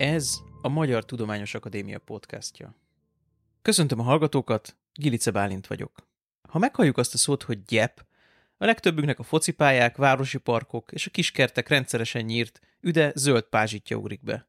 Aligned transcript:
Ez 0.00 0.40
a 0.62 0.68
Magyar 0.68 1.04
Tudományos 1.04 1.54
Akadémia 1.54 1.98
podcastja. 1.98 2.74
Köszöntöm 3.62 4.00
a 4.00 4.02
hallgatókat, 4.02 4.76
Gilice 4.92 5.30
Bálint 5.30 5.66
vagyok. 5.66 6.08
Ha 6.48 6.58
meghalljuk 6.58 6.98
azt 6.98 7.14
a 7.14 7.18
szót, 7.18 7.42
hogy 7.42 7.64
gyep, 7.64 8.06
a 8.56 8.64
legtöbbünknek 8.64 9.18
a 9.18 9.22
focipályák, 9.22 9.96
városi 9.96 10.38
parkok 10.38 10.92
és 10.92 11.06
a 11.06 11.10
kiskertek 11.10 11.68
rendszeresen 11.68 12.24
nyírt, 12.24 12.60
üde 12.80 13.12
zöld 13.14 13.44
pázsitja 13.44 13.96
ugrik 13.96 14.22
be. 14.22 14.48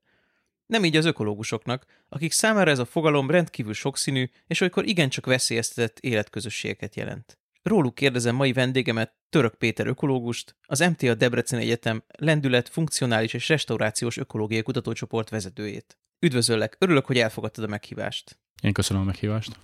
Nem 0.66 0.84
így 0.84 0.95
az 0.95 1.05
ökológusoknak, 1.05 1.86
akik 2.09 2.31
számára 2.31 2.71
ez 2.71 2.79
a 2.79 2.86
fogalom 2.86 3.29
rendkívül 3.29 3.73
sokszínű, 3.73 4.29
és 4.47 4.61
olykor 4.61 4.86
igencsak 4.86 5.25
veszélyeztetett 5.25 5.99
életközösségeket 5.99 6.95
jelent. 6.95 7.40
Róluk 7.63 7.95
kérdezem 7.95 8.35
mai 8.35 8.53
vendégemet, 8.53 9.13
Török 9.29 9.55
Péter 9.55 9.88
ökológust, 9.88 10.55
az 10.61 10.79
MTA 10.79 11.13
Debrecen 11.13 11.59
Egyetem 11.59 12.03
lendület, 12.17 12.69
funkcionális 12.69 13.33
és 13.33 13.49
restaurációs 13.49 14.17
ökológiai 14.17 14.61
kutatócsoport 14.61 15.29
vezetőjét. 15.29 15.97
Üdvözöllek, 16.19 16.75
örülök, 16.79 17.05
hogy 17.05 17.17
elfogadtad 17.17 17.63
a 17.63 17.67
meghívást. 17.67 18.39
Én 18.61 18.73
köszönöm 18.73 19.02
a 19.02 19.05
meghívást. 19.05 19.59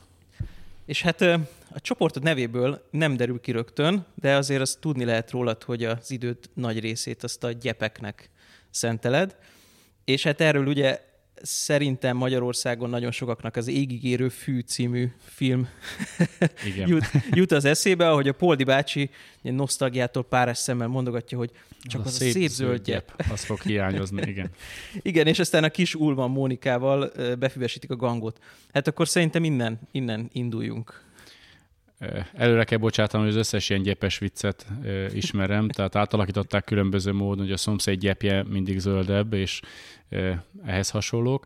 És 0.86 1.02
hát 1.02 1.22
a 1.72 1.82
csoportod 1.82 2.24
nevéből 2.24 2.88
nem 2.92 3.18
derül 3.18 3.40
ki 3.40 3.52
rögtön, 3.52 4.06
de 4.16 4.36
azért 4.36 4.62
azt 4.62 4.80
tudni 4.80 5.06
lehet 5.06 5.32
rólad, 5.32 5.64
hogy 5.64 5.84
az 5.84 6.12
időd 6.12 6.38
nagy 6.54 6.80
részét 6.80 7.24
azt 7.24 7.44
a 7.44 7.52
gyepeknek 7.52 8.30
szenteled. 8.70 9.36
És 10.06 10.24
hát 10.24 10.42
erről 10.42 10.68
ugye 10.68 11.02
szerintem 11.48 12.18
Magyarországon 12.18 12.90
nagyon 12.90 13.12
sokaknak 13.12 13.56
az 13.56 13.68
Égigérő 13.68 14.30
fű 14.30 14.60
című 14.60 15.12
film 15.20 15.68
Igen. 16.70 16.88
jut, 16.88 17.06
jut 17.32 17.52
az 17.52 17.66
eszébe, 17.66 18.10
ahogy 18.10 18.28
a 18.28 18.34
Poldi 18.34 18.64
bácsi 18.64 19.10
ilyen 19.42 19.56
nosztalgiától 19.56 20.24
páres 20.24 20.58
szemmel 20.58 20.88
mondogatja, 20.88 21.38
hogy 21.38 21.52
csak 21.82 22.02
az, 22.02 22.08
az 22.08 22.14
a 22.14 22.18
szép, 22.18 22.32
szép 22.32 22.50
zöld 22.50 22.82
gyep. 22.82 23.24
Az 23.32 23.44
fog 23.44 23.62
hiányozni, 23.62 24.22
igen. 24.22 24.50
igen, 25.02 25.28
és 25.28 25.40
aztán 25.40 25.64
a 25.64 25.70
kis 25.70 25.96
Ulman 25.96 26.32
Mónikával 26.32 27.12
befüvesítik 27.40 27.92
a 27.92 27.96
gangot. 27.96 28.40
Hát 28.74 28.88
akkor 28.88 29.08
szerintem 29.08 29.44
innen, 29.44 29.80
innen 29.92 30.30
induljunk. 30.32 31.06
Előre 32.34 32.64
kell 32.64 32.78
bocsátanom, 32.78 33.26
hogy 33.26 33.36
az 33.36 33.42
összes 33.42 33.70
ilyen 33.70 33.82
gyepes 33.82 34.18
viccet 34.18 34.66
ismerem, 35.14 35.70
tehát 35.70 35.96
átalakították 35.96 36.64
különböző 36.64 37.12
módon, 37.12 37.44
hogy 37.44 37.54
a 37.54 37.58
szomszéd 37.58 38.00
gyepje 38.00 38.44
mindig 38.44 38.80
zöldebb, 38.80 39.34
és 39.34 39.62
ehhez 40.66 40.90
hasonlók. 40.90 41.46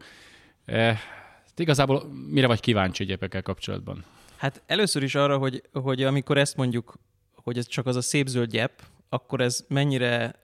Igazából 1.56 2.12
mire 2.30 2.48
vagy 2.48 2.60
kíváncsi 2.60 3.06
gyepekkel 3.06 3.42
kapcsolatban? 3.42 4.06
Hát 4.38 4.62
először 4.66 5.04
is 5.04 5.16
arra, 5.16 5.38
hogy, 5.38 5.64
hogy 5.74 6.04
amikor 6.04 6.38
ezt 6.38 6.56
mondjuk, 6.56 6.94
hogy 7.36 7.58
ez 7.58 7.68
csak 7.68 7.86
az 7.86 7.96
a 7.96 8.02
szép 8.02 8.28
zöld 8.28 8.50
gyep, 8.50 8.82
akkor 9.10 9.42
ez 9.42 9.66
mennyire 9.68 10.36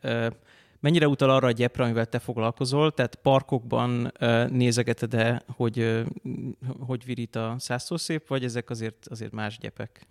mennyire 0.79 1.07
utal 1.07 1.29
arra 1.29 1.47
a 1.47 1.51
gyepre, 1.51 1.83
amivel 1.83 2.05
te 2.05 2.19
foglalkozol? 2.19 2.91
Tehát 2.91 3.15
parkokban 3.15 4.11
nézegeted-e, 4.49 5.43
hogy 5.47 6.05
hogy 6.79 7.05
virít 7.05 7.35
a 7.35 7.55
szép, 7.77 8.27
vagy 8.27 8.43
ezek 8.43 8.69
azért, 8.69 9.07
azért 9.07 9.31
más 9.31 9.57
gyepek? 9.57 10.07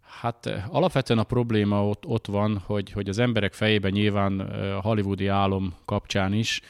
Hát 0.00 0.46
alapvetően 0.68 1.18
a 1.18 1.24
probléma 1.24 1.88
ott, 1.88 2.06
ott 2.06 2.26
van, 2.26 2.58
hogy, 2.58 2.92
hogy 2.92 3.08
az 3.08 3.18
emberek 3.18 3.52
fejében 3.52 3.92
nyilván 3.92 4.40
a 4.40 4.80
hollywoodi 4.80 5.26
álom 5.26 5.74
kapcsán 5.84 6.32
is 6.32 6.60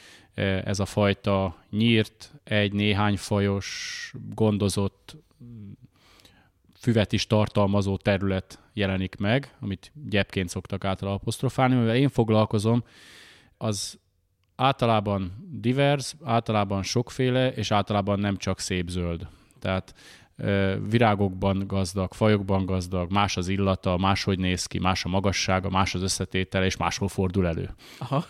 ez 0.65 0.81
a 0.81 0.85
fajta 0.85 1.57
nyírt, 1.71 2.35
egy-néhány 2.45 3.17
fajos, 3.17 4.13
gondozott 4.35 5.17
füvet 6.81 7.13
is 7.13 7.27
tartalmazó 7.27 7.97
terület 7.97 8.59
jelenik 8.73 9.17
meg, 9.17 9.57
amit 9.61 9.93
gyepként 10.09 10.49
szoktak 10.49 10.85
általában 10.85 11.21
apostrofálni, 11.21 11.75
mivel 11.75 11.97
én 11.97 12.09
foglalkozom, 12.09 12.85
az 13.57 13.99
általában 14.57 15.49
divers, 15.51 16.15
általában 16.25 16.83
sokféle, 16.83 17.53
és 17.53 17.71
általában 17.71 18.19
nem 18.19 18.37
csak 18.37 18.61
szép 18.61 18.89
zöld. 18.89 19.27
Tehát 19.59 19.95
virágokban 20.89 21.67
gazdag, 21.67 22.13
fajokban 22.13 22.67
gazdag, 22.67 23.13
más 23.13 23.37
az 23.37 23.49
illata, 23.49 23.97
máshogy 23.97 24.39
néz 24.39 24.67
ki, 24.67 24.79
más 24.79 25.05
a 25.05 25.09
magassága, 25.09 25.71
más 25.71 25.95
az 25.95 26.03
összetétele, 26.03 26.65
és 26.65 26.77
máshol 26.77 27.09
fordul 27.09 27.47
elő. 27.47 27.71
Aha. 27.99 28.25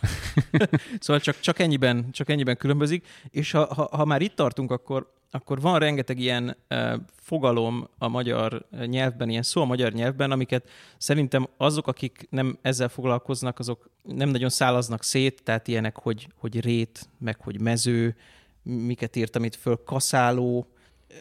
szóval 1.00 1.22
csak, 1.22 1.41
csak, 1.41 1.58
ennyiben, 1.58 2.10
csak 2.10 2.28
ennyiben 2.28 2.56
különbözik, 2.56 3.06
és 3.30 3.50
ha, 3.50 3.75
ha, 3.75 3.88
ha 3.96 4.04
már 4.04 4.22
itt 4.22 4.34
tartunk, 4.34 4.70
akkor 4.70 5.12
akkor 5.30 5.60
van 5.60 5.78
rengeteg 5.78 6.18
ilyen 6.18 6.56
uh, 6.70 6.94
fogalom 7.16 7.88
a 7.98 8.08
magyar 8.08 8.66
nyelvben, 8.86 9.28
ilyen 9.28 9.42
szó 9.42 9.60
a 9.60 9.64
magyar 9.64 9.92
nyelvben, 9.92 10.30
amiket 10.30 10.68
szerintem 10.98 11.48
azok, 11.56 11.86
akik 11.86 12.26
nem 12.30 12.58
ezzel 12.62 12.88
foglalkoznak, 12.88 13.58
azok 13.58 13.90
nem 14.02 14.28
nagyon 14.28 14.48
szálaznak 14.48 15.02
szét, 15.02 15.42
tehát 15.42 15.69
ilyenek, 15.69 15.98
hogy, 15.98 16.28
hogy 16.36 16.60
rét, 16.60 17.08
meg 17.19 17.40
hogy 17.40 17.60
mező, 17.60 18.16
miket 18.62 19.16
írtam 19.16 19.44
itt 19.44 19.54
föl, 19.54 19.82
kaszáló, 19.84 20.66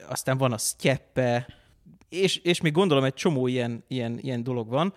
aztán 0.07 0.37
van 0.37 0.51
a 0.51 0.57
sztyeppe, 0.57 1.47
és, 2.09 2.37
és 2.37 2.61
még 2.61 2.71
gondolom 2.71 3.03
egy 3.03 3.13
csomó 3.13 3.47
ilyen, 3.47 3.83
ilyen, 3.87 4.19
ilyen 4.21 4.43
dolog 4.43 4.69
van. 4.69 4.93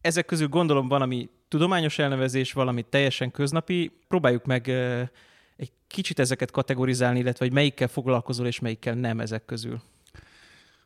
Ezek 0.00 0.24
közül 0.24 0.48
gondolom 0.48 0.88
van, 0.88 1.02
ami 1.02 1.28
tudományos 1.48 1.98
elnevezés, 1.98 2.52
valami 2.52 2.82
teljesen 2.82 3.30
köznapi. 3.30 3.92
Próbáljuk 4.08 4.44
meg 4.44 4.64
uh, 4.68 5.02
egy 5.56 5.72
kicsit 5.86 6.18
ezeket 6.18 6.50
kategorizálni, 6.50 7.18
illetve 7.18 7.44
hogy 7.44 7.54
melyikkel 7.54 7.88
foglalkozol, 7.88 8.46
és 8.46 8.58
melyikkel 8.58 8.94
nem 8.94 9.20
ezek 9.20 9.44
közül? 9.44 9.80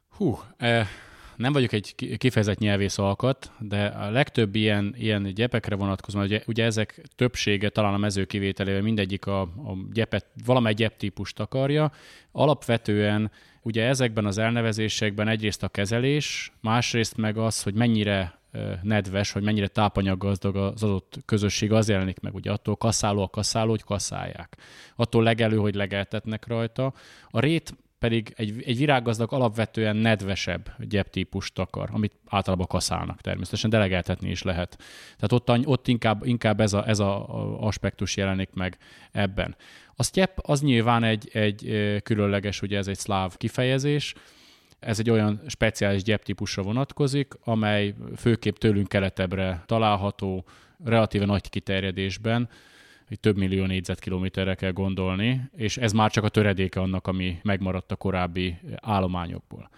Hú, 0.09 0.39
eh, 0.57 0.89
nem 1.37 1.53
vagyok 1.53 1.73
egy 1.73 2.17
kifejezett 2.19 2.59
nyelvész 2.59 2.99
alkat, 2.99 3.53
de 3.59 3.87
a 3.87 4.11
legtöbb 4.11 4.55
ilyen, 4.55 4.95
ilyen 4.99 5.35
gyepekre 5.35 5.75
vonatkozóan, 5.75 6.25
ugye, 6.25 6.43
ugye 6.47 6.65
ezek 6.65 7.03
többsége 7.17 7.69
talán 7.69 7.95
a 7.95 7.99
mező 7.99 8.25
kivételével 8.25 8.83
mindegyik 8.83 9.27
a, 9.27 9.41
a 9.41 9.77
gyepet, 9.93 10.27
valamely 10.45 10.75
gyeptípust 10.75 11.41
akarja. 11.41 11.93
Alapvetően 12.33 13.31
ugye 13.63 13.85
ezekben 13.85 14.27
az 14.27 14.39
elnevezésekben 14.39 15.29
egyrészt 15.29 15.63
a 15.63 15.69
kezelés, 15.69 16.53
másrészt 16.61 17.17
meg 17.17 17.37
az, 17.37 17.63
hogy 17.63 17.75
mennyire 17.75 18.36
nedves, 18.83 19.33
hogy 19.33 19.43
mennyire 19.43 19.69
tápanyaggazdag 19.69 20.57
az 20.57 20.83
adott 20.83 21.19
közösség, 21.25 21.73
az 21.73 21.89
jelenik 21.89 22.21
meg. 22.21 22.35
Ugye 22.35 22.53
attól 22.53 22.77
kaszáló 22.77 23.23
a 23.23 23.29
kaszáló, 23.29 23.71
hogy 23.71 23.83
kaszálják. 23.83 24.57
Attól 24.97 25.23
legelő, 25.23 25.57
hogy 25.57 25.75
legeltetnek 25.75 26.47
rajta. 26.47 26.93
A 27.31 27.41
rét 27.41 27.75
pedig 27.99 28.33
egy, 28.37 28.63
egy 28.65 28.77
virággazdag 28.77 29.33
alapvetően 29.33 29.97
nedvesebb 29.97 30.73
gyeptípust 30.79 31.59
akar, 31.59 31.89
amit 31.93 32.13
általában 32.27 32.67
kaszálnak 32.67 33.21
természetesen, 33.21 33.71
de 33.71 33.79
legeltetni 33.79 34.31
is 34.31 34.43
lehet. 34.43 34.79
Tehát 35.17 35.33
ott, 35.33 35.67
ott 35.67 35.89
inkább, 35.89 36.27
inkább 36.27 36.61
ez, 36.61 36.73
a, 36.73 36.89
ez 36.89 36.99
a 36.99 37.27
aspektus 37.61 38.17
jelenik 38.17 38.51
meg 38.53 38.79
ebben. 39.13 39.57
A 39.95 40.03
sztyep 40.03 40.39
az 40.43 40.61
nyilván 40.61 41.05
egy, 41.05 41.29
egy 41.33 41.67
különleges, 42.03 42.63
ugye 42.63 42.79
ez 42.79 42.87
egy 42.87 42.99
szláv 42.99 43.37
kifejezés, 43.37 44.15
ez 44.87 44.99
egy 44.99 45.11
olyan 45.11 45.41
speciális 45.47 46.03
gyeptípusra 46.03 46.63
vonatkozik, 46.63 47.35
amely 47.45 47.95
főképp 48.17 48.55
tőlünk 48.55 48.89
keletebbre 48.89 49.63
található, 49.67 50.45
relatíve 50.85 51.25
nagy 51.25 51.49
kiterjedésben, 51.49 52.49
hogy 53.09 53.21
több 53.21 53.37
millió 53.37 53.65
négyzetkilométerre 53.65 54.55
kell 54.55 54.73
gondolni, 54.73 55.51
és 55.57 55.77
ez 55.77 55.93
már 55.93 56.11
csak 56.11 56.25
a 56.25 56.29
töredéke 56.29 56.81
annak, 56.81 57.07
ami 57.07 57.39
megmaradt 57.43 57.93
a 57.93 57.97
korábbi 57.97 58.59
állományokból. 58.77 59.71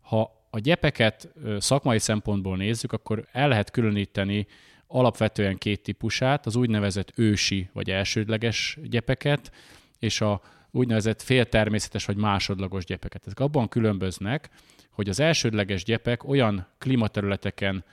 Ha 0.00 0.46
a 0.50 0.58
gyepeket 0.58 1.28
szakmai 1.58 1.98
szempontból 1.98 2.56
nézzük, 2.56 2.92
akkor 2.92 3.26
el 3.32 3.48
lehet 3.48 3.70
különíteni 3.70 4.46
alapvetően 4.86 5.58
két 5.58 5.82
típusát, 5.82 6.46
az 6.46 6.56
úgynevezett 6.56 7.12
ősi 7.16 7.68
vagy 7.72 7.90
elsődleges 7.90 8.78
gyepeket, 8.82 9.52
és 9.98 10.20
a 10.20 10.40
úgynevezett 10.70 11.22
féltermészetes 11.22 12.04
vagy 12.04 12.16
másodlagos 12.16 12.84
gyepeket. 12.84 13.26
Ezek 13.26 13.40
abban 13.40 13.68
különböznek, 13.68 14.50
hogy 14.90 15.08
az 15.08 15.20
elsődleges 15.20 15.84
gyepek 15.84 16.28
olyan 16.28 16.66
klímaterületeken 16.78 17.84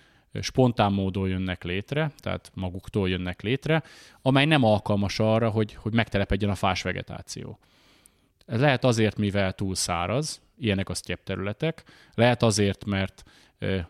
spontán 0.41 0.93
módon 0.93 1.27
jönnek 1.27 1.63
létre, 1.63 2.11
tehát 2.19 2.51
maguktól 2.53 3.09
jönnek 3.09 3.41
létre, 3.41 3.83
amely 4.21 4.45
nem 4.45 4.63
alkalmas 4.63 5.19
arra, 5.19 5.49
hogy, 5.49 5.73
hogy 5.73 5.93
megtelepedjen 5.93 6.49
a 6.49 6.55
fás 6.55 6.81
vegetáció. 6.81 7.59
Ez 8.45 8.59
lehet 8.59 8.83
azért, 8.83 9.17
mivel 9.17 9.53
túl 9.53 9.75
száraz, 9.75 10.41
ilyenek 10.57 10.89
a 10.89 10.93
sztyep 10.93 11.23
területek, 11.23 11.83
lehet 12.13 12.43
azért, 12.43 12.85
mert 12.85 13.23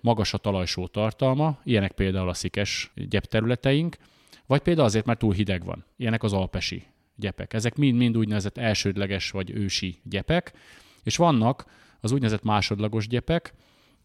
magas 0.01 0.33
a 0.33 0.37
talajsó 0.37 0.87
tartalma, 0.87 1.59
ilyenek 1.63 1.91
például 1.91 2.29
a 2.29 2.33
szikes 2.33 2.91
gyepterületeink, 2.95 3.97
vagy 4.45 4.61
például 4.61 4.87
azért, 4.87 5.05
mert 5.05 5.19
túl 5.19 5.33
hideg 5.33 5.65
van, 5.65 5.85
ilyenek 5.97 6.23
az 6.23 6.33
alpesi 6.33 6.85
gyepek. 7.17 7.53
Ezek 7.53 7.75
mind-mind 7.75 8.17
úgynevezett 8.17 8.57
elsődleges 8.57 9.31
vagy 9.31 9.51
ősi 9.51 9.99
gyepek, 10.03 10.53
és 11.03 11.15
vannak 11.15 11.65
az 11.99 12.11
úgynevezett 12.11 12.43
másodlagos 12.43 13.07
gyepek, 13.07 13.53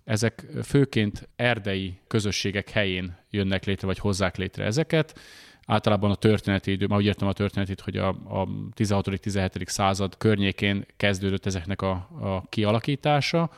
ezek 0.05 0.47
főként 0.63 1.29
erdei 1.37 1.99
közösségek 2.07 2.71
helyén 2.71 3.17
jönnek 3.31 3.65
létre, 3.65 3.87
vagy 3.87 3.99
hozzák 3.99 4.37
létre 4.37 4.65
ezeket. 4.65 5.19
Általában 5.67 6.11
a 6.11 6.15
történeti 6.15 6.71
idő, 6.71 6.87
már 6.87 6.99
úgy 6.99 7.05
értem 7.05 7.29
a 7.29 7.33
történetit, 7.33 7.81
hogy 7.81 7.97
a, 7.97 8.09
a 8.09 8.49
16.-17. 8.77 9.67
század 9.67 10.17
környékén 10.17 10.87
kezdődött 10.97 11.47
ezeknek 11.47 11.83
a, 11.83 11.91
a 12.21 12.45
kialakítása, 12.49 13.51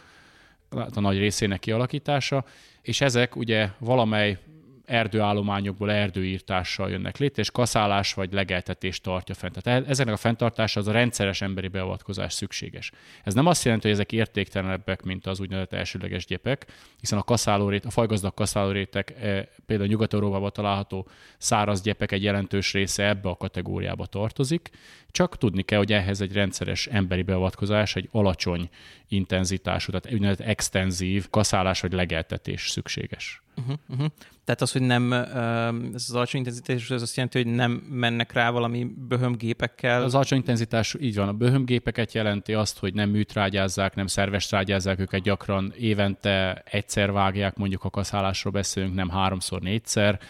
a 0.70 1.00
nagy 1.00 1.18
részének 1.18 1.60
kialakítása, 1.60 2.44
és 2.82 3.00
ezek 3.00 3.36
ugye 3.36 3.68
valamely 3.78 4.38
erdőállományokból 4.86 5.92
erdőírtással 5.92 6.90
jönnek 6.90 7.18
létre, 7.18 7.42
és 7.42 7.50
kaszálás 7.50 8.14
vagy 8.14 8.32
legeltetés 8.32 9.00
tartja 9.00 9.34
fent. 9.34 9.62
Tehát 9.62 9.84
e- 9.84 9.90
ezeknek 9.90 10.14
a 10.14 10.18
fenntartása 10.18 10.80
az 10.80 10.88
a 10.88 10.92
rendszeres 10.92 11.42
emberi 11.42 11.68
beavatkozás 11.68 12.32
szükséges. 12.32 12.92
Ez 13.24 13.34
nem 13.34 13.46
azt 13.46 13.64
jelenti, 13.64 13.86
hogy 13.86 13.96
ezek 13.96 14.12
értéktelenebbek, 14.12 15.02
mint 15.02 15.26
az 15.26 15.40
úgynevezett 15.40 15.72
elsőleges 15.72 16.26
gyepek, 16.26 16.66
hiszen 17.00 17.18
a, 17.18 17.22
kaszálórét, 17.22 17.84
a 17.84 17.90
fajgazdag 17.90 18.34
kaszálórétek, 18.34 19.10
e, 19.10 19.48
például 19.66 19.88
Nyugat-Európában 19.88 20.52
található 20.52 21.08
száraz 21.38 21.82
gyepek 21.82 22.12
egy 22.12 22.22
jelentős 22.22 22.72
része 22.72 23.08
ebbe 23.08 23.28
a 23.28 23.36
kategóriába 23.36 24.06
tartozik, 24.06 24.70
csak 25.10 25.38
tudni 25.38 25.62
kell, 25.62 25.78
hogy 25.78 25.92
ehhez 25.92 26.20
egy 26.20 26.32
rendszeres 26.32 26.86
emberi 26.86 27.22
beavatkozás, 27.22 27.96
egy 27.96 28.08
alacsony 28.12 28.68
intenzitású, 29.08 29.92
tehát 29.92 30.12
úgynevezett 30.12 30.46
extenzív 30.46 31.30
kaszálás 31.30 31.80
vagy 31.80 31.92
legeltetés 31.92 32.68
szükséges. 32.68 33.43
Uh-huh, 33.56 33.74
uh-huh. 33.88 34.06
Tehát 34.44 34.60
az, 34.60 34.72
hogy 34.72 34.82
nem, 34.82 35.12
ez 35.12 36.04
az 36.08 36.14
alacsony 36.14 36.40
intenzitás, 36.40 36.90
ez 36.90 37.02
azt 37.02 37.16
jelenti, 37.16 37.42
hogy 37.42 37.54
nem 37.54 37.72
mennek 37.72 38.32
rá 38.32 38.50
valami 38.50 38.86
böhömgépekkel? 39.08 40.02
Az 40.02 40.14
alacsony 40.14 40.38
intenzitás 40.38 40.96
így 41.00 41.16
van. 41.16 41.28
A 41.28 41.32
böhömgépeket 41.32 42.12
jelenti 42.12 42.54
azt, 42.54 42.78
hogy 42.78 42.94
nem 42.94 43.10
műtrágyázzák, 43.10 43.94
nem 43.94 44.06
szerves 44.06 44.46
trágyázzák 44.46 44.98
őket, 44.98 45.22
gyakran 45.22 45.72
évente 45.78 46.62
egyszer 46.70 47.12
vágják, 47.12 47.56
mondjuk 47.56 47.84
a 47.84 47.90
kaszálásról 47.90 48.52
beszélünk, 48.52 48.94
nem 48.94 49.08
háromszor, 49.08 49.60
négyszer 49.60 50.20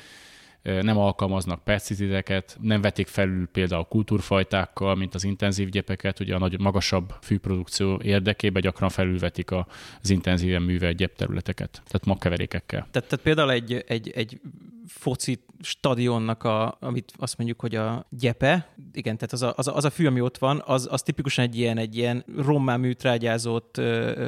nem 0.65 0.99
alkalmaznak 0.99 1.65
peszticideket, 1.65 2.57
nem 2.61 2.81
vetik 2.81 3.07
felül 3.07 3.49
például 3.53 3.85
kultúrfajtákkal, 3.85 4.95
mint 4.95 5.15
az 5.15 5.25
intenzív 5.25 5.69
gyepeket, 5.69 6.21
ugye 6.21 6.35
a 6.35 6.39
nagy, 6.39 6.61
magasabb 6.61 7.15
fűprodukció 7.23 8.01
érdekében 8.03 8.63
gyakran 8.63 8.89
felülvetik 8.89 9.51
az 9.51 10.11
intenzíven 10.11 10.63
művelt 10.63 10.97
gyepterületeket, 10.97 11.71
tehát 11.73 12.07
magkeverékekkel. 12.07 12.87
Tehát, 12.91 13.09
tehát 13.09 13.25
például 13.25 13.51
egy, 13.51 13.85
egy, 13.87 14.11
egy 14.11 14.41
foci 14.87 15.45
stadionnak, 15.61 16.45
a, 16.45 16.77
amit 16.81 17.13
azt 17.17 17.39
mondjuk, 17.39 17.61
hogy 17.61 17.75
a 17.75 18.07
gyepe, 18.11 18.75
igen, 18.93 19.17
tehát 19.17 19.33
az 19.33 19.43
a, 19.43 19.53
az 19.57 19.69
a, 19.69 19.77
az 19.77 19.85
a 19.85 19.91
fű, 19.91 20.07
ami 20.07 20.21
ott 20.21 20.39
van, 20.39 20.63
az, 20.67 20.89
az 20.91 21.03
tipikusan 21.03 21.45
egy 21.45 21.59
ilyen, 21.59 21.79
egy 21.79 21.97
ilyen 21.97 22.25
rommá 22.37 22.77
műtrágyázott, 22.77 23.81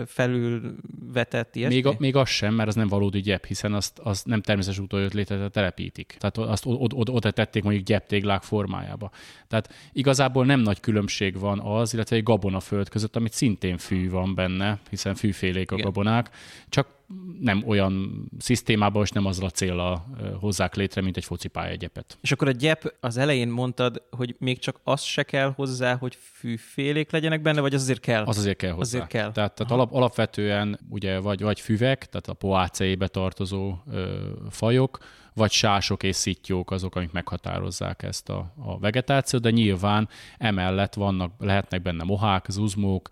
felülvetett 0.06 1.56
ilyesmi? 1.56 1.74
Még, 1.74 1.86
a, 1.86 1.94
még 1.98 2.16
az 2.16 2.28
sem, 2.28 2.54
mert 2.54 2.68
az 2.68 2.74
nem 2.74 2.88
valódi 2.88 3.20
gyep, 3.20 3.44
hiszen 3.44 3.74
azt, 3.74 3.98
azt 3.98 4.26
nem 4.26 4.42
természetes 4.42 4.78
úton 4.78 5.00
jött 5.00 5.12
létre, 5.12 5.48
telepítik. 5.48 6.16
Tehát 6.18 6.38
azt 6.38 6.66
oda, 6.66 6.96
oda, 6.96 7.12
oda 7.12 7.30
tették 7.30 7.62
mondjuk 7.62 7.84
gyeptéglák 7.84 8.42
formájába. 8.42 9.10
Tehát 9.48 9.74
igazából 9.92 10.44
nem 10.44 10.60
nagy 10.60 10.80
különbség 10.80 11.38
van 11.38 11.60
az, 11.60 11.94
illetve 11.94 12.16
egy 12.16 12.22
gabonaföld 12.22 12.88
között, 12.88 13.16
amit 13.16 13.32
szintén 13.32 13.78
fű 13.78 14.10
van 14.10 14.34
benne, 14.34 14.78
hiszen 14.90 15.14
fűfélék 15.14 15.70
a 15.70 15.74
Igen. 15.74 15.86
gabonák, 15.86 16.30
csak 16.68 16.95
nem 17.40 17.62
olyan 17.66 18.26
szisztémában, 18.38 19.02
és 19.02 19.10
nem 19.10 19.26
azzal 19.26 19.46
a 19.46 19.50
célra 19.50 20.06
hozzák 20.40 20.74
létre, 20.74 21.00
mint 21.00 21.16
egy 21.16 21.24
focipálya 21.24 21.74
gyepet. 21.74 22.18
És 22.20 22.32
akkor 22.32 22.48
a 22.48 22.50
gyep 22.50 22.94
az 23.00 23.16
elején 23.16 23.48
mondtad, 23.48 24.02
hogy 24.10 24.36
még 24.38 24.58
csak 24.58 24.80
az 24.84 25.02
se 25.02 25.22
kell 25.22 25.52
hozzá, 25.56 25.96
hogy 25.96 26.18
fűfélék 26.32 27.10
legyenek 27.10 27.42
benne, 27.42 27.60
vagy 27.60 27.74
az 27.74 27.82
azért 27.82 28.00
kell? 28.00 28.24
Az 28.24 28.38
azért 28.38 28.56
kell 28.56 28.72
hozzá. 28.72 28.98
Azért 28.98 29.06
kell. 29.06 29.32
Tehát, 29.32 29.54
tehát 29.54 29.72
alap, 29.72 29.92
alapvetően 29.92 30.78
ugye 30.88 31.18
vagy, 31.18 31.42
vagy 31.42 31.60
füvek, 31.60 32.06
tehát 32.06 32.28
a 32.28 32.32
poácébe 32.32 33.08
tartozó 33.08 33.74
ö, 33.90 34.28
fajok, 34.50 34.98
vagy 35.36 35.50
sások 35.50 36.02
és 36.02 36.16
szittyók 36.16 36.70
azok, 36.70 36.94
amik 36.96 37.12
meghatározzák 37.12 38.02
ezt 38.02 38.28
a, 38.28 38.52
a 38.58 38.78
vegetációt, 38.78 39.42
de 39.42 39.50
nyilván 39.50 40.08
emellett 40.38 40.94
vannak, 40.94 41.32
lehetnek 41.38 41.82
benne 41.82 42.04
mohák, 42.04 42.46
zuzmók, 42.48 43.08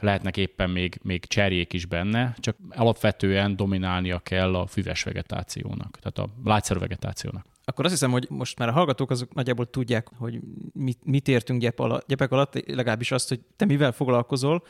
lehetnek 0.00 0.36
éppen 0.36 0.70
még, 0.70 1.00
még 1.02 1.24
cserjék 1.24 1.72
is 1.72 1.86
benne, 1.86 2.34
csak 2.38 2.56
alapvetően 2.70 3.56
dominálnia 3.56 4.18
kell 4.18 4.54
a 4.54 4.66
füves 4.66 5.02
vegetációnak, 5.02 5.98
tehát 6.00 6.18
a 6.18 6.34
lágyszerű 6.44 6.78
vegetációnak. 6.78 7.46
Akkor 7.64 7.84
azt 7.84 7.94
hiszem, 7.94 8.10
hogy 8.10 8.26
most 8.30 8.58
már 8.58 8.68
a 8.68 8.72
hallgatók 8.72 9.10
azok 9.10 9.34
nagyjából 9.34 9.70
tudják, 9.70 10.08
hogy 10.16 10.40
mit, 10.72 10.98
mit 11.04 11.28
értünk 11.28 11.60
gyep 11.60 11.78
alatt, 11.78 12.06
gyepek 12.06 12.30
alatt, 12.32 12.66
legalábbis 12.66 13.10
azt, 13.10 13.28
hogy 13.28 13.40
te 13.56 13.64
mivel 13.64 13.92
foglalkozol, 13.92 14.62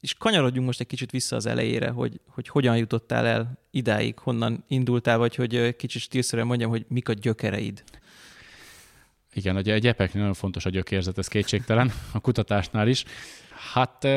és 0.00 0.14
kanyarodjunk 0.14 0.66
most 0.66 0.80
egy 0.80 0.86
kicsit 0.86 1.10
vissza 1.10 1.36
az 1.36 1.46
elejére, 1.46 1.90
hogy, 1.90 2.20
hogy 2.26 2.48
hogyan 2.48 2.76
jutottál 2.76 3.26
el 3.26 3.58
idáig, 3.70 4.18
honnan 4.18 4.64
indultál, 4.68 5.18
vagy 5.18 5.34
hogy 5.34 5.76
kicsit 5.76 6.02
stílszerűen 6.02 6.46
mondjam, 6.46 6.70
hogy 6.70 6.84
mik 6.88 7.08
a 7.08 7.12
gyökereid. 7.12 7.82
Igen, 9.32 9.56
ugye 9.56 9.74
egy 9.74 9.82
gyepeknél 9.82 10.20
nagyon 10.20 10.36
fontos 10.36 10.64
a 10.64 10.70
gyökérzet, 10.70 11.18
ez 11.18 11.28
kétségtelen, 11.28 11.92
a 12.12 12.20
kutatásnál 12.20 12.88
is. 12.88 13.04
Hát 13.72 14.08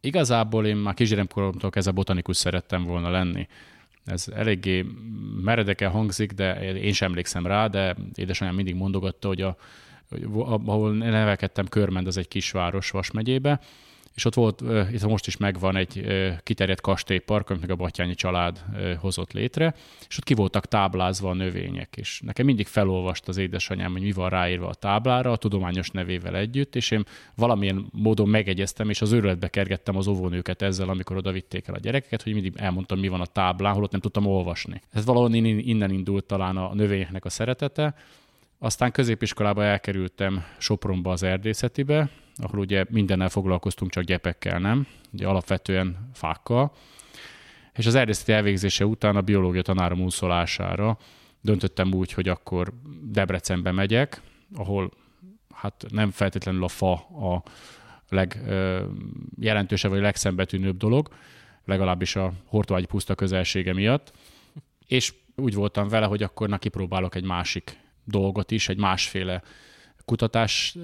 igazából 0.00 0.66
én 0.66 0.76
már 0.76 0.94
kisgyermekkoromtól 0.94 1.70
ez 1.74 1.86
a 1.86 1.92
botanikus 1.92 2.36
szerettem 2.36 2.84
volna 2.84 3.10
lenni. 3.10 3.48
Ez 4.04 4.28
eléggé 4.34 4.86
meredeken 5.42 5.90
hangzik, 5.90 6.32
de 6.32 6.74
én 6.74 6.92
sem 6.92 7.08
emlékszem 7.08 7.46
rá, 7.46 7.66
de 7.66 7.96
édesanyám 8.14 8.54
mindig 8.54 8.74
mondogatta, 8.74 9.28
hogy 9.28 9.40
a, 9.40 9.56
ahol 10.66 10.92
nevelkedtem, 10.92 11.66
Körmend, 11.66 12.06
az 12.06 12.16
egy 12.16 12.28
kisváros 12.28 12.90
Vas 12.90 13.10
megyébe, 13.10 13.60
és 14.16 14.24
ott 14.24 14.34
volt, 14.34 14.62
itt 14.92 15.06
most 15.06 15.26
is 15.26 15.36
megvan 15.36 15.76
egy 15.76 16.06
kiterjedt 16.42 16.80
kastélypark, 16.80 17.50
amit 17.50 17.60
meg 17.60 17.70
a 17.70 17.76
Batyányi 17.76 18.14
család 18.14 18.64
hozott 18.98 19.32
létre, 19.32 19.74
és 20.08 20.18
ott 20.18 20.24
ki 20.24 20.34
voltak 20.34 20.66
táblázva 20.66 21.30
a 21.30 21.34
növények, 21.34 21.96
és 21.96 22.20
nekem 22.24 22.46
mindig 22.46 22.66
felolvast 22.66 23.28
az 23.28 23.36
édesanyám, 23.36 23.92
hogy 23.92 24.00
mi 24.00 24.12
van 24.12 24.28
ráírva 24.28 24.68
a 24.68 24.74
táblára, 24.74 25.32
a 25.32 25.36
tudományos 25.36 25.90
nevével 25.90 26.36
együtt, 26.36 26.76
és 26.76 26.90
én 26.90 27.04
valamilyen 27.34 27.86
módon 27.92 28.28
megegyeztem, 28.28 28.90
és 28.90 29.02
az 29.02 29.12
őrületbe 29.12 29.48
kergettem 29.48 29.96
az 29.96 30.06
óvónőket 30.06 30.62
ezzel, 30.62 30.88
amikor 30.88 31.16
oda 31.16 31.32
vitték 31.32 31.68
el 31.68 31.74
a 31.74 31.78
gyerekeket, 31.78 32.22
hogy 32.22 32.32
mindig 32.32 32.52
elmondtam, 32.56 32.98
mi 32.98 33.08
van 33.08 33.20
a 33.20 33.26
táblán, 33.26 33.74
holott 33.74 33.90
nem 33.90 34.00
tudtam 34.00 34.26
olvasni. 34.26 34.80
Ez 34.92 35.04
valahol 35.04 35.34
innen 35.34 35.90
indult 35.90 36.24
talán 36.24 36.56
a 36.56 36.74
növényeknek 36.74 37.24
a 37.24 37.30
szeretete, 37.30 37.94
aztán 38.58 38.92
középiskolába 38.92 39.64
elkerültem 39.64 40.44
Sopronba 40.58 41.10
az 41.10 41.22
erdészetibe, 41.22 42.10
ahol 42.36 42.58
ugye 42.58 42.84
mindennel 42.90 43.28
foglalkoztunk, 43.28 43.90
csak 43.90 44.04
gyepekkel, 44.04 44.58
nem? 44.58 44.86
Ugye 45.12 45.26
alapvetően 45.26 46.10
fákkal. 46.14 46.72
És 47.74 47.86
az 47.86 47.94
erdészeti 47.94 48.32
elvégzése 48.32 48.86
után 48.86 49.16
a 49.16 49.20
biológia 49.20 49.62
tanárom 49.62 50.00
úszolására 50.00 50.98
döntöttem 51.40 51.92
úgy, 51.92 52.12
hogy 52.12 52.28
akkor 52.28 52.72
Debrecenbe 53.02 53.72
megyek, 53.72 54.20
ahol 54.54 54.90
hát 55.54 55.84
nem 55.88 56.10
feltétlenül 56.10 56.64
a 56.64 56.68
fa 56.68 56.92
a 56.94 57.42
legjelentősebb 58.08 59.90
vagy 59.90 60.00
legszembetűnőbb 60.00 60.76
dolog, 60.76 61.08
legalábbis 61.64 62.16
a 62.16 62.32
Hortvágyi 62.44 62.86
puszta 62.86 63.14
közelsége 63.14 63.72
miatt. 63.72 64.12
És 64.86 65.14
úgy 65.36 65.54
voltam 65.54 65.88
vele, 65.88 66.06
hogy 66.06 66.22
akkor 66.22 66.48
neki 66.48 66.68
próbálok 66.68 67.14
egy 67.14 67.24
másik 67.24 67.78
dolgot 68.04 68.50
is, 68.50 68.68
egy 68.68 68.78
másféle 68.78 69.42
kutatás 70.06 70.76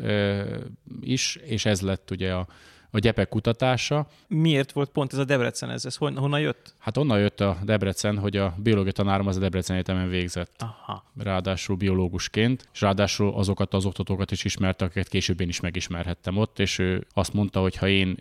is, 1.00 1.36
és 1.36 1.64
ez 1.64 1.80
lett 1.80 2.10
ugye 2.10 2.32
a, 2.32 2.46
a 2.90 2.98
gyepek 2.98 3.28
kutatása. 3.28 4.06
Miért 4.28 4.72
volt 4.72 4.90
pont 4.90 5.12
ez 5.12 5.18
a 5.18 5.24
Debrecen? 5.24 5.70
Ez, 5.70 5.84
ez 5.84 5.96
honnan 5.96 6.40
jött? 6.40 6.74
Hát 6.78 6.96
onnan 6.96 7.18
jött 7.18 7.40
a 7.40 7.58
Debrecen, 7.64 8.18
hogy 8.18 8.36
a 8.36 8.54
biológia 8.62 8.92
tanárom 8.92 9.26
az 9.26 9.36
a 9.36 9.40
Debrecen 9.40 9.76
Egyetemen 9.76 10.08
végzett. 10.08 10.54
Aha. 10.58 11.04
Ráadásul 11.18 11.76
biológusként, 11.76 12.68
és 12.72 12.80
ráadásul 12.80 13.34
azokat 13.34 13.74
az 13.74 13.84
oktatókat 13.84 14.30
is 14.30 14.44
ismerte, 14.44 14.84
akiket 14.84 15.08
később 15.08 15.40
én 15.40 15.48
is 15.48 15.60
megismerhettem 15.60 16.36
ott, 16.36 16.58
és 16.58 16.78
ő 16.78 17.06
azt 17.12 17.32
mondta, 17.32 17.60
hogy 17.60 17.76
ha 17.76 17.88
én 17.88 18.16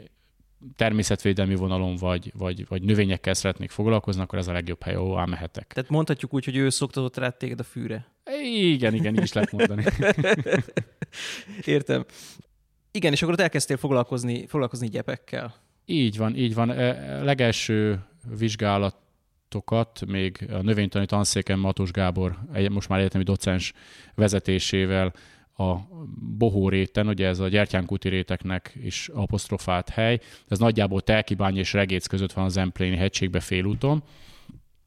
természetvédelmi 0.76 1.56
vonalon 1.56 1.96
vagy, 1.96 2.32
vagy, 2.38 2.68
vagy 2.68 2.84
növényekkel 2.84 3.34
szeretnék 3.34 3.70
foglalkozni, 3.70 4.22
akkor 4.22 4.40
ez 4.40 4.48
a 4.48 4.52
legjobb 4.52 4.84
hely, 4.84 4.94
ahol 4.94 5.26
mehetek. 5.26 5.74
Tehát 5.74 5.90
mondhatjuk 5.90 6.34
úgy, 6.34 6.46
hogy 6.46 6.56
ő 6.56 6.70
szoktatott 6.70 7.18
rá 7.18 7.30
téged 7.30 7.60
a 7.60 7.64
fűre. 7.64 8.12
Igen, 8.44 8.94
igen, 8.94 9.16
így 9.16 9.22
is 9.22 9.34
lehet 9.34 9.52
mondani. 9.52 9.84
Értem. 11.66 12.06
Igen, 12.92 13.12
és 13.12 13.22
akkor 13.22 13.34
ott 13.34 13.40
elkezdtél 13.40 13.78
foglalkozni, 13.78 14.48
foglalkozni 14.48 14.88
gyepekkel. 14.88 15.56
Így 15.86 16.18
van, 16.18 16.36
így 16.36 16.54
van. 16.54 16.72
E, 16.72 17.24
legelső 17.24 18.04
vizsgálatokat 18.38 20.06
még 20.06 20.48
a 20.52 20.62
növénytani 20.62 21.06
tanszéken 21.06 21.60
Matos 21.60 21.92
Gábor, 21.92 22.38
most 22.70 22.90
már 22.90 23.00
egyetemi 23.00 23.24
docens 23.24 23.74
vezetésével 24.16 25.14
a 25.70 25.88
Bohóréten, 26.38 27.08
ugye 27.08 27.28
ez 27.28 27.40
a 27.40 27.48
gyertyánkúti 27.48 28.10
réteknek 28.10 28.74
is 28.84 29.10
apostrofált 29.14 29.90
hely, 29.90 30.20
ez 30.48 30.60
nagyjából 30.60 31.02
Telkibány 31.02 31.58
és 31.58 31.74
Regéc 31.74 32.08
között 32.08 32.34
van 32.34 32.46
az 32.46 32.58
Empléni 32.58 32.96
hegységbe 32.96 33.40
félúton. 33.40 34.04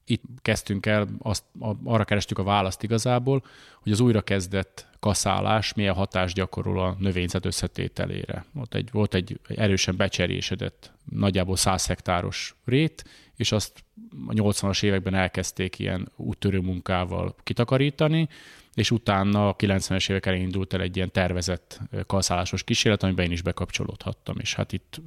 Itt 0.07 0.23
kezdtünk 0.41 0.85
el, 0.85 1.07
azt, 1.19 1.43
arra 1.83 2.03
kerestük 2.03 2.37
a 2.37 2.43
választ 2.43 2.83
igazából, 2.83 3.43
hogy 3.83 3.91
az 3.91 3.99
újrakezdett 3.99 4.87
kaszálás 4.99 5.73
milyen 5.73 5.93
hatást 5.93 6.35
gyakorol 6.35 6.79
a 6.79 6.95
növényzet 6.99 7.45
összetételére. 7.45 8.45
Ott 8.55 8.73
egy, 8.73 8.89
volt 8.91 9.13
egy 9.13 9.39
erősen 9.47 9.95
becserésedett, 9.95 10.91
nagyjából 11.11 11.55
100 11.55 11.85
hektáros 11.87 12.55
rét, 12.65 13.03
és 13.35 13.51
azt 13.51 13.83
a 14.27 14.33
80-as 14.33 14.83
években 14.83 15.13
elkezdték 15.13 15.79
ilyen 15.79 16.11
úttörő 16.15 16.59
munkával 16.59 17.35
kitakarítani, 17.43 18.27
és 18.73 18.91
utána 18.91 19.47
a 19.47 19.55
90-es 19.55 20.09
évek 20.09 20.25
elején 20.25 20.45
indult 20.45 20.73
el 20.73 20.81
egy 20.81 20.95
ilyen 20.95 21.11
tervezett 21.11 21.79
kalszálásos 22.07 22.63
kísérlet, 22.63 23.03
amiben 23.03 23.25
én 23.25 23.31
is 23.31 23.41
bekapcsolódhattam, 23.41 24.35
és 24.39 24.53
hát 24.53 24.73
itt 24.73 25.01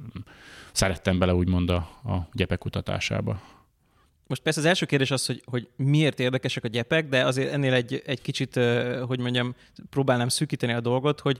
szerettem 0.71 1.19
bele 1.19 1.33
úgymond 1.33 1.69
a, 1.69 1.75
a 2.03 2.27
gyepek 2.33 2.57
kutatásába. 2.57 3.41
Most 4.29 4.41
persze 4.41 4.59
az 4.59 4.65
első 4.65 4.85
kérdés 4.85 5.11
az, 5.11 5.25
hogy, 5.25 5.41
hogy 5.45 5.67
miért 5.75 6.19
érdekesek 6.19 6.63
a 6.63 6.67
gyepek, 6.67 7.09
de 7.09 7.25
azért 7.25 7.51
ennél 7.51 7.73
egy, 7.73 8.01
egy 8.05 8.21
kicsit, 8.21 8.59
hogy 9.07 9.19
mondjam, 9.19 9.55
próbálnám 9.89 10.27
szűkíteni 10.27 10.73
a 10.73 10.79
dolgot, 10.79 11.19
hogy 11.19 11.39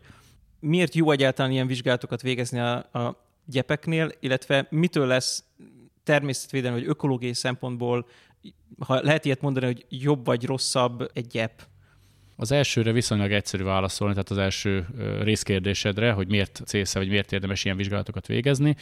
miért 0.60 0.96
jó 0.96 1.12
egyáltalán 1.12 1.52
ilyen 1.52 1.68
vizsgálatokat 1.68 2.22
végezni 2.22 2.60
a, 2.60 2.76
a 2.76 3.26
gyepeknél, 3.46 4.12
illetve 4.20 4.68
mitől 4.70 5.08
lesz 5.08 5.44
természetvédelmi 6.04 6.80
vagy 6.80 6.90
ökológiai 6.90 7.34
szempontból, 7.34 8.08
ha 8.80 9.02
lehet 9.02 9.26
ilyet 9.26 9.42
mondani, 9.42 9.66
hogy 9.66 9.86
jobb 9.90 10.26
vagy 10.26 10.46
rosszabb 10.46 11.10
egy 11.14 11.28
gyep? 11.28 11.68
Az 12.36 12.52
elsőre 12.52 12.92
viszonylag 12.92 13.32
egyszerű 13.32 13.64
válaszolni, 13.64 14.14
tehát 14.14 14.30
az 14.30 14.38
első 14.38 14.88
részkérdésedre, 15.22 16.12
hogy 16.12 16.28
miért 16.28 16.62
célszerű, 16.66 17.04
vagy 17.04 17.14
miért 17.14 17.32
érdemes 17.32 17.66
ilyen 17.66 17.78
vizsgálatokat 17.78 18.28
végezni. 18.28 18.76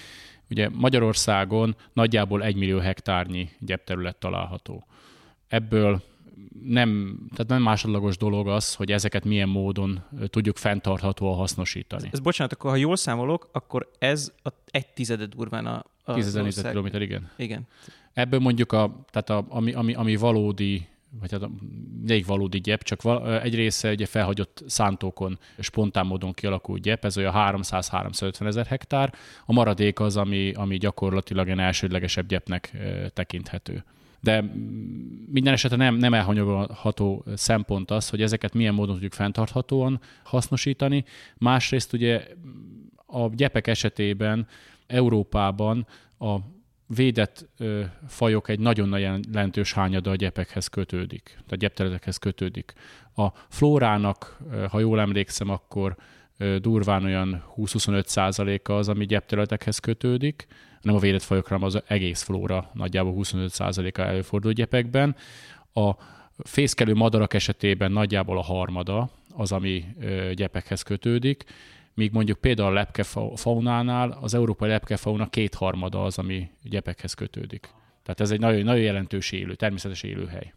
Ugye 0.49 0.69
Magyarországon 0.69 1.75
nagyjából 1.93 2.43
egy 2.43 2.55
millió 2.55 2.79
hektárnyi 2.79 3.49
gyepterület 3.59 4.15
található. 4.15 4.85
Ebből 5.47 6.01
nem, 6.63 7.19
tehát 7.29 7.47
nem 7.47 7.61
másodlagos 7.61 8.17
dolog 8.17 8.47
az, 8.47 8.75
hogy 8.75 8.91
ezeket 8.91 9.25
milyen 9.25 9.49
módon 9.49 10.03
tudjuk 10.25 10.57
fenntarthatóan 10.57 11.35
hasznosítani. 11.35 12.09
Ez 12.11 12.19
bocsánat, 12.19 12.53
akkor 12.53 12.69
ha 12.69 12.75
jól 12.75 12.95
számolok, 12.95 13.49
akkor 13.51 13.91
ez 13.99 14.31
a 14.43 14.49
egy 14.65 14.87
tizede 14.87 15.25
durván 15.25 15.65
a, 15.65 15.83
a 16.03 16.13
10 16.13 16.35
ezer 16.35 16.69
kilométer, 16.69 17.01
igen. 17.01 17.29
Igen. 17.37 17.67
Ebből 18.13 18.39
mondjuk 18.39 18.71
a, 18.71 19.05
tehát 19.09 19.29
a, 19.29 19.45
ami, 19.49 19.73
ami, 19.73 19.93
ami 19.93 20.15
valódi 20.15 20.87
vagy 21.19 21.31
hát 21.31 21.49
egyik 22.07 22.25
valódi 22.25 22.59
gyep, 22.59 22.83
csak 22.83 22.99
egy 23.43 23.55
része 23.55 23.91
ugye 23.91 24.05
felhagyott 24.05 24.63
szántókon 24.67 25.39
spontán 25.59 26.05
módon 26.05 26.33
kialakult 26.33 26.81
gyep, 26.81 27.05
ez 27.05 27.17
olyan 27.17 27.33
300-350 27.35 28.45
ezer 28.45 28.65
hektár, 28.65 29.13
a 29.45 29.53
maradék 29.53 29.99
az, 29.99 30.17
ami, 30.17 30.51
ami 30.51 30.77
gyakorlatilag 30.77 31.49
egy 31.49 31.59
elsődlegesebb 31.59 32.27
gyepnek 32.27 32.77
tekinthető. 33.13 33.83
De 34.19 34.41
minden 35.31 35.53
esetre 35.53 35.77
nem, 35.77 35.95
nem 35.95 36.13
elhanyagolható 36.13 37.25
szempont 37.35 37.91
az, 37.91 38.09
hogy 38.09 38.21
ezeket 38.21 38.53
milyen 38.53 38.73
módon 38.73 38.93
tudjuk 38.93 39.13
fenntarthatóan 39.13 39.99
hasznosítani. 40.23 41.05
Másrészt 41.37 41.93
ugye 41.93 42.27
a 43.05 43.27
gyepek 43.35 43.67
esetében 43.67 44.47
Európában 44.87 45.87
a 46.19 46.35
védett 46.87 47.49
ö, 47.57 47.83
fajok 48.07 48.49
egy 48.49 48.59
nagyon 48.59 48.89
nagy 48.89 49.01
jelentős 49.01 49.73
hányada 49.73 50.11
a 50.11 50.15
gyepekhez 50.15 50.67
kötődik, 50.67 51.23
tehát 51.23 51.57
gyepterületekhez 51.57 52.17
kötődik. 52.17 52.73
A 53.15 53.27
flórának, 53.49 54.37
ha 54.69 54.79
jól 54.79 54.99
emlékszem, 54.99 55.49
akkor 55.49 55.95
ö, 56.37 56.57
durván 56.59 57.03
olyan 57.03 57.43
20-25 57.57 58.05
százaléka 58.05 58.77
az, 58.77 58.89
ami 58.89 59.05
gyepterületekhez 59.05 59.79
kötődik, 59.79 60.47
nem 60.81 60.95
a 60.95 60.99
védett 60.99 61.21
fajokra, 61.21 61.55
hanem 61.57 61.67
az 61.67 61.81
egész 61.87 62.21
flóra 62.21 62.69
nagyjából 62.73 63.13
25 63.13 63.51
százaléka 63.51 64.05
előfordul 64.05 64.51
gyepekben. 64.51 65.15
A 65.73 65.91
fészkelő 66.37 66.93
madarak 66.93 67.33
esetében 67.33 67.91
nagyjából 67.91 68.37
a 68.37 68.41
harmada 68.41 69.09
az, 69.35 69.51
ami 69.51 69.85
gyepekhez 70.33 70.81
kötődik, 70.81 71.43
míg 71.97 72.11
mondjuk 72.11 72.37
például 72.37 72.69
a 72.69 72.73
lepkefaunánál 72.73 74.17
az 74.21 74.33
európai 74.33 74.69
lepkefauna 74.69 75.29
kétharmada 75.29 76.03
az, 76.03 76.17
ami 76.17 76.49
gyepekhez 76.63 77.13
kötődik. 77.13 77.69
Tehát 78.03 78.19
ez 78.19 78.31
egy 78.31 78.39
nagyon, 78.39 78.63
nagyon 78.63 78.81
jelentős 78.81 79.31
élő, 79.31 79.55
természetes 79.55 80.03
élőhely. 80.03 80.53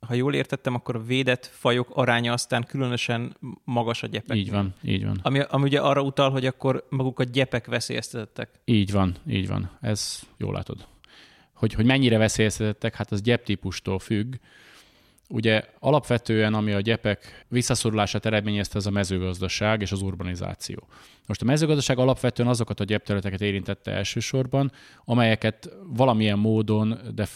Ha 0.00 0.14
jól 0.14 0.34
értettem, 0.34 0.74
akkor 0.74 0.96
a 0.96 1.02
védett 1.02 1.46
fajok 1.46 1.88
aránya 1.92 2.32
aztán 2.32 2.64
különösen 2.64 3.36
magas 3.64 4.02
a 4.02 4.06
gyepek. 4.06 4.36
Így 4.36 4.50
van, 4.50 4.74
így 4.82 5.04
van. 5.04 5.20
Ami, 5.22 5.40
ami 5.40 5.62
ugye 5.62 5.80
arra 5.80 6.02
utal, 6.02 6.30
hogy 6.30 6.46
akkor 6.46 6.86
maguk 6.90 7.18
a 7.18 7.24
gyepek 7.24 7.66
veszélyeztetettek. 7.66 8.50
Így 8.64 8.92
van, 8.92 9.16
így 9.28 9.48
van. 9.48 9.70
Ez 9.80 10.22
jól 10.36 10.52
látod. 10.52 10.86
Hogy, 11.52 11.72
hogy 11.72 11.84
mennyire 11.84 12.18
veszélyeztetettek, 12.18 12.94
hát 12.94 13.12
az 13.12 13.22
gyeptípustól 13.22 13.98
függ. 13.98 14.34
Ugye 15.28 15.62
alapvetően, 15.78 16.54
ami 16.54 16.72
a 16.72 16.80
gyepek 16.80 17.44
visszaszorulását 17.48 18.26
eredményezte, 18.26 18.78
az 18.78 18.86
a 18.86 18.90
mezőgazdaság 18.90 19.80
és 19.80 19.92
az 19.92 20.02
urbanizáció. 20.02 20.86
Most 21.26 21.42
a 21.42 21.44
mezőgazdaság 21.44 21.98
alapvetően 21.98 22.48
azokat 22.48 22.80
a 22.80 22.84
gyepterületeket 22.84 23.40
érintette 23.40 23.90
elsősorban, 23.90 24.72
amelyeket 25.04 25.70
valamilyen 25.86 26.38
módon 26.38 26.98
de 27.14 27.26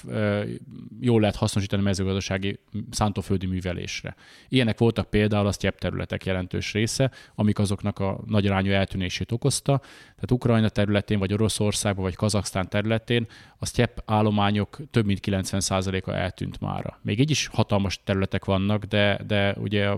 jól 1.01 1.21
lehet 1.21 1.37
hasznosítani 1.37 1.83
mezőgazdasági 1.83 2.59
szántóföldi 2.91 3.47
művelésre. 3.47 4.15
Ilyenek 4.49 4.79
voltak 4.79 5.11
például 5.11 5.47
a 5.47 5.53
gyepterületek 5.61 6.25
jelentős 6.25 6.73
része, 6.73 7.11
amik 7.35 7.59
azoknak 7.59 7.99
a 7.99 8.21
nagy 8.27 8.47
arányú 8.47 8.71
eltűnését 8.71 9.33
okozta. 9.33 9.79
Tehát 10.15 10.31
Ukrajna 10.31 10.69
területén, 10.69 11.19
vagy 11.19 11.33
Oroszországban, 11.33 12.05
vagy 12.05 12.17
Kazaksztán 12.17 12.69
területén 12.69 13.27
a 13.59 13.67
sztyepp 13.67 13.99
állományok 14.05 14.79
több 14.91 15.07
mint 15.07 15.21
90%-a 15.23 16.11
eltűnt 16.11 16.61
mára. 16.61 16.99
Még 17.03 17.21
így 17.21 17.31
is 17.31 17.47
hatalmas 17.47 18.01
területek 18.05 18.45
vannak, 18.45 18.85
de, 18.85 19.21
de 19.27 19.55
ugye 19.59 19.91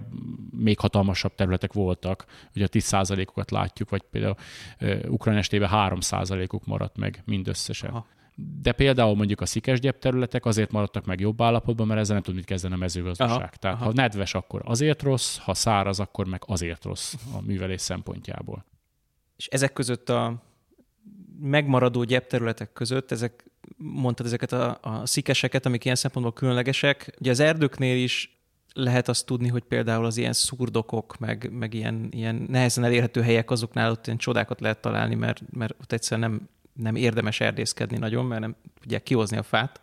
még 0.50 0.78
hatalmasabb 0.78 1.34
területek 1.34 1.72
voltak, 1.72 2.24
ugye 2.54 2.64
a 2.64 2.68
10%-okat 2.68 3.50
látjuk 3.50 3.81
látjuk, 3.82 3.90
vagy 3.90 4.02
például 4.10 4.36
Ukrajna 5.12 5.40
estében 5.40 5.70
3%-uk 5.72 6.66
maradt 6.66 6.96
meg 6.96 7.22
mindösszesen. 7.24 7.90
Aha. 7.90 8.06
De 8.62 8.72
például 8.72 9.14
mondjuk 9.14 9.40
a 9.40 9.46
szikesgyep 9.46 9.98
területek 9.98 10.44
azért 10.44 10.70
maradtak 10.70 11.06
meg 11.06 11.20
jobb 11.20 11.42
állapotban, 11.42 11.86
mert 11.86 12.00
ezzel 12.00 12.14
nem 12.14 12.22
tud 12.22 12.34
mit 12.34 12.44
kezdeni 12.44 12.74
a 12.74 12.76
mezőgazdaság. 12.76 13.36
Aha, 13.36 13.50
Tehát 13.60 13.76
aha. 13.76 13.84
ha 13.84 13.92
nedves, 13.92 14.34
akkor 14.34 14.62
azért 14.64 15.02
rossz, 15.02 15.38
ha 15.38 15.54
száraz, 15.54 16.00
akkor 16.00 16.26
meg 16.26 16.42
azért 16.46 16.84
rossz 16.84 17.14
a 17.34 17.40
művelés 17.40 17.80
szempontjából. 17.80 18.64
És 19.36 19.46
ezek 19.46 19.72
között 19.72 20.08
a 20.08 20.42
megmaradó 21.40 22.04
gyepterületek 22.04 22.72
között, 22.72 23.10
ezek, 23.10 23.44
mondtad 23.76 24.26
ezeket 24.26 24.52
a, 24.52 24.78
a 24.82 25.06
szikeseket, 25.06 25.66
amik 25.66 25.84
ilyen 25.84 25.96
szempontból 25.96 26.32
különlegesek. 26.32 27.14
Ugye 27.20 27.30
az 27.30 27.40
erdőknél 27.40 28.02
is 28.02 28.31
lehet 28.74 29.08
azt 29.08 29.26
tudni, 29.26 29.48
hogy 29.48 29.62
például 29.62 30.04
az 30.04 30.16
ilyen 30.16 30.32
szurdokok, 30.32 31.18
meg, 31.18 31.50
meg 31.52 31.74
ilyen, 31.74 32.08
ilyen 32.10 32.46
nehezen 32.48 32.84
elérhető 32.84 33.22
helyek, 33.22 33.50
azoknál 33.50 33.90
ott 33.90 34.06
ilyen 34.06 34.18
csodákat 34.18 34.60
lehet 34.60 34.80
találni, 34.80 35.14
mert, 35.14 35.42
mert 35.50 35.74
ott 35.80 35.92
egyszerűen 35.92 36.30
nem, 36.30 36.48
nem 36.72 36.94
érdemes 36.94 37.40
erdészkedni 37.40 37.96
nagyon, 37.96 38.24
mert 38.24 38.40
nem 38.40 38.56
tudják 38.80 39.02
kihozni 39.02 39.36
a 39.36 39.42
fát. 39.42 39.80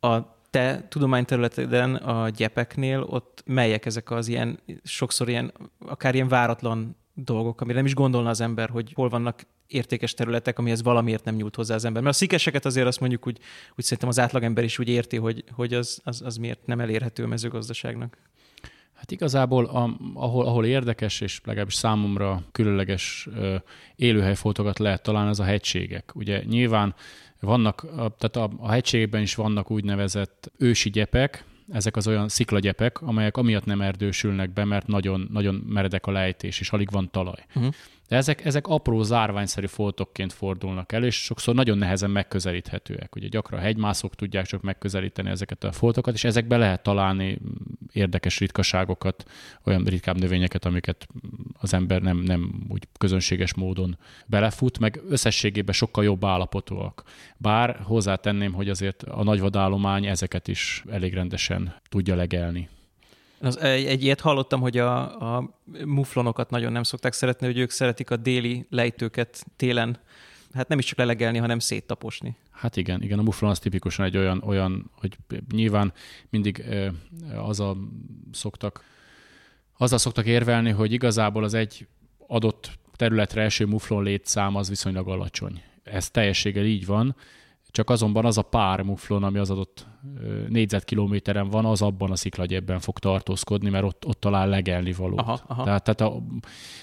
A 0.00 0.18
te 0.50 0.86
tudományterületeden, 0.88 1.94
a 1.94 2.28
gyepeknél, 2.28 3.02
ott 3.02 3.42
melyek 3.46 3.86
ezek 3.86 4.10
az 4.10 4.28
ilyen, 4.28 4.58
sokszor 4.82 5.28
ilyen, 5.28 5.52
akár 5.86 6.14
ilyen 6.14 6.28
váratlan 6.28 6.96
dolgok, 7.14 7.60
amire 7.60 7.76
nem 7.76 7.86
is 7.86 7.94
gondolna 7.94 8.28
az 8.28 8.40
ember, 8.40 8.68
hogy 8.68 8.92
hol 8.94 9.08
vannak 9.08 9.46
értékes 9.66 10.14
területek, 10.14 10.58
amihez 10.58 10.82
valamiért 10.82 11.24
nem 11.24 11.34
nyújt 11.34 11.56
hozzá 11.56 11.74
az 11.74 11.84
ember. 11.84 12.02
Mert 12.02 12.14
a 12.14 12.18
szikeseket 12.18 12.64
azért 12.64 12.86
azt 12.86 13.00
mondjuk 13.00 13.26
úgy, 13.26 13.38
úgy 13.76 13.84
szerintem 13.84 14.08
az 14.08 14.18
átlagember 14.18 14.64
is 14.64 14.78
úgy 14.78 14.88
érti, 14.88 15.16
hogy, 15.16 15.44
hogy 15.50 15.74
az, 15.74 16.00
az, 16.04 16.22
az 16.22 16.36
miért 16.36 16.66
nem 16.66 16.80
elérhető 16.80 17.22
a 17.22 17.26
mezőgazdaságnak. 17.26 18.18
Hát 18.94 19.10
igazából, 19.10 19.64
a, 19.64 19.96
ahol, 20.14 20.46
ahol 20.46 20.66
érdekes 20.66 21.20
és 21.20 21.40
legalábbis 21.44 21.74
számomra 21.74 22.42
különleges 22.52 23.28
ö, 23.34 23.56
élőhelyfotókat 23.96 24.78
lehet 24.78 25.02
találni, 25.02 25.30
az 25.30 25.40
a 25.40 25.44
hegységek. 25.44 26.12
Ugye 26.14 26.42
nyilván 26.44 26.94
vannak, 27.40 27.86
tehát 27.96 28.36
a, 28.36 28.50
a 28.58 28.70
hegységekben 28.70 29.22
is 29.22 29.34
vannak 29.34 29.70
úgynevezett 29.70 30.52
ősi 30.58 30.90
gyepek, 30.90 31.44
ezek 31.72 31.96
az 31.96 32.06
olyan 32.06 32.28
sziklagyepek, 32.28 33.00
amelyek 33.00 33.36
amiatt 33.36 33.64
nem 33.64 33.80
erdősülnek 33.80 34.50
be, 34.50 34.64
mert 34.64 34.86
nagyon, 34.86 35.28
nagyon 35.32 35.54
meredek 35.54 36.06
a 36.06 36.10
lejtés, 36.10 36.60
és 36.60 36.70
alig 36.70 36.90
van 36.90 37.10
talaj. 37.10 37.44
Uh-huh. 37.54 37.74
De 38.14 38.20
ezek, 38.20 38.44
ezek 38.44 38.66
apró 38.66 39.02
zárványszerű 39.02 39.66
foltokként 39.66 40.32
fordulnak 40.32 40.92
el, 40.92 41.04
és 41.04 41.14
sokszor 41.14 41.54
nagyon 41.54 41.78
nehezen 41.78 42.10
megközelíthetőek. 42.10 43.16
Ugye 43.16 43.28
gyakran 43.28 43.60
a 43.60 43.62
hegymászók 43.62 44.14
tudják 44.14 44.46
csak 44.46 44.62
megközelíteni 44.62 45.30
ezeket 45.30 45.64
a 45.64 45.72
foltokat, 45.72 46.14
és 46.14 46.24
ezekbe 46.24 46.56
lehet 46.56 46.82
találni 46.82 47.38
érdekes 47.92 48.38
ritkaságokat, 48.38 49.24
olyan 49.64 49.84
ritkább 49.84 50.18
növényeket, 50.18 50.64
amiket 50.64 51.06
az 51.60 51.74
ember 51.74 52.02
nem, 52.02 52.16
nem 52.16 52.66
úgy 52.68 52.88
közönséges 52.98 53.54
módon 53.54 53.98
belefut, 54.26 54.78
meg 54.78 55.00
összességében 55.08 55.74
sokkal 55.74 56.04
jobb 56.04 56.24
állapotúak. 56.24 57.02
Bár 57.36 57.80
hozzátenném, 57.82 58.52
hogy 58.52 58.68
azért 58.68 59.02
a 59.02 59.22
nagyvadállomány 59.22 60.06
ezeket 60.06 60.48
is 60.48 60.84
elég 60.90 61.14
rendesen 61.14 61.74
tudja 61.88 62.14
legelni. 62.14 62.68
Az, 63.44 63.58
egy, 63.58 63.84
egy 63.84 64.02
ilyet 64.02 64.20
hallottam, 64.20 64.60
hogy 64.60 64.78
a, 64.78 65.36
a 65.36 65.54
muflonokat 65.84 66.50
nagyon 66.50 66.72
nem 66.72 66.82
szokták 66.82 67.12
szeretni, 67.12 67.46
hogy 67.46 67.58
ők 67.58 67.70
szeretik 67.70 68.10
a 68.10 68.16
déli 68.16 68.66
lejtőket 68.70 69.46
télen, 69.56 69.98
hát 70.52 70.68
nem 70.68 70.78
is 70.78 70.84
csak 70.84 70.98
lelegelni, 70.98 71.38
hanem 71.38 71.58
széttaposni. 71.58 72.36
Hát 72.50 72.76
igen, 72.76 73.02
igen, 73.02 73.18
a 73.18 73.22
muflon 73.22 73.50
az 73.50 73.58
tipikusan 73.58 74.04
egy 74.04 74.16
olyan, 74.16 74.42
olyan 74.46 74.90
hogy 74.92 75.16
nyilván 75.52 75.92
mindig 76.30 76.64
az 77.36 77.60
a 77.60 77.76
szoktak, 78.32 78.84
azzal 79.76 79.98
szoktak 79.98 80.26
érvelni, 80.26 80.70
hogy 80.70 80.92
igazából 80.92 81.44
az 81.44 81.54
egy 81.54 81.86
adott 82.26 82.70
területre 82.96 83.42
eső 83.42 83.64
muflon 83.64 84.02
létszám 84.02 84.56
az 84.56 84.68
viszonylag 84.68 85.08
alacsony. 85.08 85.62
Ez 85.82 86.10
teljességgel 86.10 86.64
így 86.64 86.86
van, 86.86 87.16
csak 87.74 87.90
azonban 87.90 88.24
az 88.24 88.38
a 88.38 88.42
pár 88.42 88.80
muflon, 88.80 89.22
ami 89.22 89.38
az 89.38 89.50
adott 89.50 89.86
négyzetkilométeren 90.48 91.48
van, 91.48 91.64
az 91.64 91.82
abban 91.82 92.10
a 92.10 92.16
sziklagyebben 92.16 92.80
fog 92.80 92.98
tartózkodni, 92.98 93.70
mert 93.70 93.84
ott, 93.84 94.06
ott 94.06 94.20
talál 94.20 94.48
legelni 94.48 94.92
valót. 94.92 95.18
Aha, 95.18 95.40
aha. 95.46 95.64
Tehát, 95.64 95.82
tehát 95.82 96.00
a, 96.00 96.22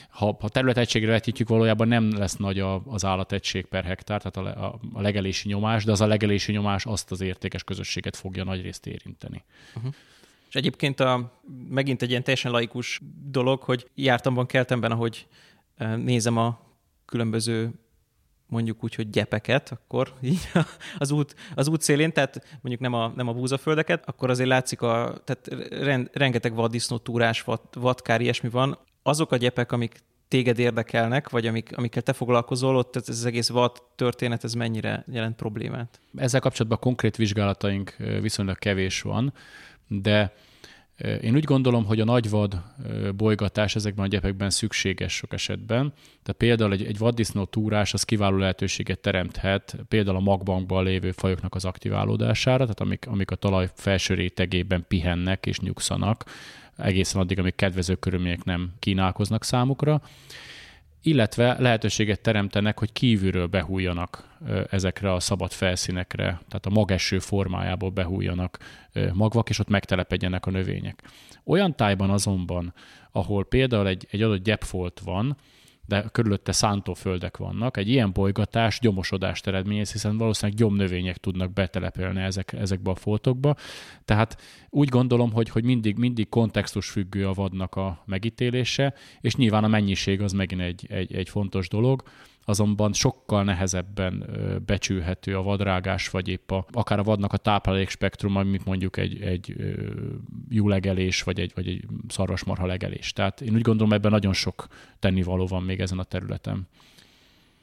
ha, 0.10 0.38
ha 0.40 0.50
területegységre 0.50 1.12
vetítjük, 1.12 1.48
valójában 1.48 1.88
nem 1.88 2.18
lesz 2.18 2.36
nagy 2.36 2.60
a, 2.60 2.82
az 2.86 3.06
állategység 3.06 3.66
per 3.66 3.84
hektár, 3.84 4.22
tehát 4.22 4.58
a, 4.58 4.66
a, 4.66 4.80
a 4.94 5.02
legelési 5.02 5.48
nyomás, 5.48 5.84
de 5.84 5.92
az 5.92 6.02
a 6.02 6.08
legelési 6.08 6.52
nyomás 6.52 6.86
azt 6.86 7.12
az 7.12 7.22
értékes 7.22 7.64
közösséget 7.64 8.16
fogja 8.16 8.44
nagyrészt 8.44 8.86
érinteni. 8.86 9.44
Uh-huh. 9.76 9.94
És 10.50 10.56
egyébként 10.56 11.00
a, 11.00 11.42
megint 11.70 12.02
egy 12.02 12.10
ilyen 12.10 12.24
teljesen 12.24 12.52
laikus 12.52 13.02
dolog, 13.24 13.62
hogy 13.62 13.90
jártamban, 13.96 14.46
keltemben, 14.46 14.92
ahogy 14.92 15.28
nézem 15.96 16.38
a 16.38 16.60
különböző 17.06 17.72
mondjuk 18.52 18.84
úgy, 18.84 18.96
hogy 18.96 19.10
gyepeket, 19.10 19.72
akkor 19.72 20.14
így 20.22 20.50
az 20.98 21.12
út, 21.12 21.36
az 21.56 21.68
út 21.68 21.82
szélén, 21.82 22.14
tehát 22.14 22.46
mondjuk 22.52 22.80
nem 22.80 22.94
a, 22.94 23.12
nem 23.16 23.28
a 23.28 23.34
búzaföldeket, 23.34 24.04
akkor 24.06 24.30
azért 24.30 24.50
látszik, 24.50 24.82
a, 24.82 25.22
tehát 25.24 25.70
rend, 25.70 26.10
rengeteg 26.14 26.54
vaddisznó, 26.54 26.98
túrás, 26.98 27.42
vad, 27.42 27.60
vadkár, 27.74 28.22
ilyesmi 28.22 28.50
van. 28.50 28.78
Azok 29.04 29.32
a 29.32 29.38
gyepek, 29.38 29.72
amik 29.72 30.00
téged 30.28 30.60
érdekelnek, 30.60 31.30
vagy 31.30 31.48
amik, 31.48 31.78
amikkel 31.78 32.02
te 32.02 32.14
foglalkozol, 32.14 32.76
ott 32.76 32.96
ez 32.96 33.10
az 33.10 33.26
egész 33.26 33.50
vad 33.50 33.84
történet, 33.96 34.44
ez 34.44 34.54
mennyire 34.54 35.06
jelent 35.12 35.36
problémát? 35.36 36.00
Ezzel 36.16 36.40
kapcsolatban 36.40 36.80
konkrét 36.80 37.16
vizsgálataink 37.16 37.96
viszonylag 38.22 38.58
kevés 38.58 39.02
van, 39.02 39.34
de 39.88 40.34
én 41.22 41.36
úgy 41.36 41.44
gondolom, 41.44 41.86
hogy 41.86 42.00
a 42.00 42.06
nagyvad 42.06 42.62
bolygatás 43.16 43.76
ezekben 43.76 44.06
a 44.06 44.08
gyepekben 44.08 44.50
szükséges 44.50 45.14
sok 45.14 45.34
esetben. 45.34 45.94
Tehát 46.24 46.38
például 46.38 46.72
egy, 46.72 46.84
egy 46.86 46.98
vaddisznó 46.98 47.46
túrás 47.46 47.94
az 47.94 48.04
kiváló 48.04 48.38
lehetőséget 48.38 49.00
teremthet 49.00 49.76
például 49.88 50.16
a 50.16 50.20
magbankban 50.20 50.84
lévő 50.84 51.12
fajoknak 51.12 51.56
az 51.56 51.66
aktiválódására, 51.66 52.58
tehát 52.58 52.80
amik, 52.80 53.08
amik 53.08 53.32
a 53.32 53.36
talaj 53.36 53.70
felső 53.76 54.14
rétegében 54.14 54.86
pihennek 54.88 55.46
és 55.46 55.60
nyugszanak, 55.60 56.24
egészen 56.78 57.22
addig, 57.22 57.40
amíg 57.40 57.56
kedvező 57.56 57.96
körülmények 57.96 58.44
nem 58.44 58.72
kínálkoznak 58.80 59.44
számukra 59.44 60.02
illetve 61.02 61.56
lehetőséget 61.60 62.22
teremtenek, 62.22 62.80
hogy 62.80 62.92
kívülről 62.92 63.48
behújjanak 63.48 64.38
ezekre 64.70 65.14
a 65.14 65.20
szabad 65.20 65.52
felszínekre, 65.52 66.24
tehát 66.24 66.66
a 66.66 66.70
mageső 66.70 67.20
formájából 67.20 67.90
behújjanak 67.90 68.58
magvak, 69.14 69.50
és 69.50 69.60
ott 69.60 69.70
megtelepedjenek 69.70 70.46
a 70.46 70.52
növények. 70.52 71.04
Olyan 71.44 71.76
tájban 71.76 72.10
azonban, 72.10 72.74
ahol 73.12 73.46
például 73.46 73.88
egy, 73.88 74.08
egy 74.12 74.22
adott 74.22 74.44
gyepfolt 74.44 75.00
van, 75.00 75.38
de 75.86 76.06
körülötte 76.12 76.52
szántóföldek 76.52 77.38
vannak. 77.38 77.78
Egy 77.78 77.88
ilyen 77.88 78.12
bolygatás 78.12 78.80
gyomosodást 78.80 79.48
eredményez, 79.48 79.92
hiszen 79.92 80.18
valószínűleg 80.18 80.60
gyomnövények 80.60 81.18
tudnak 81.18 81.54
betelepelni 81.54 82.22
ezek, 82.22 82.54
ezekbe 82.54 82.92
a 82.92 82.96
foltokba. 82.96 83.56
Tehát 84.06 84.42
úgy 84.70 84.90
gondolom, 84.90 85.32
hogy, 85.32 85.50
hogy 85.50 85.64
mindig, 85.64 85.98
mindig 85.98 86.30
kontextus 86.30 86.90
függő 86.90 87.28
a 87.28 87.34
vadnak 87.34 87.76
a 87.76 88.04
megítélése, 88.06 88.94
és 89.22 89.36
nyilván 89.36 89.64
a 89.64 89.68
mennyiség 89.68 90.22
az 90.22 90.32
megint 90.32 90.62
egy, 90.62 90.86
egy, 90.90 91.16
egy 91.16 91.30
fontos 91.30 91.68
dolog 91.68 92.04
azonban 92.52 92.94
sokkal 92.94 93.44
nehezebben 93.44 94.26
becsülhető 94.66 95.38
a 95.38 95.42
vadrágás, 95.42 96.10
vagy 96.10 96.28
épp 96.28 96.52
a, 96.52 96.66
akár 96.72 97.00
a 97.00 97.04
vadnak 97.04 97.34
a 97.34 97.38
táplálék 97.38 97.90
spektrum, 97.90 98.36
amit 98.36 98.66
mondjuk 98.66 98.98
egy, 98.98 99.22
egy 99.22 99.56
jó 100.50 100.68
legelés, 100.68 101.24
vagy 101.24 101.40
egy, 101.40 101.52
vagy 101.56 101.68
egy 101.68 101.86
szarvasmarha 102.08 102.66
legelés. 102.66 103.14
Tehát 103.14 103.42
én 103.42 103.54
úgy 103.54 103.62
gondolom, 103.62 103.94
ebben 103.94 104.12
nagyon 104.12 104.34
sok 104.34 104.68
tennivaló 105.00 105.46
van 105.46 105.64
még 105.64 105.80
ezen 105.80 106.00
a 106.00 106.04
területen. 106.04 106.68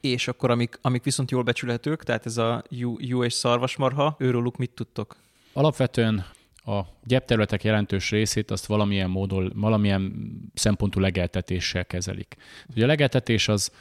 És 0.00 0.28
akkor 0.28 0.50
amik, 0.50 0.78
amik 0.83 1.04
viszont 1.04 1.30
jól 1.30 1.42
becsülhetők, 1.42 2.04
tehát 2.04 2.26
ez 2.26 2.37
a 2.37 2.62
jó, 2.71 2.97
jó 2.99 3.25
és 3.25 3.33
szarvasmarha, 3.33 4.16
őróluk 4.18 4.57
mit 4.57 4.71
tudtok? 4.71 5.16
Alapvetően 5.52 6.25
a 6.68 6.80
gyepterületek 7.04 7.64
jelentős 7.64 8.11
részét 8.11 8.50
azt 8.50 8.66
valamilyen 8.66 9.11
módon, 9.11 9.52
valamilyen 9.54 10.30
szempontú 10.54 11.00
legeltetéssel 11.00 11.87
kezelik. 11.87 12.37
Ugye 12.71 12.85
a 12.85 12.87
legeltetés 12.87 13.49
az 13.49 13.73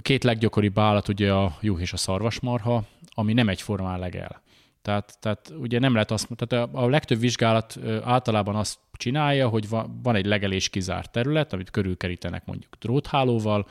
két 0.00 0.24
leggyakoribb 0.24 0.78
állat 0.78 1.08
ugye 1.08 1.32
a 1.32 1.56
juh 1.60 1.80
és 1.80 1.92
a 1.92 1.96
szarvasmarha, 1.96 2.82
ami 3.10 3.32
nem 3.32 3.48
egyformán 3.48 3.98
legel. 3.98 4.42
Tehát, 4.82 5.18
tehát 5.20 5.52
ugye 5.58 5.78
nem 5.78 5.92
lehet 5.92 6.10
azt, 6.10 6.28
tehát 6.36 6.68
a, 6.72 6.88
legtöbb 6.88 7.18
vizsgálat 7.18 7.78
általában 8.02 8.56
azt 8.56 8.78
csinálja, 8.92 9.48
hogy 9.48 9.68
van 10.02 10.14
egy 10.14 10.26
legelés 10.26 10.68
kizárt 10.68 11.10
terület, 11.12 11.52
amit 11.52 11.70
körülkerítenek 11.70 12.44
mondjuk 12.44 12.76
dróthálóval, 12.80 13.66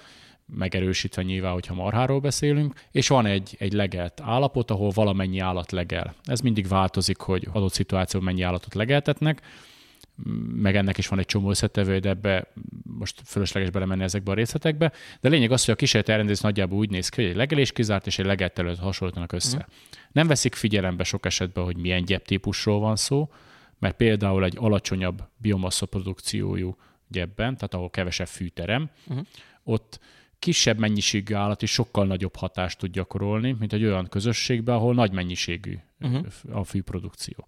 megerősítve 0.46 1.22
nyilván, 1.22 1.54
hogyha 1.54 1.74
marháról 1.74 2.20
beszélünk, 2.20 2.74
és 2.92 3.08
van 3.08 3.26
egy, 3.26 3.56
egy 3.60 3.74
legelt 3.74 4.22
állapot, 4.22 4.72
ahol 4.72 4.90
valamennyi 4.90 5.40
állat 5.40 5.72
legel. 5.72 6.16
Ez 6.24 6.40
mindig 6.40 6.68
változik, 6.68 7.18
hogy 7.18 7.48
adott 7.54 7.74
szituációban 7.74 8.30
mennyi 8.30 8.42
állatot 8.42 8.74
legeltetnek, 8.74 9.42
meg 10.54 10.76
ennek 10.76 10.98
is 10.98 11.08
van 11.08 11.20
egy 11.20 11.26
csomó 11.26 11.50
összetevő, 11.50 12.00
de 12.00 12.10
ebbe 12.10 12.52
most 12.84 13.22
fölösleges 13.26 13.70
belemenni 13.70 14.04
ezekbe 14.04 14.32
a 14.32 14.34
részletekbe. 14.34 14.92
De 15.20 15.28
a 15.28 15.32
lényeg 15.32 15.52
az, 15.52 15.66
hogy 15.66 15.74
a 15.74 15.78
kísérleti 15.78 16.12
elrendezés 16.12 16.44
nagyjából 16.44 16.78
úgy 16.78 16.90
néz 16.90 17.10
ki, 17.10 17.22
hogy 17.22 17.30
egy 17.30 17.38
legelés 17.38 17.72
kizárt 17.72 18.08
és 18.08 18.20
egy 18.20 18.26
legelt 18.26 18.60
előtt 18.60 18.80
hasonlítanak 18.80 19.32
össze. 19.32 19.58
Mm. 19.58 19.74
Nem 20.12 20.28
veszik 20.28 20.56
figyelembe 20.56 21.04
sok 21.04 21.26
esetben, 21.26 21.64
hogy 21.64 21.78
milyen 21.78 22.06
gyeptípusról 22.06 22.80
van 22.80 22.96
szó, 22.96 23.30
mert 23.80 23.96
például 23.96 24.44
egy 24.44 24.58
alacsonyabb 24.60 25.28
biomassa 25.38 25.86
produkciójú 25.86 26.78
gyepben, 27.08 27.56
tehát 27.56 27.74
ahol 27.74 27.90
kevesebb 27.90 28.28
fűterem, 28.28 28.90
mm. 29.14 29.18
ott 29.64 30.00
kisebb 30.40 30.80
mennyiségű 30.80 31.34
állat 31.34 31.62
is 31.62 31.72
sokkal 31.72 32.06
nagyobb 32.06 32.36
hatást 32.36 32.78
tud 32.78 32.92
gyakorolni, 32.92 33.56
mint 33.60 33.74
egy 33.74 33.84
olyan 33.84 34.08
közösségben, 34.10 34.76
ahol 34.76 34.94
nagy 34.94 35.12
mennyiségű 35.12 35.78
uh-huh. 36.00 36.26
a 36.52 36.64
fűprodukció. 36.64 37.48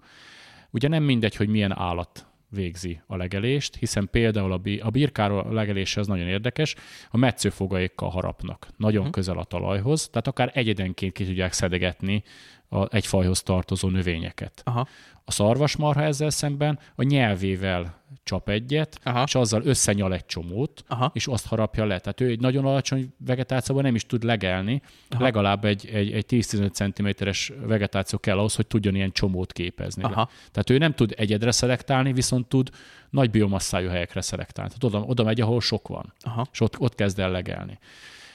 Ugye 0.70 0.88
nem 0.88 1.04
mindegy, 1.04 1.36
hogy 1.36 1.48
milyen 1.48 1.78
állat 1.78 2.29
végzi 2.50 3.02
a 3.08 3.16
legelést, 3.16 3.76
hiszen 3.76 4.08
például 4.12 4.52
a, 4.52 4.58
bí- 4.58 4.82
a 4.82 4.90
birkáról 4.90 5.54
legelése 5.54 6.00
az 6.00 6.08
nagyon 6.08 6.28
érdekes, 6.28 6.76
a 7.10 7.18
metszőfogaikkal 7.18 8.10
harapnak 8.10 8.68
nagyon 8.78 9.00
uh-huh. 9.00 9.14
közel 9.14 9.38
a 9.38 9.44
talajhoz, 9.44 10.08
tehát 10.10 10.28
akár 10.28 10.52
egyedenként 10.54 11.14
ki 11.14 11.26
tudják 11.26 11.54
szedegetni 11.54 12.24
a, 12.70 12.96
egy 12.96 13.06
fajhoz 13.06 13.42
tartozó 13.42 13.90
növényeket. 13.90 14.62
Aha. 14.64 14.88
A 15.26 15.32
szarvasmarha 15.32 16.02
ezzel 16.02 16.30
szemben 16.30 16.80
a 16.96 17.04
nyelvével 17.04 18.04
csap 18.24 18.50
egyet, 18.50 19.00
Aha. 19.04 19.24
és 19.24 19.36
azzal 19.36 19.62
összenyal 19.64 20.14
egy 20.14 20.26
csomót, 20.26 20.84
Aha. 20.88 21.12
és 21.14 21.28
azt 21.28 21.48
harapja 21.48 21.86
le. 21.86 22.00
Tehát 22.00 22.22
ő 22.22 22.28
egy 22.28 22.40
nagyon 22.40 22.66
alacsony 22.66 23.14
vegetációban 23.18 23.84
nem 23.84 23.96
is 23.96 24.06
tud 24.06 24.24
legelni, 24.24 24.82
Aha. 25.10 25.24
legalább 25.24 25.66
egy, 25.66 25.90
egy, 25.94 26.12
egy 26.12 26.26
10-15 26.30 27.18
cm-es 27.18 27.52
vegetáció 27.66 28.20
kell 28.20 28.38
ahhoz, 28.38 28.56
hogy 28.56 28.68
tudjon 28.68 28.96
ilyen 28.96 29.12
csomót 29.12 29.52
képezni. 29.52 30.04
Aha. 30.04 30.30
Tehát 30.52 30.70
ő 30.70 30.78
nem 30.78 30.94
tud 30.94 31.14
egyedre 31.18 31.52
szelektálni, 31.52 32.14
viszont 32.14 32.48
tud 32.48 32.70
nagy 33.10 33.30
biomasszájú 33.30 33.90
helyekre 33.90 34.22
szelektálni. 34.22 34.72
Tehát 34.78 34.96
oda, 34.96 35.08
oda 35.08 35.24
megy, 35.24 35.42
ahol 35.42 35.62
sok 35.62 35.88
van, 35.88 36.14
Aha. 36.22 36.48
és 36.52 36.60
ott, 36.60 36.80
ott 36.80 36.96
kezd 36.96 37.20
el 37.20 37.32
legelni. 37.32 37.80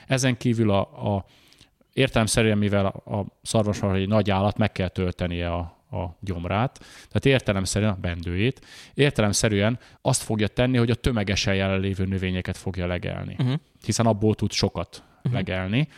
Ezen 0.06 0.36
kívül 0.36 0.70
a, 0.70 0.80
a 1.16 1.24
értelemszerűen, 1.94 2.58
mivel 2.58 2.86
a, 2.86 3.24
szarvasmarha 3.42 3.96
egy 3.96 4.08
nagy 4.08 4.30
állat, 4.30 4.58
meg 4.58 4.72
kell 4.72 4.88
töltenie 4.88 5.52
a, 5.52 5.58
a 5.90 6.16
gyomrát, 6.20 6.78
tehát 6.80 7.26
értelemszerűen 7.26 7.90
a 7.90 7.98
bendőjét, 8.00 8.66
értelemszerűen 8.94 9.78
azt 10.02 10.22
fogja 10.22 10.48
tenni, 10.48 10.76
hogy 10.76 10.90
a 10.90 10.94
tömegesen 10.94 11.54
jelenlévő 11.54 12.04
növényeket 12.04 12.56
fogja 12.56 12.86
legelni, 12.86 13.36
uh-huh. 13.38 13.54
hiszen 13.84 14.06
abból 14.06 14.34
tud 14.34 14.52
sokat 14.52 15.02
uh-huh. 15.16 15.32
legelni. 15.32 15.88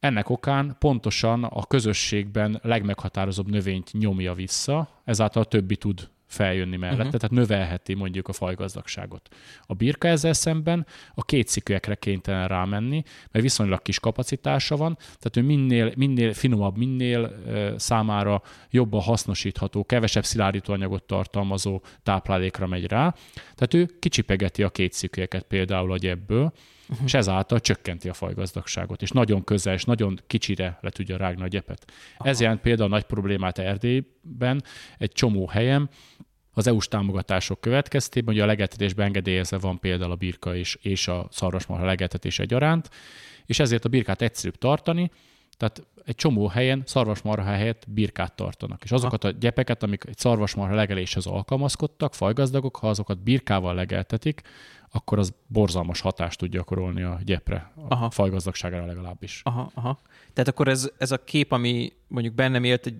Ennek 0.00 0.30
okán 0.30 0.76
pontosan 0.78 1.44
a 1.44 1.66
közösségben 1.66 2.60
legmeghatározóbb 2.62 3.50
növényt 3.50 3.92
nyomja 3.92 4.34
vissza, 4.34 4.88
ezáltal 5.04 5.42
a 5.42 5.46
többi 5.46 5.76
tud 5.76 6.08
feljönni 6.28 6.76
mellette, 6.76 7.04
uh-huh. 7.04 7.20
tehát 7.20 7.36
növelheti 7.36 7.94
mondjuk 7.94 8.28
a 8.28 8.32
fajgazdagságot. 8.32 9.28
A 9.62 9.74
birka 9.74 10.08
ezzel 10.08 10.32
szemben 10.32 10.86
a 11.14 11.24
két 11.24 11.48
szikőekre 11.48 11.94
kénytelen 11.94 12.48
rámenni, 12.48 13.02
mert 13.30 13.44
viszonylag 13.44 13.82
kis 13.82 14.00
kapacitása 14.00 14.76
van, 14.76 14.96
tehát 14.96 15.36
ő 15.36 15.42
minél, 15.42 15.92
minél 15.96 16.32
finomabb, 16.32 16.76
minél 16.76 17.32
számára 17.76 18.42
jobban 18.70 19.00
hasznosítható, 19.00 19.84
kevesebb 19.84 20.24
szilárdítóanyagot 20.24 21.02
tartalmazó 21.02 21.82
táplálékra 22.02 22.66
megy 22.66 22.86
rá, 22.86 23.14
tehát 23.34 23.74
ő 23.74 23.88
kicsipegeti 23.98 24.62
a 24.62 24.70
két 24.70 24.92
szikőeket 24.92 25.42
például 25.42 25.92
a 25.92 25.96
gyebből, 25.96 26.52
uh-huh. 26.88 27.04
és 27.04 27.14
ezáltal 27.14 27.60
csökkenti 27.60 28.08
a 28.08 28.12
fajgazdagságot, 28.12 29.02
és 29.02 29.10
nagyon 29.10 29.44
közel, 29.44 29.74
és 29.74 29.84
nagyon 29.84 30.20
kicsire 30.26 30.78
le 30.80 30.90
tudja 30.90 31.16
rágni 31.16 31.42
a 31.42 31.46
gyepet. 31.46 31.92
Aha. 32.16 32.28
Ez 32.28 32.40
jelent 32.40 32.60
például 32.60 32.88
nagy 32.88 33.04
problémát 33.04 33.58
Erdélyben, 33.58 34.62
egy 34.98 35.12
csomó 35.12 35.46
helyen, 35.46 35.88
az 36.58 36.66
EU-s 36.66 36.88
támogatások 36.88 37.60
következtében, 37.60 38.34
hogy 38.34 38.42
a 38.42 38.46
legeltetésben 38.46 39.06
engedélyezve 39.06 39.58
van 39.58 39.78
például 39.78 40.10
a 40.10 40.16
birka 40.16 40.56
és, 40.56 40.78
és 40.82 41.08
a 41.08 41.28
szarvasmarha 41.30 41.84
legeltetés 41.84 42.38
egyaránt, 42.38 42.90
és 43.46 43.58
ezért 43.58 43.84
a 43.84 43.88
birkát 43.88 44.22
egyszerűbb 44.22 44.58
tartani, 44.58 45.10
Tehát 45.56 45.82
egy 46.04 46.14
csomó 46.14 46.46
helyen 46.46 46.82
szarvasmarha 46.86 47.50
helyett 47.50 47.84
birkát 47.88 48.32
tartanak. 48.32 48.84
És 48.84 48.92
azokat 48.92 49.24
a 49.24 49.30
gyepeket, 49.30 49.82
amik 49.82 50.04
egy 50.06 50.18
szarvasmarha 50.18 50.74
legeléshez 50.74 51.26
alkalmazkodtak, 51.26 52.14
fajgazdagok, 52.14 52.76
ha 52.76 52.88
azokat 52.88 53.22
birkával 53.22 53.74
legeltetik, 53.74 54.40
akkor 54.90 55.18
az 55.18 55.34
borzalmas 55.46 56.00
hatást 56.00 56.38
tud 56.38 56.50
gyakorolni 56.50 57.02
a 57.02 57.18
gyepre, 57.24 57.72
a 57.76 57.80
aha. 57.88 58.10
fajgazdagságára 58.10 58.86
legalábbis. 58.86 59.40
Aha, 59.44 59.70
aha. 59.74 59.98
Tehát 60.32 60.48
akkor 60.48 60.68
ez, 60.68 60.90
ez 60.98 61.10
a 61.10 61.24
kép, 61.24 61.52
ami 61.52 61.92
mondjuk 62.06 62.34
bennem 62.34 62.64
élt 62.64 62.86
egy, 62.86 62.96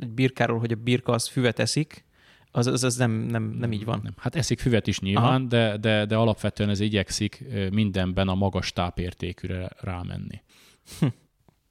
egy 0.00 0.10
birkáról, 0.10 0.58
hogy 0.58 0.72
a 0.72 0.76
birka 0.76 1.12
az 1.12 1.28
füvet 1.28 1.58
eszik, 1.58 2.04
az, 2.50 2.66
az, 2.66 2.84
az 2.84 2.96
nem, 2.96 3.10
nem, 3.10 3.42
nem 3.42 3.72
így 3.72 3.84
van. 3.84 4.00
Nem. 4.02 4.12
Hát 4.16 4.34
eszik 4.36 4.58
füvet 4.58 4.86
is 4.86 5.00
nyilván, 5.00 5.48
de, 5.48 5.76
de, 5.76 6.04
de 6.06 6.16
alapvetően 6.16 6.68
ez 6.68 6.80
igyekszik 6.80 7.44
mindenben 7.70 8.28
a 8.28 8.34
magas 8.34 8.72
tápértékűre 8.72 9.70
rámenni. 9.80 10.42
Hm. 10.98 11.06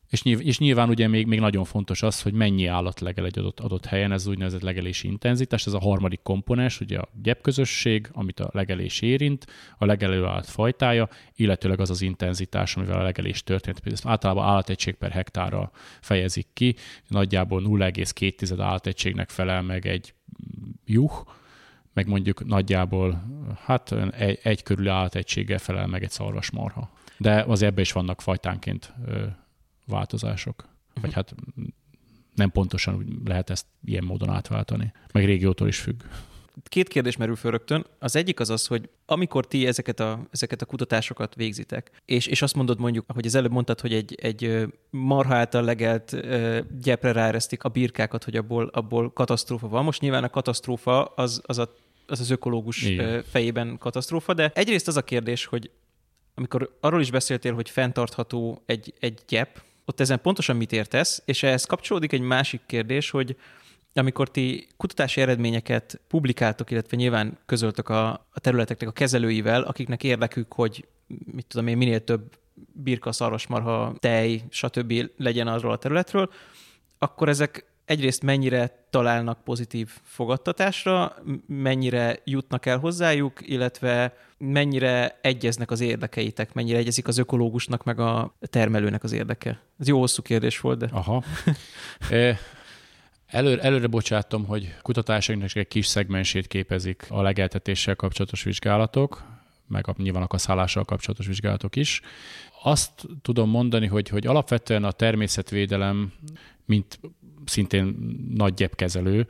És, 0.09 0.23
nyilván, 0.23 0.45
és 0.45 0.59
nyilván 0.59 0.89
ugye 0.89 1.07
még, 1.07 1.25
még 1.25 1.39
nagyon 1.39 1.63
fontos 1.63 2.01
az, 2.01 2.21
hogy 2.21 2.33
mennyi 2.33 2.65
állat 2.65 2.99
legel 2.99 3.25
egy 3.25 3.39
adott, 3.39 3.59
adott 3.59 3.85
helyen, 3.85 4.11
ez 4.11 4.27
úgynevezett 4.27 4.61
legelési 4.61 5.07
intenzitás, 5.07 5.65
ez 5.65 5.73
a 5.73 5.79
harmadik 5.79 6.19
komponens, 6.23 6.79
ugye 6.79 6.99
a 6.99 7.09
gyepközösség, 7.21 8.09
amit 8.11 8.39
a 8.39 8.49
legelés 8.53 9.01
érint, 9.01 9.45
a 9.77 9.85
legelő 9.85 10.25
állat 10.25 10.45
fajtája, 10.45 11.09
illetőleg 11.35 11.79
az 11.79 11.89
az 11.89 12.01
intenzitás, 12.01 12.75
amivel 12.75 12.99
a 12.99 13.03
legelés 13.03 13.43
történt. 13.43 13.81
Ezt 13.83 14.05
általában 14.05 14.45
állategység 14.45 14.95
per 14.95 15.11
hektárra 15.11 15.71
fejezik 16.01 16.47
ki, 16.53 16.75
nagyjából 17.07 17.61
0,2 17.65 18.59
állategységnek 18.59 19.29
felel 19.29 19.61
meg 19.61 19.85
egy 19.85 20.13
juh, 20.85 21.11
meg 21.93 22.07
mondjuk 22.07 22.45
nagyjából 22.45 23.23
hát 23.63 23.91
egy, 24.11 24.39
egy 24.43 24.63
körül 24.63 24.89
állategységgel 24.89 25.57
felel 25.57 25.87
meg 25.87 26.03
egy 26.03 26.11
szarvasmarha. 26.11 26.89
De 27.17 27.41
az 27.41 27.61
ebbe 27.61 27.81
is 27.81 27.91
vannak 27.91 28.21
fajtánként 28.21 28.93
változások. 29.85 30.55
Uh-huh. 30.57 31.03
Vagy 31.03 31.13
hát 31.13 31.35
nem 32.35 32.51
pontosan 32.51 32.95
úgy 32.95 33.07
lehet 33.25 33.49
ezt 33.49 33.65
ilyen 33.85 34.03
módon 34.03 34.29
átváltani. 34.29 34.93
Meg 35.11 35.25
régiótól 35.25 35.67
is 35.67 35.79
függ. 35.79 36.03
Két 36.63 36.87
kérdés 36.87 37.17
merül 37.17 37.35
föl 37.35 37.51
rögtön. 37.51 37.85
Az 37.99 38.15
egyik 38.15 38.39
az 38.39 38.49
az, 38.49 38.67
hogy 38.67 38.89
amikor 39.05 39.47
ti 39.47 39.67
ezeket 39.67 39.99
a, 39.99 40.27
ezeket 40.31 40.61
a 40.61 40.65
kutatásokat 40.65 41.35
végzitek, 41.35 41.91
és, 42.05 42.27
és 42.27 42.41
azt 42.41 42.55
mondod 42.55 42.79
mondjuk, 42.79 43.05
ahogy 43.07 43.25
az 43.25 43.35
előbb 43.35 43.51
mondtad, 43.51 43.79
hogy 43.79 43.93
egy, 43.93 44.15
egy 44.21 44.67
marha 44.89 45.35
által 45.35 45.63
legelt 45.63 46.15
gyepre 46.81 47.11
ráeresztik 47.11 47.63
a 47.63 47.69
birkákat, 47.69 48.23
hogy 48.23 48.35
abból, 48.35 48.69
abból 48.73 49.11
katasztrófa 49.11 49.67
van. 49.67 49.83
Most 49.83 50.01
nyilván 50.01 50.23
a 50.23 50.29
katasztrófa 50.29 51.05
az, 51.05 51.41
az 51.45 51.57
a 51.57 51.73
az 52.11 52.19
az 52.19 52.29
ökológus 52.29 52.83
Igen. 52.83 53.23
fejében 53.23 53.77
katasztrófa, 53.77 54.33
de 54.33 54.51
egyrészt 54.53 54.87
az 54.87 54.97
a 54.97 55.01
kérdés, 55.01 55.45
hogy 55.45 55.69
amikor 56.35 56.77
arról 56.79 57.01
is 57.01 57.11
beszéltél, 57.11 57.53
hogy 57.53 57.69
fenntartható 57.69 58.61
egy, 58.65 58.93
egy 58.99 59.19
gyep, 59.27 59.61
ott 59.85 59.99
ezen 59.99 60.21
pontosan 60.21 60.55
mit 60.55 60.71
értesz, 60.71 61.21
és 61.25 61.43
ehhez 61.43 61.65
kapcsolódik 61.65 62.11
egy 62.11 62.21
másik 62.21 62.61
kérdés, 62.65 63.09
hogy 63.09 63.35
amikor 63.99 64.31
ti 64.31 64.67
kutatási 64.77 65.21
eredményeket 65.21 66.01
publikáltok, 66.07 66.71
illetve 66.71 66.97
nyilván 66.97 67.37
közöltök 67.45 67.89
a, 67.89 68.09
a 68.09 68.39
területeknek 68.39 68.89
a 68.89 68.91
kezelőivel, 68.91 69.61
akiknek 69.61 70.03
érdekük, 70.03 70.53
hogy 70.53 70.87
mit 71.25 71.45
tudom 71.47 71.67
én, 71.67 71.77
minél 71.77 72.03
több 72.03 72.37
birka, 72.73 73.11
szarvasmarha, 73.11 73.95
tej, 73.99 74.43
stb. 74.49 74.93
legyen 75.17 75.47
arról 75.47 75.71
a 75.71 75.77
területről, 75.77 76.31
akkor 76.97 77.29
ezek 77.29 77.65
egyrészt 77.85 78.23
mennyire 78.23 78.85
találnak 78.89 79.43
pozitív 79.43 79.89
fogadtatásra, 80.03 81.15
mennyire 81.47 82.19
jutnak 82.23 82.65
el 82.65 82.77
hozzájuk, 82.77 83.39
illetve 83.47 84.13
mennyire 84.37 85.19
egyeznek 85.21 85.71
az 85.71 85.79
érdekeitek, 85.79 86.53
mennyire 86.53 86.77
egyezik 86.77 87.07
az 87.07 87.17
ökológusnak 87.17 87.83
meg 87.83 87.99
a 87.99 88.35
termelőnek 88.41 89.03
az 89.03 89.11
érdeke? 89.11 89.61
Ez 89.79 89.87
jó 89.87 89.99
hosszú 89.99 90.21
kérdés 90.21 90.59
volt, 90.59 90.79
de... 90.79 90.87
Aha. 90.91 91.23
Előre, 93.29 93.61
előre 93.61 93.87
bocsátom, 93.87 94.45
hogy 94.45 94.75
kutatásainknak 94.81 95.55
egy 95.55 95.67
kis 95.67 95.85
szegmensét 95.85 96.47
képezik 96.47 97.05
a 97.09 97.21
legeltetéssel 97.21 97.95
kapcsolatos 97.95 98.43
vizsgálatok, 98.43 99.23
meg 99.67 99.87
a, 99.87 99.95
nyilván 99.97 100.23
a 100.23 100.27
kaszállással 100.27 100.83
kapcsolatos 100.83 101.27
vizsgálatok 101.27 101.75
is. 101.75 102.01
Azt 102.63 103.07
tudom 103.21 103.49
mondani, 103.49 103.87
hogy, 103.87 104.09
hogy 104.09 104.27
alapvetően 104.27 104.83
a 104.83 104.91
természetvédelem, 104.91 106.13
mint 106.65 106.99
szintén 107.45 107.95
nagy 108.35 108.53
gyepkezelő 108.53 109.27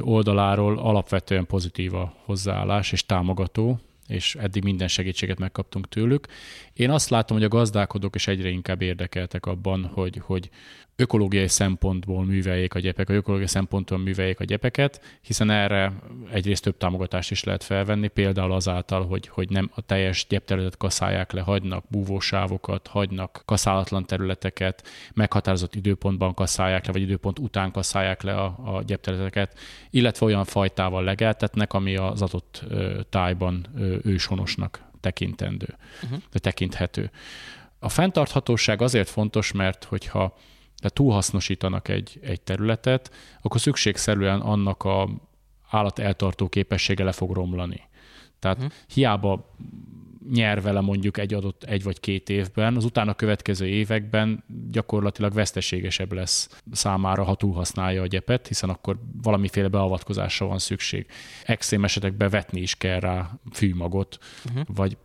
oldaláról 0.00 0.78
alapvetően 0.78 1.46
pozitív 1.46 1.94
a 1.94 2.14
hozzáállás 2.24 2.92
és 2.92 3.06
támogató, 3.06 3.80
és 4.06 4.34
eddig 4.34 4.62
minden 4.62 4.88
segítséget 4.88 5.38
megkaptunk 5.38 5.88
tőlük. 5.88 6.26
Én 6.74 6.90
azt 6.90 7.08
látom, 7.08 7.36
hogy 7.36 7.46
a 7.46 7.48
gazdálkodók 7.48 8.14
is 8.14 8.26
egyre 8.26 8.48
inkább 8.48 8.82
érdekeltek 8.82 9.46
abban, 9.46 9.84
hogy, 9.84 10.20
hogy 10.24 10.50
ökológiai 10.96 11.48
szempontból 11.48 12.24
műveljék 12.24 12.74
a 12.74 12.78
gyepek, 12.78 13.08
a 13.08 13.12
ökológiai 13.12 13.48
szempontból 13.48 13.98
műveljék 13.98 14.40
a 14.40 14.44
gyepeket, 14.44 15.18
hiszen 15.20 15.50
erre 15.50 15.92
egyrészt 16.32 16.62
több 16.62 16.76
támogatást 16.76 17.30
is 17.30 17.44
lehet 17.44 17.64
felvenni, 17.64 18.08
például 18.08 18.52
azáltal, 18.52 19.06
hogy, 19.06 19.28
hogy 19.28 19.50
nem 19.50 19.70
a 19.74 19.80
teljes 19.80 20.26
gyepterületet 20.28 20.76
kaszálják 20.76 21.32
le, 21.32 21.40
hagynak 21.40 21.84
búvósávokat, 21.88 22.86
hagynak 22.86 23.42
kaszálatlan 23.44 24.06
területeket, 24.06 24.86
meghatározott 25.14 25.74
időpontban 25.74 26.34
kaszálják 26.34 26.86
le, 26.86 26.92
vagy 26.92 27.02
időpont 27.02 27.38
után 27.38 27.70
kaszálják 27.70 28.22
le 28.22 28.34
a, 28.34 28.76
a 28.76 28.82
gyepterületeket, 28.82 29.58
illetve 29.90 30.26
olyan 30.26 30.44
fajtával 30.44 31.04
legeltetnek, 31.04 31.72
ami 31.72 31.96
az 31.96 32.22
adott 32.22 32.64
tájban 33.10 33.66
őshonosnak 34.02 34.92
tekintendő, 35.04 35.76
uh-huh. 36.02 36.18
tekinthető. 36.32 37.10
A 37.78 37.88
fenntarthatóság 37.88 38.82
azért 38.82 39.08
fontos, 39.08 39.52
mert 39.52 39.84
hogyha 39.84 40.36
tehát 40.76 40.94
túlhasznosítanak 40.94 41.88
egy, 41.88 42.18
egy 42.22 42.40
területet, 42.40 43.10
akkor 43.42 43.60
szükségszerűen 43.60 44.40
annak 44.40 44.82
a 44.82 45.08
állat 45.70 45.98
eltartó 45.98 46.48
képessége 46.48 47.04
le 47.04 47.12
fog 47.12 47.32
romlani. 47.32 47.80
Tehát 48.38 48.56
uh-huh. 48.56 48.72
hiába 48.86 49.54
nyer 50.30 50.62
vele 50.62 50.80
mondjuk 50.80 51.18
egy 51.18 51.34
adott 51.34 51.62
egy 51.64 51.82
vagy 51.82 52.00
két 52.00 52.28
évben, 52.28 52.76
az 52.76 52.84
utána 52.84 53.14
következő 53.14 53.66
években 53.66 54.44
gyakorlatilag 54.70 55.32
veszteségesebb 55.32 56.12
lesz 56.12 56.60
számára, 56.72 57.24
ha 57.24 57.34
túlhasználja 57.34 58.02
a 58.02 58.06
gyepet, 58.06 58.46
hiszen 58.46 58.70
akkor 58.70 58.98
valamiféle 59.22 59.68
beavatkozásra 59.68 60.46
van 60.46 60.58
szükség. 60.58 61.06
Extrém 61.44 61.84
esetekben 61.84 62.30
vetni 62.30 62.60
is 62.60 62.74
kell 62.74 63.00
rá 63.00 63.30
fűmagot, 63.52 64.18
uh-huh. 64.44 64.64
vagy 64.66 64.96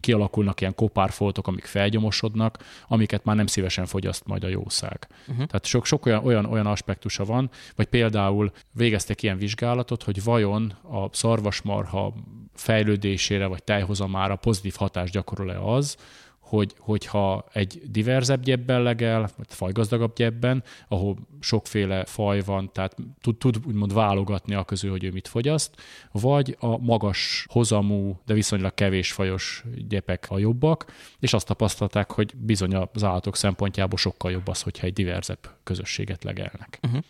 kialakulnak 0.00 0.60
ilyen 0.60 0.74
kopárfoltok, 0.74 1.46
amik 1.46 1.64
felgyomosodnak, 1.64 2.58
amiket 2.88 3.24
már 3.24 3.36
nem 3.36 3.46
szívesen 3.46 3.86
fogyaszt 3.86 4.26
majd 4.26 4.44
a 4.44 4.48
jószág. 4.48 5.06
Uh-huh. 5.20 5.36
Tehát 5.36 5.64
sok, 5.64 5.86
sok 5.86 6.06
olyan, 6.06 6.24
olyan, 6.24 6.44
olyan 6.44 6.66
aspektusa 6.66 7.24
van, 7.24 7.50
vagy 7.76 7.86
például 7.86 8.52
végeztek 8.72 9.22
ilyen 9.22 9.38
vizsgálatot, 9.38 10.02
hogy 10.02 10.22
vajon 10.22 10.72
a 10.82 11.08
szarvasmarha 11.12 12.14
fejlődésére 12.54 13.46
vagy 13.46 13.62
tejhozamára 13.64 14.36
pozitív 14.36 14.74
hatást 14.74 15.12
gyakorol-e 15.12 15.60
az, 15.60 15.96
hogy, 16.44 16.74
hogyha 16.78 17.44
egy 17.52 17.82
diverzebb 17.90 18.42
gyebben 18.42 18.82
legel, 18.82 19.20
vagy 19.36 19.46
fajgazdagabb 19.48 20.14
gyebben, 20.14 20.62
ahol 20.88 21.16
sokféle 21.40 22.04
faj 22.04 22.40
van, 22.40 22.72
tehát 22.72 22.96
tud, 23.20 23.36
tud 23.36 23.56
úgymond 23.66 23.94
válogatni 23.94 24.54
a 24.54 24.64
közül, 24.64 24.90
hogy 24.90 25.04
ő 25.04 25.10
mit 25.10 25.28
fogyaszt, 25.28 25.74
vagy 26.12 26.56
a 26.60 26.78
magas 26.78 27.46
hozamú, 27.48 28.20
de 28.26 28.34
viszonylag 28.34 28.74
kevés 28.74 29.12
fajos 29.12 29.64
gyepek 29.88 30.26
a 30.28 30.38
jobbak, 30.38 30.92
és 31.18 31.32
azt 31.32 31.46
tapasztalták, 31.46 32.10
hogy 32.10 32.36
bizony 32.36 32.74
az 32.74 33.04
állatok 33.04 33.36
szempontjából 33.36 33.98
sokkal 33.98 34.30
jobb 34.30 34.48
az, 34.48 34.62
hogyha 34.62 34.86
egy 34.86 34.92
diverzebb 34.92 35.50
közösséget 35.62 36.24
legelnek. 36.24 36.78
Uh-huh. 36.82 37.02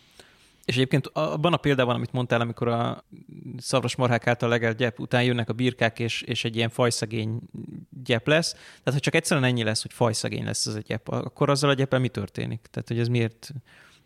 És 0.64 0.74
egyébként 0.74 1.06
abban 1.06 1.52
a 1.52 1.56
példában, 1.56 1.94
amit 1.94 2.12
mondtál, 2.12 2.40
amikor 2.40 2.68
a 2.68 3.04
szarvas 3.56 3.96
marhák 3.96 4.26
által 4.26 4.48
legelt 4.48 4.76
gyep 4.76 5.00
után 5.00 5.24
jönnek 5.24 5.48
a 5.48 5.52
birkák, 5.52 5.98
és, 5.98 6.22
és 6.22 6.44
egy 6.44 6.56
ilyen 6.56 6.68
fajszegény 6.68 7.40
gyep 8.04 8.26
lesz, 8.26 8.52
tehát 8.52 8.92
ha 8.92 8.98
csak 8.98 9.14
egyszerűen 9.14 9.46
ennyi 9.46 9.62
lesz, 9.62 9.82
hogy 9.82 9.92
fajszegény 9.92 10.44
lesz 10.44 10.66
az 10.66 10.74
a 10.74 10.80
gyep, 10.80 11.08
akkor 11.08 11.50
azzal 11.50 11.70
a 11.70 11.74
gyeppel 11.74 11.98
mi 11.98 12.08
történik? 12.08 12.66
Tehát, 12.70 12.88
hogy 12.88 12.98
ez 12.98 13.08
miért, 13.08 13.52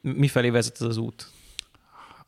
mifelé 0.00 0.50
vezet 0.50 0.80
ez 0.80 0.86
az 0.86 0.96
út? 0.96 1.30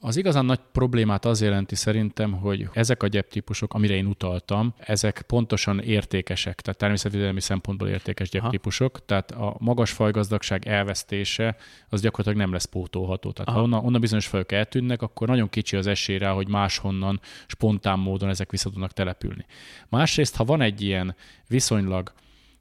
Az 0.03 0.17
igazán 0.17 0.45
nagy 0.45 0.61
problémát 0.73 1.25
az 1.25 1.43
jelenti 1.43 1.75
szerintem, 1.75 2.33
hogy 2.33 2.69
ezek 2.73 3.03
a 3.03 3.07
gyeptípusok, 3.07 3.75
amire 3.75 3.95
én 3.95 4.07
utaltam, 4.07 4.75
ezek 4.79 5.23
pontosan 5.27 5.81
értékesek, 5.81 6.61
tehát 6.61 6.79
természetvédelmi 6.79 7.41
szempontból 7.41 7.89
értékes 7.89 8.29
gyeptípusok, 8.29 8.97
Aha. 8.97 9.05
tehát 9.07 9.31
a 9.31 9.57
magas 9.59 9.91
fajgazdagság 9.91 10.67
elvesztése 10.67 11.57
az 11.89 12.01
gyakorlatilag 12.01 12.39
nem 12.47 12.53
lesz 12.53 12.65
pótolható. 12.65 13.33
Tehát 13.33 13.49
Aha. 13.49 13.59
ha 13.59 13.65
onnan, 13.65 13.85
onnan 13.85 14.01
bizonyos 14.01 14.27
fajok 14.27 14.53
eltűnnek, 14.53 15.03
akkor 15.03 15.29
nagyon 15.29 15.49
kicsi 15.49 15.77
az 15.77 15.87
esély 15.87 16.19
rá, 16.19 16.33
hogy 16.33 16.49
máshonnan 16.49 17.21
spontán 17.47 17.99
módon 17.99 18.29
ezek 18.29 18.51
vissza 18.51 18.71
tudnak 18.71 18.93
települni. 18.93 19.45
Másrészt, 19.89 20.37
ha 20.37 20.45
van 20.45 20.61
egy 20.61 20.83
ilyen 20.83 21.15
viszonylag 21.49 22.13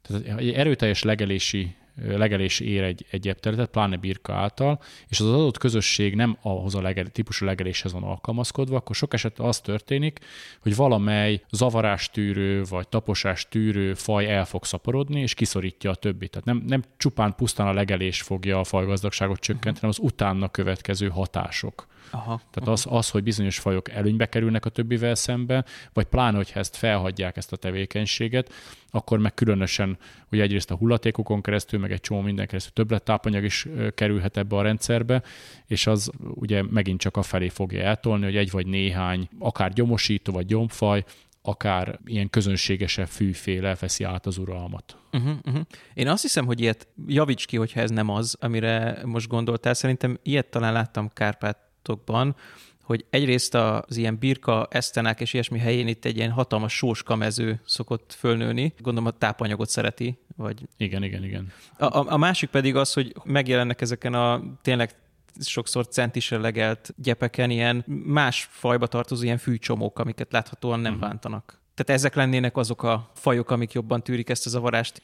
tehát 0.02 0.38
egy 0.38 0.52
erőteljes 0.52 1.02
legelési 1.02 1.74
legelés 2.06 2.60
ér 2.60 2.82
egy, 2.82 3.06
egy 3.10 3.20
gyepterületet, 3.20 3.70
pláne 3.70 3.96
birka 3.96 4.34
által, 4.34 4.80
és 5.08 5.20
az 5.20 5.26
adott 5.26 5.58
közösség 5.58 6.14
nem 6.14 6.36
ahhoz 6.42 6.74
a 6.74 6.82
legel, 6.82 7.06
típusú 7.06 7.44
legeléshez 7.44 7.92
van 7.92 8.02
alkalmazkodva, 8.02 8.76
akkor 8.76 8.96
sok 8.96 9.14
esetben 9.14 9.46
az 9.46 9.60
történik, 9.60 10.18
hogy 10.60 10.76
valamely 10.76 11.42
zavarástűrő 11.50 12.62
vagy 12.62 12.88
taposástűrő 12.88 13.94
faj 13.94 14.30
el 14.30 14.44
fog 14.44 14.64
szaporodni, 14.64 15.20
és 15.20 15.34
kiszorítja 15.34 15.90
a 15.90 15.94
többit. 15.94 16.30
Tehát 16.30 16.46
nem, 16.46 16.62
nem 16.66 16.82
csupán 16.96 17.34
pusztán 17.34 17.66
a 17.66 17.72
legelés 17.72 18.22
fogja 18.22 18.58
a 18.58 18.64
fajgazdagságot 18.64 19.40
csökkenteni, 19.40 19.78
hanem 19.80 19.96
az 19.98 20.12
utána 20.12 20.48
következő 20.48 21.08
hatások. 21.08 21.88
Aha, 22.10 22.36
Tehát 22.36 22.56
aha. 22.60 22.70
Az, 22.70 22.86
az, 22.88 23.10
hogy 23.10 23.22
bizonyos 23.22 23.58
fajok 23.58 23.90
előnybe 23.90 24.26
kerülnek 24.26 24.64
a 24.64 24.70
többivel 24.70 25.14
szembe, 25.14 25.64
vagy 25.92 26.04
pláne, 26.04 26.36
hogyha 26.36 26.58
ezt 26.58 26.76
felhagyják 26.76 27.36
ezt 27.36 27.52
a 27.52 27.56
tevékenységet, 27.56 28.52
akkor 28.90 29.18
meg 29.18 29.34
különösen, 29.34 29.98
hogy 30.28 30.40
egyrészt 30.40 30.70
a 30.70 30.76
hullatékokon 30.76 31.42
keresztül, 31.42 31.80
meg 31.80 31.89
egy 31.90 32.00
csomó 32.00 32.20
minden 32.20 32.46
keresztül 32.46 32.72
többlettápanyag 32.72 33.44
is 33.44 33.66
kerülhet 33.94 34.36
ebbe 34.36 34.56
a 34.56 34.62
rendszerbe, 34.62 35.22
és 35.66 35.86
az 35.86 36.10
ugye 36.18 36.62
megint 36.62 37.00
csak 37.00 37.16
a 37.16 37.22
felé 37.22 37.48
fogja 37.48 37.82
eltolni, 37.82 38.24
hogy 38.24 38.36
egy 38.36 38.50
vagy 38.50 38.66
néhány, 38.66 39.28
akár 39.38 39.72
gyomosító 39.72 40.32
vagy 40.32 40.46
gyomfaj, 40.46 41.04
akár 41.42 41.98
ilyen 42.04 42.30
közönségesebb 42.30 43.06
fűféle 43.08 43.76
veszi 43.80 44.04
át 44.04 44.26
az 44.26 44.38
uralmat. 44.38 44.96
Uh-huh, 45.12 45.36
uh-huh. 45.46 45.62
Én 45.94 46.08
azt 46.08 46.22
hiszem, 46.22 46.46
hogy 46.46 46.60
ilyet 46.60 46.88
javíts 47.06 47.46
ki, 47.46 47.56
hogyha 47.56 47.80
ez 47.80 47.90
nem 47.90 48.08
az, 48.08 48.36
amire 48.40 49.00
most 49.04 49.28
gondoltál. 49.28 49.74
Szerintem 49.74 50.18
ilyet 50.22 50.46
talán 50.46 50.72
láttam 50.72 51.10
Kárpátokban, 51.12 52.36
hogy 52.82 53.04
egyrészt 53.10 53.54
az 53.54 53.96
ilyen 53.96 54.18
birka, 54.18 54.68
esztenák 54.70 55.20
és 55.20 55.32
ilyesmi 55.32 55.58
helyén 55.58 55.88
itt 55.88 56.04
egy 56.04 56.16
ilyen 56.16 56.30
hatalmas 56.30 56.72
sóskamező 56.72 57.60
szokott 57.64 58.14
fölnőni. 58.18 58.74
Gondolom 58.78 59.08
a 59.08 59.18
tápanyagot 59.18 59.68
szereti. 59.68 60.18
Vagy... 60.40 60.62
Igen, 60.76 61.02
igen, 61.02 61.24
igen. 61.24 61.52
A, 61.78 62.12
a, 62.12 62.16
másik 62.16 62.50
pedig 62.50 62.76
az, 62.76 62.92
hogy 62.92 63.14
megjelennek 63.24 63.80
ezeken 63.80 64.14
a 64.14 64.42
tényleg 64.62 64.94
sokszor 65.40 65.88
centisre 65.88 66.38
legelt 66.38 66.94
gyepeken 66.96 67.50
ilyen 67.50 67.84
más 68.04 68.48
fajba 68.50 68.86
tartozó 68.86 69.22
ilyen 69.22 69.38
fűcsomók, 69.38 69.98
amiket 69.98 70.32
láthatóan 70.32 70.80
nem 70.80 70.92
uh-huh. 70.92 71.08
bántanak. 71.08 71.60
Tehát 71.74 72.00
ezek 72.00 72.14
lennének 72.14 72.56
azok 72.56 72.82
a 72.82 73.10
fajok, 73.14 73.50
amik 73.50 73.72
jobban 73.72 74.02
tűrik 74.02 74.28
ezt 74.28 74.46
a 74.46 74.48
zavarást 74.48 75.02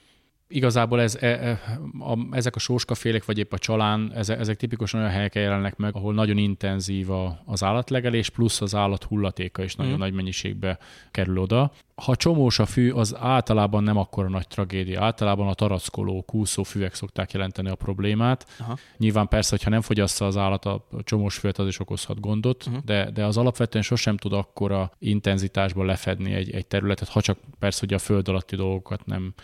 igazából 0.48 1.00
ez, 1.00 1.16
e, 1.20 1.26
e, 1.26 1.60
a, 1.98 2.18
ezek 2.30 2.56
a 2.56 2.58
sóskafélek, 2.58 3.24
vagy 3.24 3.38
épp 3.38 3.52
a 3.52 3.58
csalán, 3.58 4.12
ezek, 4.14 4.38
ezek 4.38 4.56
tipikusan 4.56 5.00
olyan 5.00 5.12
helyeken 5.12 5.42
jelennek 5.42 5.76
meg, 5.76 5.94
ahol 5.94 6.14
nagyon 6.14 6.36
intenzív 6.36 7.10
a, 7.10 7.42
az 7.44 7.62
állatlegelés, 7.62 8.30
plusz 8.30 8.60
az 8.60 8.74
állat 8.74 9.04
hullatéka 9.04 9.62
is 9.62 9.74
nagyon 9.74 9.94
mm. 9.94 9.98
nagy 9.98 10.12
mennyiségbe 10.12 10.78
kerül 11.10 11.38
oda. 11.38 11.72
Ha 11.94 12.16
csomós 12.16 12.58
a 12.58 12.66
fű, 12.66 12.90
az 12.90 13.16
általában 13.18 13.82
nem 13.82 13.96
akkora 13.96 14.28
nagy 14.28 14.48
tragédia. 14.48 15.02
Általában 15.02 15.48
a 15.48 15.54
tarackoló, 15.54 16.22
kúszó 16.22 16.62
füvek 16.62 16.94
szokták 16.94 17.32
jelenteni 17.32 17.68
a 17.68 17.74
problémát. 17.74 18.46
Aha. 18.58 18.76
Nyilván 18.96 19.28
persze, 19.28 19.50
hogyha 19.50 19.70
nem 19.70 19.80
fogyassza 19.80 20.26
az 20.26 20.36
állat 20.36 20.64
a 20.64 20.86
csomós 21.02 21.38
füvet, 21.38 21.58
az 21.58 21.66
is 21.66 21.80
okozhat 21.80 22.20
gondot, 22.20 22.66
uh-huh. 22.66 22.82
de, 22.84 23.10
de 23.10 23.24
az 23.24 23.36
alapvetően 23.36 23.84
sosem 23.84 24.16
tud 24.16 24.32
akkora 24.32 24.90
intenzitásban 24.98 25.86
lefedni 25.86 26.32
egy, 26.32 26.50
egy 26.50 26.66
területet, 26.66 27.08
ha 27.08 27.20
csak 27.20 27.38
persze, 27.58 27.80
hogy 27.80 27.94
a 27.94 27.98
föld 27.98 28.28
alatti 28.28 28.56
dolgokat 28.56 29.06
nem, 29.06 29.34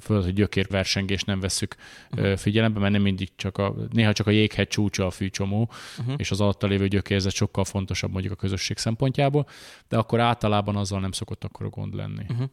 föld, 0.00 0.24
hogy 0.24 0.38
gyökérversengést 0.42 1.26
nem 1.26 1.40
veszük 1.40 1.76
uh-huh. 2.10 2.36
figyelembe, 2.36 2.80
mert 2.80 2.92
nem 2.92 3.02
mindig 3.02 3.28
csak 3.36 3.58
a, 3.58 3.74
néha 3.90 4.12
csak 4.12 4.26
a 4.26 4.30
jéghegy 4.30 4.68
csúcsa 4.68 5.06
a 5.06 5.10
fűcsomó, 5.10 5.70
uh-huh. 5.98 6.14
és 6.16 6.30
az 6.30 6.40
alatta 6.40 6.66
lévő 6.66 6.88
gyökérzet 6.88 7.32
sokkal 7.32 7.64
fontosabb 7.64 8.12
mondjuk 8.12 8.32
a 8.32 8.36
közösség 8.36 8.78
szempontjából, 8.78 9.46
de 9.88 9.96
akkor 9.96 10.20
általában 10.20 10.76
azzal 10.76 11.00
nem 11.00 11.12
szokott 11.12 11.44
akkor 11.44 11.70
gond 11.70 11.94
lenni. 11.94 12.24
Uh-huh. 12.28 12.48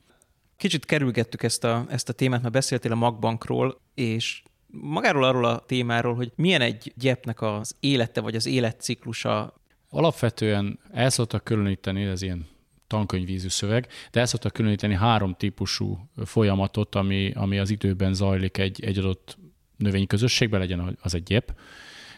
Kicsit 0.58 0.86
kerülgettük 0.86 1.44
ezt 1.44 1.64
a, 1.64 1.86
ezt 1.90 2.10
a 2.10 2.14
témát, 2.14 2.42
mert 2.42 2.54
beszéltél 2.54 2.92
a 2.92 2.96
magbankról, 2.96 3.82
és 3.94 4.44
magáról 4.68 5.24
arról 5.24 5.46
a 5.46 5.60
témáról, 5.60 6.16
hogy 6.16 6.32
milyen 6.36 6.62
egy 6.62 6.94
gyepnek 6.96 7.42
az 7.42 7.76
élete, 7.80 8.22
vagy 8.22 8.36
az 8.36 8.46
életciklusa. 8.46 9.54
Alapvetően 9.90 10.80
el 10.92 11.10
szoktak 11.10 11.44
különíteni, 11.44 12.04
ez 12.04 12.22
ilyen 12.22 12.48
tankönyvízű 12.90 13.48
szöveg, 13.48 13.88
de 14.12 14.20
el 14.20 14.26
szoktak 14.26 14.54
különíteni 14.54 14.96
három 14.96 15.36
típusú 15.38 16.10
folyamatot, 16.26 16.96
ami, 16.96 17.32
ami 17.36 17.60
az 17.60 17.70
időben 17.70 18.14
zajlik 18.14 18.58
egy, 18.58 18.84
egy 18.84 18.98
adott 18.98 19.38
növényközösségben, 19.78 20.60
legyen 20.60 20.98
az 21.02 21.14
egy 21.14 21.24
gyep. 21.24 21.54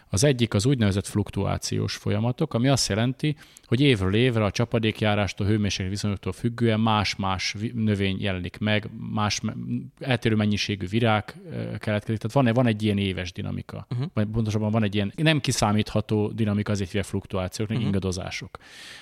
Az 0.09 0.23
egyik 0.23 0.53
az 0.53 0.65
úgynevezett 0.65 1.07
fluktuációs 1.07 1.95
folyamatok, 1.95 2.53
ami 2.53 2.67
azt 2.67 2.89
jelenti, 2.89 3.35
hogy 3.71 3.81
évről 3.81 4.15
évre 4.15 4.43
a 4.43 4.51
csapadékjárástól, 4.51 5.47
hőmérséklet 5.47 5.89
viszonyoktól 5.89 6.31
függően 6.31 6.79
más-más 6.79 7.55
növény 7.73 8.21
jelenik 8.21 8.57
meg, 8.57 8.89
más 9.11 9.41
eltérő 9.99 10.35
mennyiségű 10.35 10.87
virág 10.87 11.35
keletkezik. 11.77 12.21
Tehát 12.21 12.31
van, 12.31 12.53
van 12.53 12.67
egy 12.67 12.83
ilyen 12.83 12.97
éves 12.97 13.31
dinamika, 13.31 13.87
uh-huh. 13.89 14.07
vagy 14.13 14.25
pontosabban 14.25 14.71
van 14.71 14.83
egy 14.83 14.95
ilyen 14.95 15.13
nem 15.15 15.39
kiszámítható 15.39 16.31
dinamika, 16.31 16.71
azért 16.71 16.89
hívják 16.89 17.05
fluktuációk, 17.05 17.69
uh-huh. 17.69 17.85
ingadozások. 17.85 18.57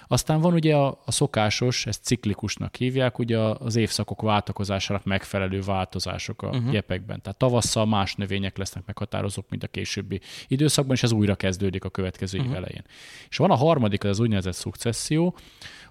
Aztán 0.08 0.42
van 0.42 0.54
ugye 0.54 0.76
a, 0.76 1.02
a 1.06 1.12
szokásos, 1.12 1.86
ezt 1.86 2.04
ciklikusnak 2.04 2.76
hívják, 2.76 3.20
ugye 3.20 3.38
az 3.38 3.76
évszakok 3.76 4.22
váltakozásának 4.22 5.04
megfelelő 5.04 5.62
változások 5.62 6.42
a 6.42 6.48
uh-huh. 6.48 6.72
gyepekben. 6.72 7.22
Tehát 7.22 7.38
tavasszal 7.38 7.86
más 7.86 8.16
növények 8.16 8.58
lesznek 8.58 8.86
meghatározók, 8.86 9.50
mint 9.50 9.64
a 9.64 9.68
későbbi 9.68 10.20
időszakban, 10.48 10.96
és 10.96 11.04
ez 11.04 11.12
újra 11.12 11.36
kezdődik 11.36 11.84
a 11.84 11.90
következő 11.90 12.38
uh-huh. 12.38 12.54
év 12.54 12.58
elején. 12.58 12.84
És 13.30 13.38
van 13.38 13.52
a 13.52 13.56
harmadik, 13.56 14.04
az 14.04 14.20
úgynevezett 14.20 14.58
szukcesszió, 14.60 15.36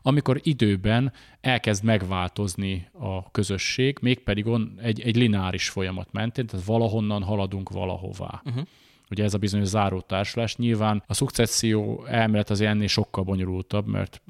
amikor 0.02 0.40
időben 0.42 1.12
elkezd 1.40 1.85
megváltozni 1.85 2.88
a 2.92 3.31
közösség, 3.31 3.98
mégpedig 4.00 4.46
on 4.46 4.78
egy, 4.83 5.00
egy 5.00 5.16
lineáris 5.16 5.68
folyamat 5.68 6.12
mentén, 6.12 6.46
tehát 6.46 6.66
valahonnan 6.66 7.22
haladunk 7.22 7.70
valahová. 7.70 8.42
Uh-huh. 8.44 8.62
Ugye 9.11 9.24
ez 9.24 9.35
a 9.35 9.38
bizonyos 9.38 9.66
záró 9.66 10.00
társulás. 10.00 10.57
Nyilván 10.57 11.02
a 11.07 11.14
szukcesszió 11.14 12.04
elmélet 12.07 12.50
az 12.50 12.61
ennél 12.61 12.87
sokkal 12.87 13.24
bonyolultabb, 13.24 13.87
mert 13.87 14.22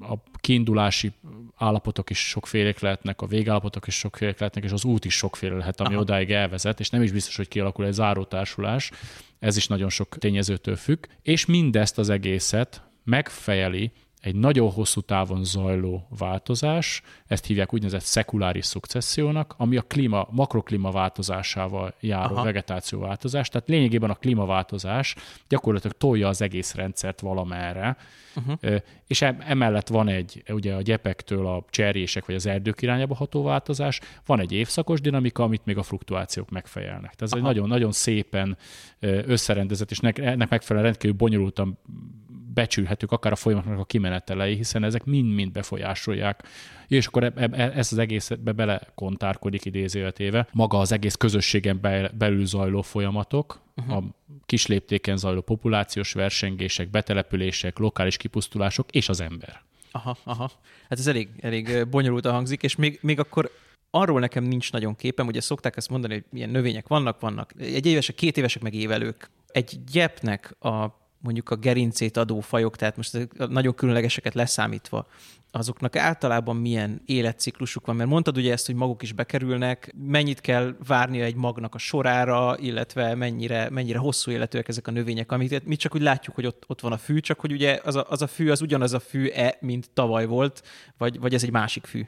a 0.00 0.14
kiindulási 0.40 1.12
állapotok 1.54 2.10
is 2.10 2.18
sokfélek 2.18 2.80
lehetnek, 2.80 3.20
a 3.20 3.26
végállapotok 3.26 3.86
is 3.86 3.94
sokfélek 3.94 4.38
lehetnek, 4.38 4.64
és 4.64 4.72
az 4.72 4.84
út 4.84 5.04
is 5.04 5.14
sokféle 5.14 5.56
lehet, 5.56 5.80
ami 5.80 5.94
Aha. 5.94 6.02
odáig 6.02 6.30
elvezet, 6.30 6.80
és 6.80 6.90
nem 6.90 7.02
is 7.02 7.12
biztos, 7.12 7.36
hogy 7.36 7.48
kialakul 7.48 7.84
egy 7.84 7.92
záró 7.92 8.24
társulás. 8.24 8.90
Ez 9.38 9.56
is 9.56 9.66
nagyon 9.66 9.88
sok 9.88 10.18
tényezőtől 10.18 10.76
függ. 10.76 11.06
És 11.22 11.46
mindezt 11.46 11.98
az 11.98 12.08
egészet 12.08 12.82
megfejeli 13.06 13.92
egy 14.20 14.34
nagyon 14.34 14.70
hosszú 14.70 15.00
távon 15.00 15.44
zajló 15.44 16.06
változás, 16.18 17.02
ezt 17.26 17.46
hívják 17.46 17.74
úgynevezett 17.74 18.06
szekuláris 18.06 18.64
szukcessziónak, 18.64 19.54
ami 19.56 19.76
a 19.76 19.82
klíma, 19.82 20.28
makroklíma 20.30 20.90
változásával 20.90 21.94
járó 22.00 22.34
Aha. 22.34 22.44
vegetáció 22.44 23.00
változás, 23.00 23.48
tehát 23.48 23.68
lényegében 23.68 24.10
a 24.10 24.14
klímaváltozás 24.14 25.14
gyakorlatilag 25.48 25.96
tolja 25.96 26.28
az 26.28 26.42
egész 26.42 26.74
rendszert 26.74 27.20
valamerre, 27.20 27.96
uh-huh. 28.36 28.80
és 29.06 29.22
emellett 29.22 29.88
van 29.88 30.08
egy, 30.08 30.42
ugye 30.48 30.74
a 30.74 30.82
gyepektől 30.82 31.46
a 31.46 31.64
cserjések 31.70 32.26
vagy 32.26 32.34
az 32.34 32.46
erdők 32.46 32.82
irányába 32.82 33.14
ható 33.14 33.42
változás, 33.42 34.00
van 34.26 34.40
egy 34.40 34.52
évszakos 34.52 35.00
dinamika, 35.00 35.42
amit 35.42 35.64
még 35.64 35.78
a 35.78 35.82
fluktuációk 35.82 36.50
megfejelnek. 36.50 37.14
Tehát 37.14 37.22
ez 37.22 37.32
Aha. 37.32 37.40
egy 37.40 37.46
nagyon-nagyon 37.46 37.92
szépen 37.92 38.56
összerendezett, 39.00 39.90
és 39.90 39.98
ennek 39.98 40.48
megfelelően 40.48 40.90
rendkívül 40.90 41.16
bonyolultan 41.16 41.78
becsülhetők 42.56 43.12
akár 43.12 43.32
a 43.32 43.36
folyamatnak 43.36 43.78
a 43.78 43.84
kimenetelei, 43.84 44.54
hiszen 44.54 44.84
ezek 44.84 45.04
mind-mind 45.04 45.52
befolyásolják. 45.52 46.42
És 46.88 47.06
akkor 47.06 47.24
e, 47.24 47.32
e, 47.36 47.72
ez 47.74 47.92
az 47.92 47.98
egészbe 47.98 48.52
belekontárkodik 48.52 49.64
idézőletéve 49.64 50.48
maga 50.52 50.78
az 50.78 50.92
egész 50.92 51.14
közösségen 51.14 51.80
belül 52.18 52.46
zajló 52.46 52.82
folyamatok, 52.82 53.60
uh-huh. 53.76 53.96
a 53.96 54.02
kisléptéken 54.46 55.16
zajló 55.16 55.40
populációs 55.40 56.12
versengések, 56.12 56.90
betelepülések, 56.90 57.78
lokális 57.78 58.16
kipusztulások 58.16 58.90
és 58.90 59.08
az 59.08 59.20
ember. 59.20 59.62
Aha, 59.90 60.16
aha. 60.24 60.50
Hát 60.88 60.98
ez 60.98 61.06
elég, 61.06 61.28
elég 61.40 61.88
bonyolultan 61.88 62.32
hangzik, 62.32 62.62
és 62.62 62.76
még, 62.76 62.98
még 63.02 63.18
akkor 63.18 63.50
arról 63.90 64.20
nekem 64.20 64.44
nincs 64.44 64.72
nagyon 64.72 64.96
képem, 64.96 65.26
ugye 65.26 65.40
szokták 65.40 65.76
ezt 65.76 65.90
mondani, 65.90 66.14
hogy 66.14 66.24
milyen 66.30 66.50
növények 66.50 66.88
vannak, 66.88 67.20
vannak 67.20 67.52
egy 67.58 67.86
évesek, 67.86 68.14
két 68.14 68.36
évesek, 68.36 68.62
meg 68.62 68.74
évelők. 68.74 69.30
Egy 69.46 69.78
gyepnek 69.92 70.56
a 70.60 71.04
mondjuk 71.26 71.50
a 71.50 71.56
gerincét 71.56 72.16
adó 72.16 72.40
fajok, 72.40 72.76
tehát 72.76 72.96
most 72.96 73.28
nagyon 73.48 73.74
különlegeseket 73.74 74.34
leszámítva, 74.34 75.06
azoknak 75.50 75.96
általában 75.96 76.56
milyen 76.56 77.02
életciklusuk 77.06 77.86
van? 77.86 77.96
Mert 77.96 78.08
mondtad 78.08 78.36
ugye 78.36 78.52
ezt, 78.52 78.66
hogy 78.66 78.74
maguk 78.74 79.02
is 79.02 79.12
bekerülnek, 79.12 79.94
mennyit 80.06 80.40
kell 80.40 80.76
várnia 80.86 81.24
egy 81.24 81.34
magnak 81.34 81.74
a 81.74 81.78
sorára, 81.78 82.56
illetve 82.58 83.14
mennyire, 83.14 83.70
mennyire 83.70 83.98
hosszú 83.98 84.30
életűek 84.30 84.68
ezek 84.68 84.86
a 84.86 84.90
növények, 84.90 85.32
amit 85.32 85.66
mi 85.66 85.76
csak 85.76 85.94
úgy 85.94 86.02
látjuk, 86.02 86.34
hogy 86.34 86.46
ott, 86.46 86.64
ott 86.66 86.80
van 86.80 86.92
a 86.92 86.98
fű, 86.98 87.20
csak 87.20 87.40
hogy 87.40 87.52
ugye 87.52 87.80
az 87.84 87.94
a, 87.94 88.06
az 88.08 88.22
a 88.22 88.26
fű 88.26 88.50
az 88.50 88.60
ugyanaz 88.60 88.92
a 88.92 89.00
fű-e, 89.00 89.56
mint 89.60 89.90
tavaly 89.92 90.26
volt, 90.26 90.62
vagy, 90.98 91.20
vagy 91.20 91.34
ez 91.34 91.42
egy 91.42 91.50
másik 91.50 91.86
fű? 91.86 92.06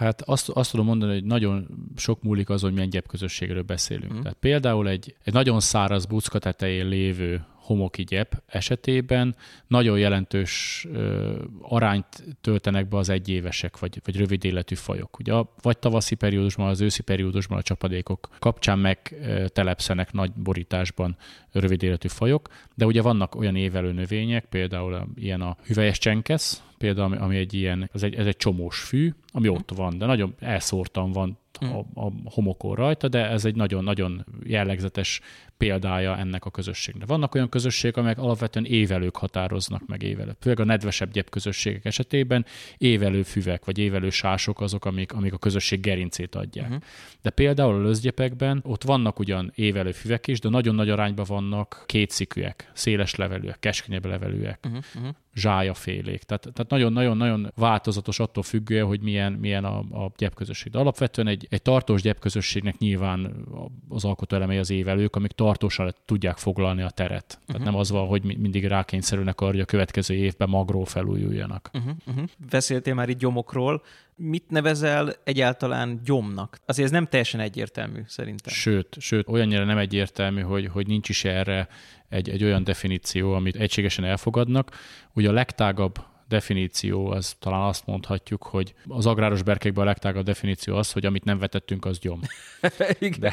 Hát 0.00 0.22
azt, 0.22 0.48
azt 0.48 0.70
tudom 0.70 0.86
mondani, 0.86 1.12
hogy 1.12 1.24
nagyon 1.24 1.66
sok 1.96 2.22
múlik 2.22 2.48
azon, 2.48 2.64
hogy 2.64 2.72
milyen 2.72 2.90
gyepközösségről 2.90 3.62
beszélünk. 3.62 4.12
Mm. 4.12 4.20
Tehát 4.20 4.36
például 4.40 4.88
egy, 4.88 5.14
egy 5.24 5.32
nagyon 5.32 5.60
száraz 5.60 6.04
bucka 6.04 6.38
tetején 6.38 6.88
lévő 6.88 7.44
homoki 7.70 8.04
gyep 8.04 8.42
esetében 8.46 9.36
nagyon 9.66 9.98
jelentős 9.98 10.86
ö, 10.92 11.42
arányt 11.60 12.24
töltenek 12.40 12.88
be 12.88 12.96
az 12.96 13.08
egyévesek, 13.08 13.78
vagy, 13.78 14.00
vagy 14.04 14.16
rövid 14.16 14.44
életű 14.44 14.74
fajok. 14.74 15.18
Ugye 15.18 15.32
vagy 15.62 15.78
tavaszi 15.78 16.14
periódusban, 16.14 16.68
az 16.68 16.80
őszi 16.80 17.02
periódusban 17.02 17.58
a 17.58 17.62
csapadékok 17.62 18.28
kapcsán 18.38 18.78
megtelepszenek 18.78 20.12
nagy 20.12 20.32
borításban 20.32 21.16
rövid 21.52 21.82
életű 21.82 22.08
fajok, 22.08 22.48
de 22.74 22.86
ugye 22.86 23.02
vannak 23.02 23.34
olyan 23.34 23.56
évelő 23.56 23.92
növények, 23.92 24.44
például 24.44 25.06
ilyen 25.14 25.40
a 25.40 25.56
hüvelyes 25.66 25.98
csenkesz, 25.98 26.62
például, 26.78 27.16
ami 27.16 27.36
egy 27.36 27.54
ilyen, 27.54 27.90
ez 27.92 28.02
egy, 28.02 28.14
ez 28.14 28.26
egy 28.26 28.36
csomós 28.36 28.80
fű, 28.80 29.14
ami 29.32 29.48
ott 29.48 29.70
van, 29.74 29.98
de 29.98 30.06
nagyon 30.06 30.34
elszórtan 30.38 31.12
van 31.12 31.38
a, 31.58 31.78
a 31.94 32.12
homokon 32.24 32.74
rajta, 32.74 33.08
de 33.08 33.28
ez 33.28 33.44
egy 33.44 33.54
nagyon-nagyon 33.54 34.26
jellegzetes 34.44 35.20
példája 35.56 36.18
ennek 36.18 36.44
a 36.44 36.50
közösségnek. 36.50 37.08
Vannak 37.08 37.34
olyan 37.34 37.48
közösségek, 37.48 37.96
amelyek 37.96 38.18
alapvetően 38.18 38.64
évelők 38.64 39.16
határoznak 39.16 39.86
meg 39.86 40.02
évelő. 40.02 40.36
Főleg 40.40 40.60
a 40.60 40.64
nedvesebb 40.64 41.10
gyep 41.10 41.30
közösségek 41.30 41.84
esetében 41.84 42.44
évelő 42.78 43.22
füvek 43.22 43.64
vagy 43.64 43.78
évelő 43.78 44.10
sások 44.10 44.60
azok, 44.60 44.84
amik, 44.84 45.12
amik 45.12 45.32
a 45.32 45.38
közösség 45.38 45.80
gerincét 45.80 46.34
adják. 46.34 46.66
Uh-huh. 46.66 46.82
De 47.22 47.30
például 47.30 47.74
a 47.74 47.82
löszgyepekben 47.82 48.60
ott 48.66 48.84
vannak 48.84 49.18
ugyan 49.18 49.52
évelő 49.54 49.92
füvek 49.92 50.26
is, 50.26 50.40
de 50.40 50.48
nagyon 50.48 50.74
nagy 50.74 50.90
arányban 50.90 51.24
vannak 51.28 51.84
kétszikűek, 51.86 52.70
széles 52.74 53.14
levelűek, 53.14 53.58
keskenyebb 53.58 54.06
levelűek. 54.06 54.58
Uh-huh. 54.64 54.84
uh-huh 54.94 55.14
zsájafélék. 55.34 56.22
Tehát, 56.22 56.42
tehát 56.52 56.70
nagyon-nagyon-nagyon 56.70 57.52
változatos 57.56 58.18
attól 58.18 58.42
függően, 58.42 58.86
hogy 58.86 59.00
milyen, 59.00 59.32
milyen 59.32 59.64
a, 59.64 59.78
a 59.78 60.12
gyepközösség. 60.16 60.72
De 60.72 60.78
alapvetően 60.78 61.28
egy, 61.28 61.46
egy 61.50 61.62
tartós 61.62 62.02
gyepközösségnek 62.02 62.78
nyilván 62.78 63.46
az 63.88 64.04
alkotóelemei 64.04 64.58
az 64.58 64.70
évelők, 64.70 65.16
amik 65.16 65.32
tartósan 65.32 65.94
tudják 66.04 66.36
foglalni 66.36 66.82
a 66.82 66.90
teret. 66.90 67.26
Tehát 67.26 67.48
uh-huh. 67.48 67.64
nem 67.64 67.74
az 67.74 67.90
van, 67.90 68.06
hogy 68.06 68.24
mindig 68.24 68.66
rákényszerülnek 68.66 69.40
arra, 69.40 69.50
hogy 69.50 69.60
a 69.60 69.64
következő 69.64 70.14
évben 70.14 70.48
magról 70.48 70.84
felújuljanak. 70.84 71.70
Uh-huh. 71.72 71.92
Uh-huh. 72.06 72.24
Beszéltél 72.50 72.94
már 72.94 73.08
itt 73.08 73.18
gyomokról. 73.18 73.82
Mit 74.22 74.50
nevezel 74.50 75.14
egyáltalán 75.24 76.00
gyomnak? 76.04 76.58
Azért 76.66 76.86
ez 76.86 76.92
nem 76.92 77.06
teljesen 77.06 77.40
egyértelmű 77.40 78.00
szerintem. 78.06 78.52
Sőt, 78.52 78.96
sőt 78.98 79.28
olyannyira 79.28 79.64
nem 79.64 79.78
egyértelmű, 79.78 80.40
hogy, 80.40 80.66
hogy 80.66 80.86
nincs 80.86 81.08
is 81.08 81.24
erre 81.24 81.68
egy, 82.08 82.30
egy 82.30 82.44
olyan 82.44 82.64
definíció, 82.64 83.34
amit 83.34 83.56
egységesen 83.56 84.04
elfogadnak. 84.04 84.70
Ugye 85.14 85.28
a 85.28 85.32
legtágabb 85.32 85.98
definíció, 86.28 87.06
az 87.06 87.36
talán 87.38 87.60
azt 87.60 87.86
mondhatjuk, 87.86 88.42
hogy 88.42 88.74
az 88.88 89.06
agráros 89.06 89.42
berkekben 89.42 89.82
a 89.82 89.86
legtágabb 89.86 90.24
definíció 90.24 90.76
az, 90.76 90.92
hogy 90.92 91.06
amit 91.06 91.24
nem 91.24 91.38
vetettünk, 91.38 91.84
az 91.84 91.98
gyom. 91.98 92.20
Igen. 92.98 93.20
De 93.20 93.32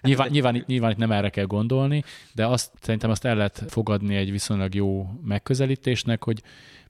nyilván, 0.00 0.28
nyilván, 0.30 0.64
nyilván 0.66 0.90
itt 0.90 0.96
nem 0.96 1.12
erre 1.12 1.30
kell 1.30 1.44
gondolni, 1.44 2.02
de 2.32 2.46
azt, 2.46 2.72
szerintem 2.80 3.10
azt 3.10 3.24
el 3.24 3.36
lehet 3.36 3.64
fogadni 3.68 4.16
egy 4.16 4.30
viszonylag 4.30 4.74
jó 4.74 5.06
megközelítésnek, 5.24 6.24
hogy 6.24 6.42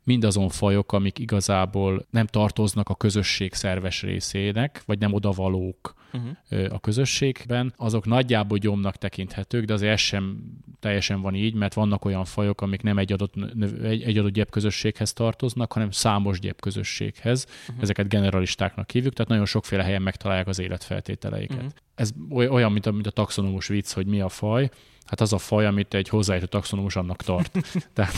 mindazon 0.06 0.48
fajok, 0.48 0.92
amik 0.92 1.18
igazából 1.18 2.06
nem 2.10 2.26
tartoznak 2.26 2.88
a 2.88 2.94
közösség 2.94 3.54
szerves 3.54 4.02
részének, 4.02 4.82
vagy 4.86 4.98
nem 4.98 5.12
odavalók 5.12 5.94
uh-huh. 6.12 6.74
a 6.74 6.80
közösségben, 6.80 7.72
azok 7.76 8.06
nagyjából 8.06 8.58
gyomnak 8.58 8.96
tekinthetők, 8.96 9.64
de 9.64 9.72
azért 9.72 9.92
ez 9.92 10.00
sem 10.00 10.38
teljesen 10.80 11.20
van 11.20 11.34
így, 11.34 11.54
mert 11.54 11.74
vannak 11.74 12.04
olyan 12.04 12.24
fajok, 12.24 12.60
amik 12.60 12.82
nem 12.82 12.98
egy 12.98 13.12
adott, 13.12 13.34
egy, 13.82 14.02
egy 14.02 14.18
adott 14.18 14.32
gyepközösséghez 14.32 15.12
tartoznak, 15.12 15.72
hanem 15.72 15.90
számos 15.90 16.40
gyepközösséghez. 16.40 17.46
Uh-huh. 17.60 17.82
Ezeket 17.82 18.08
generalistáknak 18.08 18.90
hívjuk, 18.90 19.12
tehát 19.12 19.30
nagyon 19.30 19.46
sokféle 19.46 19.82
helyen 19.82 20.02
megtalálják 20.02 20.46
az 20.46 20.58
életfeltételeiket. 20.58 21.56
Uh-huh. 21.56 21.72
Ez 21.94 22.12
olyan, 22.34 22.72
mint 22.72 22.86
a, 22.86 22.92
mint 22.92 23.06
a 23.06 23.10
taxonomus 23.10 23.66
vicc, 23.66 23.92
hogy 23.92 24.06
mi 24.06 24.20
a 24.20 24.28
faj, 24.28 24.70
hát 25.06 25.20
az 25.20 25.32
a 25.32 25.38
faj, 25.38 25.66
amit 25.66 25.94
egy 25.94 26.08
hozzáértő 26.08 26.46
taxonomus 26.46 26.96
annak 26.96 27.22
tart. 27.22 27.58
tehát, 27.92 28.14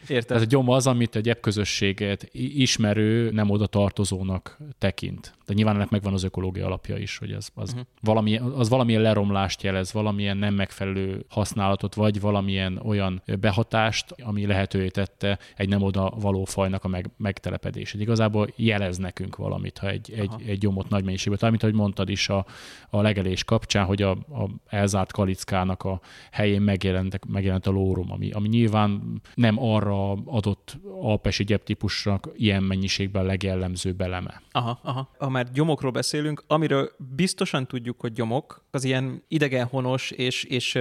Értem. 0.00 0.26
tehát 0.26 0.42
a 0.42 0.46
gyom 0.46 0.68
az, 0.68 0.86
amit 0.86 1.16
egy 1.16 1.40
közösséget 1.40 2.28
ismerő, 2.32 3.30
nem 3.30 3.50
oda 3.50 3.66
tartozónak 3.66 4.58
tekint. 4.78 5.34
De 5.46 5.54
nyilván 5.54 5.74
ennek 5.74 5.90
megvan 5.90 6.12
az 6.12 6.22
ökológia 6.22 6.66
alapja 6.66 6.96
is, 6.96 7.18
hogy 7.18 7.32
az, 7.32 7.50
az, 7.54 7.70
uh-huh. 7.70 7.86
valami, 8.00 8.36
az 8.36 8.68
valamilyen 8.68 9.02
leromlást 9.02 9.62
jelez, 9.62 9.92
valamilyen 9.92 10.36
nem 10.36 10.54
megfelelő 10.54 11.24
használatot, 11.28 11.94
vagy 11.94 12.20
valamilyen 12.20 12.80
olyan 12.84 13.22
behatást, 13.40 14.14
ami 14.22 14.46
lehetővé 14.46 14.88
tette 14.88 15.38
egy 15.56 15.68
nem 15.68 15.82
oda 15.82 16.12
való 16.20 16.44
fajnak 16.44 16.84
a 16.84 16.88
meg, 16.88 17.10
megtelepedését. 17.16 18.00
Igazából 18.00 18.52
jelez 18.56 18.96
nekünk 18.96 19.36
valamit, 19.36 19.78
ha 19.78 19.88
egy, 19.88 20.12
egy, 20.16 20.30
egy 20.46 20.58
gyomot 20.58 20.88
nagy 20.88 21.04
mennyiségben, 21.04 21.50
mint 21.50 21.62
ahogy 21.62 21.74
mondtad 21.74 22.08
is 22.08 22.28
a, 22.28 22.46
a 22.90 23.00
legelés 23.00 23.44
kapcsán, 23.44 23.84
hogy 23.84 24.02
a, 24.02 24.10
a 24.10 24.50
elzárt 24.66 25.12
kalickának 25.12 25.82
a 25.82 26.00
helyén 26.30 26.62
megjelentek, 26.62 27.24
megjelent 27.24 27.66
a 27.66 27.70
lórum, 27.70 28.12
ami, 28.12 28.30
ami 28.30 28.48
nyilván 28.48 29.20
nem 29.34 29.62
arra 29.62 30.12
adott 30.12 30.78
alpesi 31.00 31.44
gyeptípusnak 31.44 32.28
ilyen 32.36 32.62
mennyiségben 32.62 33.22
a 33.22 33.26
legjellemzőbb 33.26 34.00
eleme. 34.00 34.42
Aha, 34.52 34.80
aha. 34.82 35.10
Ha 35.18 35.28
már 35.28 35.50
gyomokról 35.52 35.90
beszélünk, 35.90 36.44
amiről 36.46 36.90
biztosan 37.16 37.66
tudjuk, 37.66 38.00
hogy 38.00 38.12
gyomok, 38.12 38.64
az 38.70 38.84
ilyen 38.84 39.22
idegenhonos, 39.28 40.10
és, 40.10 40.44
és, 40.44 40.74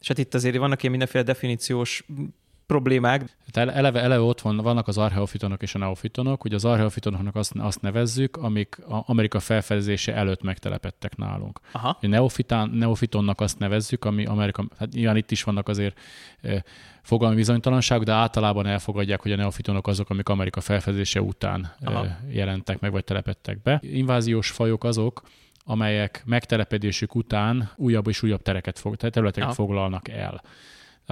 és 0.00 0.08
hát 0.08 0.18
itt 0.18 0.34
azért 0.34 0.56
vannak 0.56 0.78
ilyen 0.78 0.90
mindenféle 0.90 1.24
definíciós 1.24 2.04
problémák. 2.68 3.36
Tehát 3.50 3.74
eleve, 3.74 4.00
eleve 4.00 4.20
ott 4.20 4.40
van, 4.40 4.56
vannak 4.56 4.88
az 4.88 4.98
archeofitonok 4.98 5.62
és 5.62 5.74
a 5.74 5.78
neofitonok. 5.78 6.44
Ugye 6.44 6.54
az 6.54 6.64
archeofitonoknak 6.64 7.36
azt, 7.36 7.52
azt 7.58 7.82
nevezzük, 7.82 8.36
amik 8.36 8.78
a 8.88 9.02
Amerika 9.06 9.40
felfedezése 9.40 10.14
előtt 10.14 10.42
megtelepettek 10.42 11.16
nálunk. 11.16 11.60
Aha. 11.72 11.98
A 12.00 12.06
neofitán, 12.06 12.70
neofitonnak 12.70 13.40
azt 13.40 13.58
nevezzük, 13.58 14.04
ami 14.04 14.24
Amerika, 14.24 14.64
hát 14.78 14.92
nyilván 14.92 15.16
itt 15.16 15.30
is 15.30 15.42
vannak 15.42 15.68
azért 15.68 16.00
fogalmi 17.02 17.36
bizonytalanság, 17.36 18.02
de 18.02 18.12
általában 18.12 18.66
elfogadják, 18.66 19.22
hogy 19.22 19.32
a 19.32 19.36
neofitonok 19.36 19.86
azok, 19.86 20.10
amik 20.10 20.28
Amerika 20.28 20.60
felfedezése 20.60 21.20
után 21.20 21.72
e, 21.80 22.20
jelentek 22.30 22.80
meg, 22.80 22.92
vagy 22.92 23.04
telepettek 23.04 23.62
be. 23.62 23.78
Inváziós 23.82 24.50
fajok 24.50 24.84
azok, 24.84 25.22
amelyek 25.64 26.22
megtelepedésük 26.26 27.14
után 27.14 27.70
újabb 27.76 28.08
és 28.08 28.22
újabb 28.22 28.42
tereket 28.42 28.78
fog, 28.78 28.96
területeket 28.96 29.48
Aha. 29.48 29.54
foglalnak 29.54 30.08
el. 30.08 30.42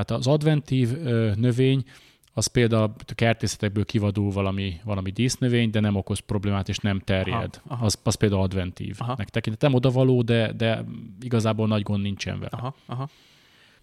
Tehát 0.04 0.20
az 0.20 0.26
adventív 0.26 1.00
növény, 1.35 1.85
az 2.32 2.46
például 2.46 2.82
a 2.82 3.14
kertészetekből 3.14 3.85
kivadul 3.85 4.30
valami, 4.30 4.80
valami 4.85 5.11
dísznövény, 5.11 5.70
de 5.70 5.80
nem 5.80 5.96
okoz 5.96 6.18
problémát, 6.18 6.68
és 6.68 6.78
nem 6.78 7.00
terjed. 7.00 7.61
Aha, 7.64 7.74
aha. 7.74 7.85
Az, 7.85 7.98
az 8.02 8.14
például 8.14 8.42
adventív. 8.42 8.98
Nem 9.59 9.74
odavaló, 9.74 10.22
de, 10.22 10.52
de 10.52 10.85
igazából 11.20 11.66
nagy 11.66 11.82
gond 11.82 12.02
nincsen 12.02 12.38
vele. 12.38 12.50
Aha, 12.50 12.74
aha. 12.87 13.09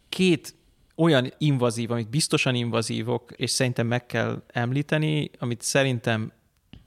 Két 0.09 0.55
olyan 0.95 1.33
invazív, 1.37 1.91
amik 1.91 2.09
biztosan 2.09 2.55
invazívok, 2.55 3.31
és 3.35 3.51
szerintem 3.51 3.87
meg 3.87 4.05
kell 4.05 4.43
említeni, 4.47 5.31
amit 5.39 5.61
szerintem 5.61 6.31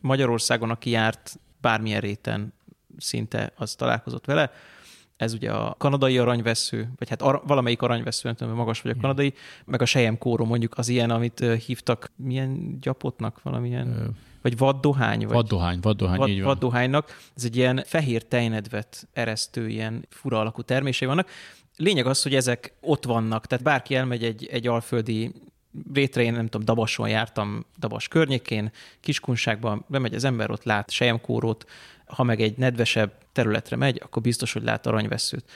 Magyarországon, 0.00 0.70
aki 0.70 0.90
járt 0.90 1.40
bármilyen 1.60 2.00
réten 2.00 2.52
szinte 2.98 3.52
az 3.56 3.74
találkozott 3.74 4.24
vele, 4.24 4.50
ez 5.16 5.32
ugye 5.32 5.52
a 5.52 5.74
kanadai 5.78 6.18
aranyvesző, 6.18 6.92
vagy 6.98 7.08
hát 7.08 7.22
ar- 7.22 7.42
valamelyik 7.46 7.82
aranyvesző, 7.82 8.20
nem 8.24 8.34
tudom, 8.34 8.54
magas 8.54 8.80
vagy 8.80 8.94
a 8.96 9.00
kanadai, 9.00 9.34
meg 9.64 9.82
a 9.82 9.84
sejem 9.84 10.18
kóró 10.18 10.44
mondjuk 10.44 10.78
az 10.78 10.88
ilyen, 10.88 11.10
amit 11.10 11.44
hívtak, 11.66 12.12
milyen 12.16 12.78
gyapotnak, 12.80 13.42
valamilyen... 13.42 13.88
Ö... 13.88 14.04
Vagy 14.42 14.56
vaddohány? 14.56 15.18
Vagy 15.18 15.28
vaddohány, 15.28 15.78
vaddohány, 15.80 16.18
vad, 16.18 16.28
így 16.28 16.38
van. 16.38 16.46
Vaddohánynak. 16.46 17.16
Ez 17.36 17.44
egy 17.44 17.56
ilyen 17.56 17.82
fehér 17.86 18.22
tejnedvet 18.22 19.08
eresztő, 19.12 19.68
ilyen 19.68 20.06
fura 20.10 20.40
alakú 20.40 20.62
termései 20.62 21.08
vannak. 21.08 21.28
Lényeg 21.76 22.06
az, 22.06 22.22
hogy 22.22 22.34
ezek 22.34 22.74
ott 22.80 23.04
vannak, 23.04 23.46
tehát 23.46 23.64
bárki 23.64 23.94
elmegy 23.94 24.24
egy, 24.24 24.48
egy 24.50 24.66
alföldi 24.66 25.34
rétre, 25.92 26.22
én 26.22 26.32
nem 26.32 26.46
tudom, 26.46 26.66
Dabason 26.66 27.08
jártam, 27.08 27.64
Dabas 27.78 28.08
környékén, 28.08 28.70
Kiskunságban, 29.00 29.84
bemegy 29.88 30.14
az 30.14 30.24
ember, 30.24 30.50
ott 30.50 30.64
lát 30.64 30.90
sejemkórót, 30.90 31.64
ha 32.06 32.22
meg 32.22 32.40
egy 32.40 32.56
nedvesebb 32.56 33.12
területre 33.36 33.76
megy, 33.76 34.00
akkor 34.04 34.22
biztos, 34.22 34.52
hogy 34.52 34.62
lát 34.62 34.86
aranyveszőt. 34.86 35.50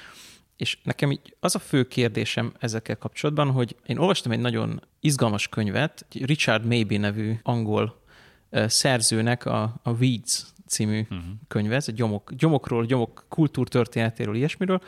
És 0.57 0.79
nekem 0.83 1.11
így 1.11 1.37
az 1.41 1.55
a 1.55 1.59
fő 1.59 1.85
kérdésem 1.89 2.53
ezekkel 2.59 2.97
kapcsolatban, 2.97 3.51
hogy 3.51 3.77
én 3.87 3.99
olvastam 3.99 4.33
egy 4.33 4.41
nagyon 4.41 4.83
izgalmas 5.01 5.49
könyvet, 5.49 6.07
egy 6.11 6.25
Richard 6.25 6.65
Maybe 6.65 6.99
nevű 6.99 7.35
angol 7.43 8.03
szerzőnek 8.51 9.45
a, 9.45 9.81
a 9.83 9.91
Weeds 9.91 10.45
című 10.67 11.01
uh-huh. 11.01 11.19
könyve, 11.49 11.75
ez 11.75 11.89
egy 11.89 11.95
gyomok, 11.95 12.33
gyomokról, 12.33 12.85
gyomok 12.85 13.25
kultúrtörténetéről, 13.29 14.35
ilyesmiről, 14.35 14.83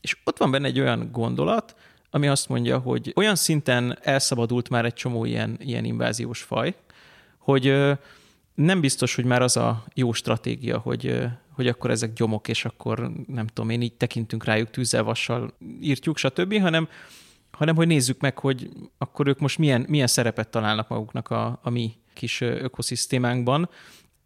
és 0.00 0.16
ott 0.24 0.38
van 0.38 0.50
benne 0.50 0.66
egy 0.66 0.80
olyan 0.80 1.08
gondolat, 1.12 1.76
ami 2.10 2.28
azt 2.28 2.48
mondja, 2.48 2.78
hogy 2.78 3.12
olyan 3.16 3.36
szinten 3.36 3.98
elszabadult 4.02 4.68
már 4.68 4.84
egy 4.84 4.94
csomó 4.94 5.24
ilyen, 5.24 5.56
ilyen 5.60 5.84
inváziós 5.84 6.42
faj, 6.42 6.74
hogy 7.38 7.74
nem 8.54 8.80
biztos, 8.80 9.14
hogy 9.14 9.24
már 9.24 9.42
az 9.42 9.56
a 9.56 9.84
jó 9.94 10.12
stratégia, 10.12 10.78
hogy, 10.78 11.26
hogy 11.58 11.68
akkor 11.68 11.90
ezek 11.90 12.12
gyomok, 12.12 12.48
és 12.48 12.64
akkor 12.64 13.10
nem 13.26 13.46
tudom 13.46 13.70
én, 13.70 13.82
így 13.82 13.92
tekintünk 13.92 14.44
rájuk 14.44 14.70
tűzzel, 14.70 15.02
vassal 15.02 15.52
írtjuk, 15.80 16.16
stb., 16.16 16.60
hanem, 16.60 16.88
hanem 17.50 17.76
hogy 17.76 17.86
nézzük 17.86 18.20
meg, 18.20 18.38
hogy 18.38 18.68
akkor 18.98 19.26
ők 19.26 19.38
most 19.38 19.58
milyen, 19.58 19.84
milyen 19.88 20.06
szerepet 20.06 20.48
találnak 20.48 20.88
maguknak 20.88 21.30
a, 21.30 21.58
a 21.62 21.70
mi 21.70 21.92
kis 22.14 22.40
ökoszisztémánkban. 22.40 23.68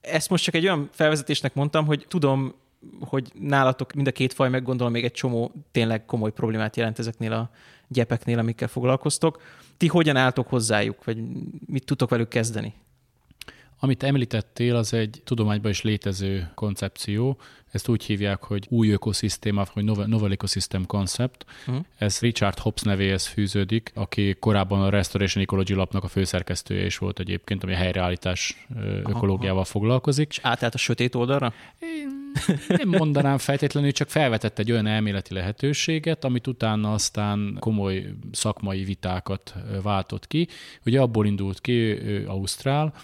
Ezt 0.01 0.31
most 0.31 0.45
csak 0.45 0.55
egy 0.55 0.65
olyan 0.65 0.89
felvezetésnek 0.93 1.55
mondtam, 1.55 1.87
hogy 1.87 2.05
tudom, 2.09 2.55
hogy 3.01 3.33
nálatok 3.39 3.93
mind 3.93 4.07
a 4.07 4.13
két 4.13 4.33
faj, 4.33 4.49
meggondolom, 4.49 4.93
még 4.93 5.05
egy 5.05 5.13
csomó 5.13 5.53
tényleg 5.71 6.05
komoly 6.05 6.33
problémát 6.33 6.77
jelent 6.77 6.99
ezeknél 6.99 7.33
a 7.33 7.51
gyepeknél, 7.89 8.39
amikkel 8.39 8.69
foglalkoztok. 8.69 9.43
Ti 9.77 9.87
hogyan 9.87 10.17
álltok 10.17 10.49
hozzájuk, 10.49 11.05
vagy 11.05 11.19
mit 11.67 11.85
tudtok 11.85 12.11
velük 12.11 12.29
kezdeni? 12.29 12.75
Amit 13.85 14.03
említettél, 14.03 14.77
az 14.77 14.95
egy 14.95 15.21
tudományban 15.25 15.71
is 15.71 15.83
létező 15.83 16.51
koncepció. 16.55 17.39
Ezt 17.71 17.89
úgy 17.89 18.05
hívják, 18.05 18.43
hogy 18.43 18.67
új 18.69 18.91
ökoszisztéma, 18.91 19.65
vagy 19.75 19.85
novel, 19.85 20.07
novel 20.07 20.31
ecosystem 20.31 20.87
concept. 20.87 21.45
Uh-huh. 21.67 21.85
Ez 21.97 22.19
Richard 22.21 22.59
Hobbs 22.59 22.83
nevéhez 22.83 23.27
fűződik, 23.27 23.93
aki 23.95 24.37
korábban 24.41 24.83
a 24.83 24.89
Restoration 24.89 25.43
Ecology 25.43 25.69
lapnak 25.69 26.05
a 26.05 26.09
főszerkesztője 26.09 26.85
is 26.85 26.99
volt 26.99 27.19
egyébként, 27.19 27.63
ami 27.63 27.73
a 27.73 27.77
helyreállítás 27.77 28.67
ökológiával 29.05 29.61
aha. 29.61 29.65
foglalkozik. 29.65 30.29
És 30.31 30.39
átállt 30.43 30.75
a 30.75 30.79
sötét 30.79 31.15
oldalra? 31.15 31.53
Én 31.79 32.33
nem 32.69 32.89
mondanám 32.89 33.39
feltétlenül, 33.39 33.93
csak 33.93 34.11
felvetett 34.11 34.59
egy 34.59 34.73
olyan 34.73 34.87
elméleti 34.87 35.35
lehetőséget, 35.35 36.25
amit 36.25 36.47
utána 36.47 36.93
aztán 36.93 37.57
komoly 37.61 38.15
szakmai 38.33 38.85
vitákat 38.85 39.55
váltott 39.83 40.27
ki. 40.27 40.49
Ugye 40.87 41.01
abból 41.01 41.27
indult 41.27 41.61
ki 41.61 41.73
ő 42.03 42.27
Ausztrál, 42.29 42.95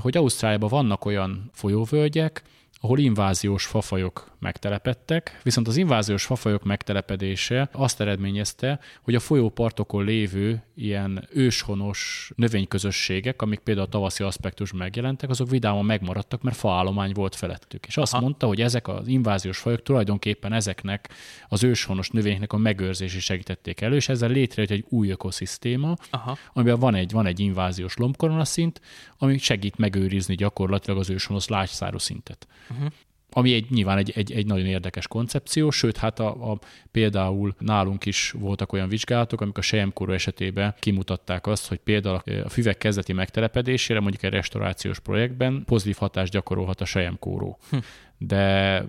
hogy 0.00 0.16
Ausztráliában 0.16 0.68
vannak 0.68 1.04
olyan 1.04 1.50
folyóvölgyek, 1.52 2.42
ahol 2.80 2.98
inváziós 2.98 3.66
fafajok 3.66 4.36
megtelepedtek, 4.38 5.40
viszont 5.42 5.68
az 5.68 5.76
inváziós 5.76 6.24
fafajok 6.24 6.64
megtelepedése 6.64 7.68
azt 7.72 8.00
eredményezte, 8.00 8.80
hogy 9.02 9.14
a 9.14 9.20
folyópartokon 9.20 10.04
lévő 10.04 10.62
ilyen 10.74 11.28
őshonos 11.32 12.32
növényközösségek, 12.36 13.42
amik 13.42 13.58
például 13.58 13.86
a 13.86 13.90
tavaszi 13.90 14.24
aspektus 14.24 14.72
megjelentek, 14.72 15.30
azok 15.30 15.50
vidáman 15.50 15.84
megmaradtak, 15.84 16.42
mert 16.42 16.56
faállomány 16.56 17.12
volt 17.12 17.34
felettük. 17.34 17.86
És 17.86 17.96
azt 17.96 18.12
Aha. 18.12 18.22
mondta, 18.22 18.46
hogy 18.46 18.60
ezek 18.60 18.88
az 18.88 19.06
inváziós 19.06 19.58
fajok 19.58 19.82
tulajdonképpen 19.82 20.52
ezeknek 20.52 21.08
az 21.48 21.64
őshonos 21.64 22.10
növényeknek 22.10 22.52
a 22.52 22.56
megőrzését 22.56 23.20
segítették 23.20 23.80
elő, 23.80 23.96
és 23.96 24.08
ezzel 24.08 24.30
létrejött 24.30 24.70
egy 24.70 24.84
új 24.88 25.10
ökoszisztéma, 25.10 25.96
Aha. 26.10 26.36
amiben 26.52 26.78
van 26.78 26.94
egy, 26.94 27.12
van 27.12 27.26
egy 27.26 27.40
inváziós 27.40 27.96
lombkoronaszint, 27.96 28.80
ami 29.18 29.38
segít 29.38 29.78
megőrizni 29.78 30.34
gyakorlatilag 30.34 30.98
az 30.98 31.10
őshonos 31.10 31.48
lágyszárú 31.48 31.98
szintet. 31.98 32.48
Uh-huh 32.70 32.92
ami 33.32 33.54
egy, 33.54 33.66
nyilván 33.70 33.98
egy, 33.98 34.12
egy, 34.14 34.32
egy 34.32 34.46
nagyon 34.46 34.66
érdekes 34.66 35.08
koncepció, 35.08 35.70
sőt, 35.70 35.96
hát 35.96 36.18
a, 36.18 36.50
a, 36.50 36.58
például 36.90 37.54
nálunk 37.58 38.06
is 38.06 38.34
voltak 38.38 38.72
olyan 38.72 38.88
vizsgálatok, 38.88 39.40
amik 39.40 39.58
a 39.58 39.60
sejemkóró 39.60 40.12
esetében 40.12 40.74
kimutatták 40.78 41.46
azt, 41.46 41.68
hogy 41.68 41.78
például 41.78 42.22
a 42.44 42.48
füvek 42.48 42.78
kezdeti 42.78 43.12
megtelepedésére, 43.12 44.00
mondjuk 44.00 44.22
egy 44.22 44.32
restaurációs 44.32 44.98
projektben 44.98 45.62
pozitív 45.66 45.96
hatást 45.96 46.32
gyakorolhat 46.32 46.80
a 46.80 46.84
sejemkóró. 46.84 47.58
Hm 47.70 47.76
de 48.22 48.84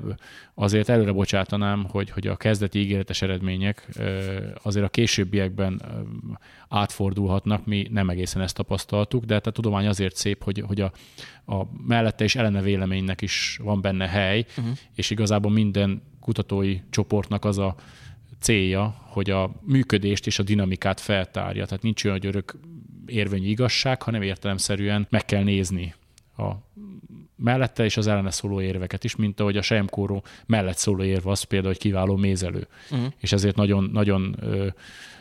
azért 0.54 0.90
előre 0.90 1.12
bocsátanám, 1.12 1.86
hogy, 1.90 2.10
hogy 2.10 2.28
a 2.28 2.36
kezdeti 2.36 2.80
ígéretes 2.80 3.22
eredmények 3.22 3.88
azért 4.64 4.86
a 4.86 4.90
későbbiekben 4.90 5.82
átfordulhatnak, 6.70 7.66
mi 7.66 7.88
nem 7.92 8.10
egészen 8.10 8.42
ezt 8.42 8.56
tapasztaltuk, 8.56 9.24
de 9.26 9.34
hát 9.34 9.48
a 9.48 9.52
tudomány 9.52 9.88
azért 9.88 10.16
szép, 10.16 10.44
hogy, 10.44 10.64
hogy 10.68 10.82
a, 10.82 10.92
a 11.46 11.68
mellette 11.88 12.24
és 12.24 12.36
ellene 12.36 12.62
véleménynek 12.62 13.22
is 13.22 13.60
van 13.64 13.82
benne 13.82 14.08
hely, 14.08 14.46
uh-huh. 14.58 14.78
és 14.96 15.10
igazából 15.10 15.52
minden 15.52 16.02
kutatói 16.20 16.80
csoportnak 16.90 17.46
az 17.46 17.58
a 17.58 17.76
célja, 18.40 18.96
hogy 19.08 19.30
a 19.30 19.52
működést 19.62 20.28
és 20.28 20.40
a 20.40 20.44
dinamikát 20.44 21.00
feltárja. 21.00 21.66
Tehát 21.66 21.84
nincs 21.84 22.04
olyan, 22.04 22.18
hogy 22.18 22.28
örök 22.28 22.60
érvényű 23.06 23.48
igazság, 23.48 24.02
hanem 24.02 24.22
értelemszerűen 24.22 25.08
meg 25.10 25.26
kell 25.26 25.44
nézni 25.44 25.94
a 26.38 26.52
mellette 27.42 27.84
és 27.84 27.98
az 27.98 28.08
ellene 28.08 28.32
szóló 28.32 28.62
érveket 28.62 29.04
is, 29.04 29.16
mint 29.16 29.40
ahogy 29.40 29.58
a 29.58 29.62
sejemkóró 29.62 30.24
mellett 30.46 30.78
szóló 30.78 31.04
érve 31.04 31.30
az 31.30 31.44
például, 31.44 31.72
hogy 31.72 31.82
kiváló 31.82 32.16
mézelő. 32.16 32.68
Uh-huh. 32.92 33.08
És 33.18 33.32
ezért 33.32 33.56
nagyon, 33.56 33.90
nagyon 33.94 34.36
ö, 34.40 34.68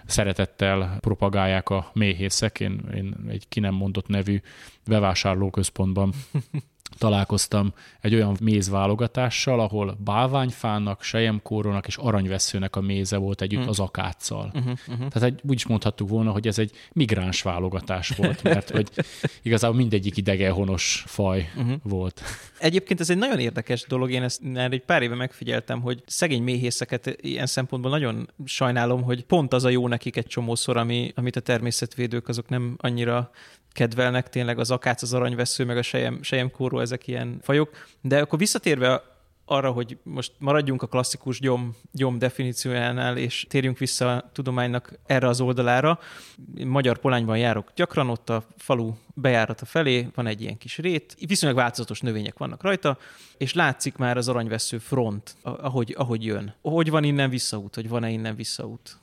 szeretettel 0.07 0.97
propagálják 1.01 1.69
a 1.69 1.91
méhészek. 1.93 2.61
Én, 2.61 2.81
én 2.95 3.15
egy 3.29 3.49
ki 3.49 3.61
nem 3.61 3.75
mondott 3.75 4.09
nevű 4.09 4.41
bevásárlóközpontban 4.87 6.13
találkoztam 7.01 7.73
egy 8.01 8.15
olyan 8.15 8.37
mézválogatással, 8.41 9.61
ahol 9.61 9.97
bálványfának, 10.05 11.03
sejemkórónak 11.03 11.87
és 11.87 11.97
aranyveszőnek 11.97 12.77
a 12.77 12.81
méze 12.81 13.17
volt 13.17 13.43
együtt 13.43 13.59
uh-huh. 13.59 13.71
az 13.71 13.79
akáccal. 13.79 14.51
Uh-huh, 14.55 14.73
uh-huh. 14.89 15.09
Tehát 15.09 15.23
egy, 15.23 15.41
úgy 15.49 15.55
is 15.55 15.67
mondhattuk 15.67 16.09
volna, 16.09 16.31
hogy 16.31 16.47
ez 16.47 16.59
egy 16.59 16.71
migráns 16.93 17.43
válogatás 17.43 18.09
volt, 18.09 18.43
mert 18.53 18.71
hogy 18.71 18.91
igazából 19.43 19.77
mindegyik 19.77 20.17
idegenhonos 20.17 21.05
faj 21.07 21.51
uh-huh. 21.57 21.75
volt. 21.83 22.23
Egyébként 22.59 23.01
ez 23.01 23.11
egy 23.11 23.19
nagyon 23.19 23.39
érdekes 23.39 23.85
dolog, 23.89 24.11
én 24.11 24.23
ezt 24.23 24.43
egy 24.55 24.83
pár 24.83 25.03
éve 25.03 25.15
megfigyeltem, 25.15 25.81
hogy 25.81 26.03
szegény 26.07 26.43
méhészeket 26.43 27.17
ilyen 27.21 27.47
szempontból 27.47 27.91
nagyon 27.91 28.31
sajnálom, 28.45 29.03
hogy 29.03 29.25
pont 29.25 29.53
az 29.53 29.65
a 29.65 29.69
jó 29.69 29.89
nekik 29.89 30.17
egy 30.17 30.27
csomószor, 30.27 30.77
ami, 30.77 31.13
amit 31.15 31.37
a 31.37 31.41
természetvédők 31.41 32.29
azok 32.29 32.49
nem 32.49 32.75
annyira 32.79 33.31
kedvelnek 33.73 34.29
tényleg 34.29 34.59
az 34.59 34.71
akác, 34.71 35.03
az 35.03 35.15
aranyvesző, 35.15 35.65
meg 35.65 35.77
a 35.77 35.83
sejem, 35.83 36.23
sejemkóró, 36.23 36.81
ezek 36.81 37.07
ilyen 37.07 37.39
fajok. 37.43 37.71
De 38.01 38.21
akkor 38.21 38.39
visszatérve 38.39 39.03
arra, 39.51 39.71
hogy 39.71 39.99
most 40.03 40.33
maradjunk 40.39 40.83
a 40.83 40.87
klasszikus 40.87 41.41
gyom, 41.41 41.77
gyom 41.93 42.19
definíciójánál, 42.19 43.17
és 43.17 43.47
térjünk 43.49 43.79
vissza 43.79 44.17
a 44.17 44.31
tudománynak 44.33 44.93
erre 45.07 45.29
az 45.29 45.41
oldalára. 45.41 45.99
Magyar 46.65 46.99
Polányban 46.99 47.39
járok 47.39 47.71
gyakran, 47.75 48.09
ott 48.09 48.31
a 48.31 48.47
falu 48.57 48.93
bejárata 49.15 49.65
felé 49.65 50.09
van 50.15 50.27
egy 50.27 50.41
ilyen 50.41 50.59
kis 50.59 50.79
rét, 50.79 51.17
viszonylag 51.27 51.59
változatos 51.59 52.01
növények 52.01 52.39
vannak 52.39 52.63
rajta, 52.63 52.99
és 53.37 53.55
látszik 53.55 53.97
már 53.97 54.17
az 54.17 54.29
aranyvesző 54.29 54.79
front, 54.79 55.37
ahogy, 55.43 55.95
ahogy 55.99 56.25
jön. 56.25 56.55
Hogy 56.63 56.91
van 56.91 57.05
innen 57.05 57.31
visszaút, 57.31 57.75
hogy 57.75 57.89
van-e 57.89 58.11
innen 58.11 58.37
visszaút? 58.37 58.99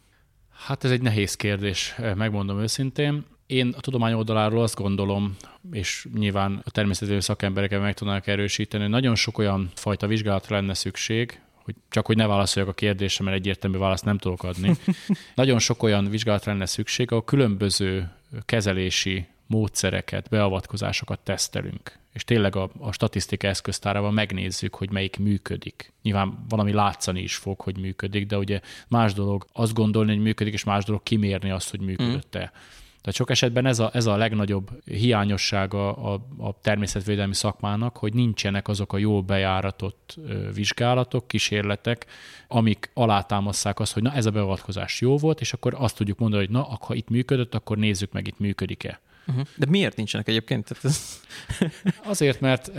Hát 0.65 0.83
ez 0.83 0.91
egy 0.91 1.01
nehéz 1.01 1.35
kérdés, 1.35 1.95
megmondom 2.15 2.59
őszintén. 2.59 3.25
Én 3.47 3.73
a 3.77 3.79
tudomány 3.79 4.13
oldaláról 4.13 4.61
azt 4.61 4.75
gondolom, 4.75 5.35
és 5.71 6.07
nyilván 6.13 6.61
a 6.65 6.71
természetesen 6.71 7.21
szakembereket 7.21 7.81
meg 7.81 7.93
tudnak 7.93 8.27
erősíteni, 8.27 8.83
hogy 8.83 8.91
nagyon 8.91 9.15
sok 9.15 9.37
olyan 9.37 9.71
fajta 9.75 10.07
vizsgálatra 10.07 10.55
lenne 10.55 10.73
szükség, 10.73 11.41
hogy 11.63 11.75
csak 11.89 12.05
hogy 12.05 12.15
ne 12.15 12.27
válaszoljak 12.27 12.71
a 12.71 12.75
kérdésre, 12.75 13.23
mert 13.23 13.37
egyértelmű 13.37 13.77
választ 13.77 14.05
nem 14.05 14.17
tudok 14.17 14.43
adni. 14.43 14.75
nagyon 15.35 15.59
sok 15.59 15.83
olyan 15.83 16.09
vizsgálatra 16.09 16.51
lenne 16.51 16.65
szükség, 16.65 17.11
ahol 17.11 17.23
különböző 17.23 18.11
kezelési 18.45 19.25
módszereket, 19.45 20.29
beavatkozásokat 20.29 21.19
tesztelünk. 21.19 21.97
És 22.13 22.23
tényleg 22.23 22.55
a, 22.55 22.69
a 22.79 22.91
statisztika 22.91 23.47
eszköztárával 23.47 24.11
megnézzük, 24.11 24.75
hogy 24.75 24.91
melyik 24.91 25.17
működik. 25.17 25.93
Nyilván 26.01 26.45
valami 26.49 26.71
látszani 26.71 27.21
is 27.21 27.35
fog, 27.35 27.59
hogy 27.59 27.77
működik, 27.77 28.27
de 28.27 28.37
ugye 28.37 28.61
más 28.87 29.13
dolog 29.13 29.47
azt 29.53 29.73
gondolni, 29.73 30.13
hogy 30.13 30.21
működik, 30.21 30.53
és 30.53 30.63
más 30.63 30.85
dolog 30.85 31.03
kimérni 31.03 31.49
azt, 31.49 31.69
hogy 31.69 31.79
működött-e. 31.79 32.51
Mm. 32.53 32.59
Tehát 33.01 33.19
sok 33.19 33.29
esetben 33.29 33.65
ez 33.65 33.79
a, 33.79 33.89
ez 33.93 34.05
a 34.05 34.15
legnagyobb 34.15 34.69
hiányossága 34.85 35.93
a, 35.93 36.13
a 36.37 36.59
természetvédelmi 36.61 37.33
szakmának, 37.33 37.97
hogy 37.97 38.13
nincsenek 38.13 38.67
azok 38.67 38.93
a 38.93 38.97
jól 38.97 39.21
bejáratott 39.21 40.17
vizsgálatok, 40.53 41.27
kísérletek, 41.27 42.05
amik 42.47 42.91
alátámasszák 42.93 43.79
azt, 43.79 43.93
hogy 43.93 44.03
na 44.03 44.13
ez 44.13 44.25
a 44.25 44.31
beavatkozás 44.31 45.01
jó 45.01 45.17
volt, 45.17 45.41
és 45.41 45.53
akkor 45.53 45.75
azt 45.77 45.95
tudjuk 45.95 46.19
mondani, 46.19 46.45
hogy 46.45 46.53
na, 46.53 46.77
ha 46.81 46.93
itt 46.93 47.09
működött, 47.09 47.55
akkor 47.55 47.77
nézzük 47.77 48.11
meg, 48.11 48.27
itt 48.27 48.39
működik-e. 48.39 49.01
Uh-huh. 49.27 49.45
De 49.55 49.65
miért 49.69 49.95
nincsenek 49.95 50.27
egyébként? 50.27 50.71
Ez... 50.83 51.21
Azért, 52.13 52.39
mert 52.39 52.71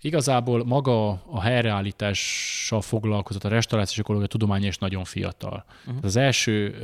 Igazából 0.00 0.64
maga 0.64 1.10
a 1.10 1.40
helyreállítással 1.40 2.80
foglalkozott, 2.80 3.44
a 3.44 3.48
restaurációs 3.48 3.98
ökológia 3.98 4.26
tudománya 4.26 4.66
is 4.66 4.78
nagyon 4.78 5.04
fiatal. 5.04 5.64
Uh-huh. 5.86 6.04
Az 6.04 6.16
első 6.16 6.74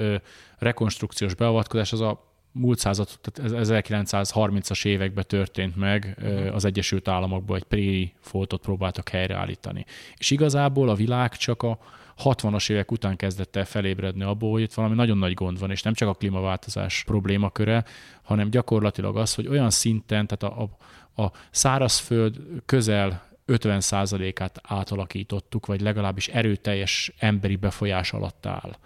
rekonstrukciós 0.59 1.35
beavatkozás 1.35 1.93
az 1.93 2.01
a 2.01 2.34
múlt 2.55 2.79
század, 2.79 3.09
tehát 3.21 3.67
1930-as 3.67 4.85
években 4.85 5.25
történt 5.27 5.77
meg 5.77 6.17
uh-huh. 6.23 6.55
az 6.55 6.65
Egyesült 6.65 7.09
Államokban, 7.09 7.57
egy 7.57 7.65
préri 7.65 8.13
foltot 8.21 8.61
próbáltak 8.61 9.09
helyreállítani. 9.09 9.85
És 10.17 10.31
igazából 10.31 10.89
a 10.89 10.95
világ 10.95 11.37
csak 11.37 11.63
a 11.63 11.79
60-as 12.25 12.71
évek 12.71 12.91
után 12.91 13.17
kezdett 13.17 13.57
el 13.57 13.65
felébredni 13.65 14.23
abból, 14.23 14.51
hogy 14.51 14.63
itt 14.63 14.73
valami 14.73 14.95
nagyon 14.95 15.19
nagy 15.19 15.35
gond 15.35 15.59
van, 15.59 15.71
és 15.71 15.83
nem 15.83 15.95
csak 15.95 16.09
a 16.09 16.15
klímaváltozás 16.15 17.05
problémaköre, 17.07 17.85
hanem 18.23 18.51
gyakorlatilag 18.51 19.17
az, 19.17 19.35
hogy 19.35 19.47
olyan 19.47 19.71
szinten, 19.71 20.27
tehát 20.27 20.57
a, 20.57 20.63
a, 20.63 21.23
a 21.23 21.33
szárazföld 21.51 22.37
közel 22.67 23.33
50%-át 23.47 24.61
átalakítottuk, 24.63 25.67
vagy 25.67 25.81
legalábbis 25.81 26.29
erőteljes 26.29 27.13
emberi 27.19 27.57
befolyás 27.57 28.13
alatt 28.13 28.47
áll 28.47 28.77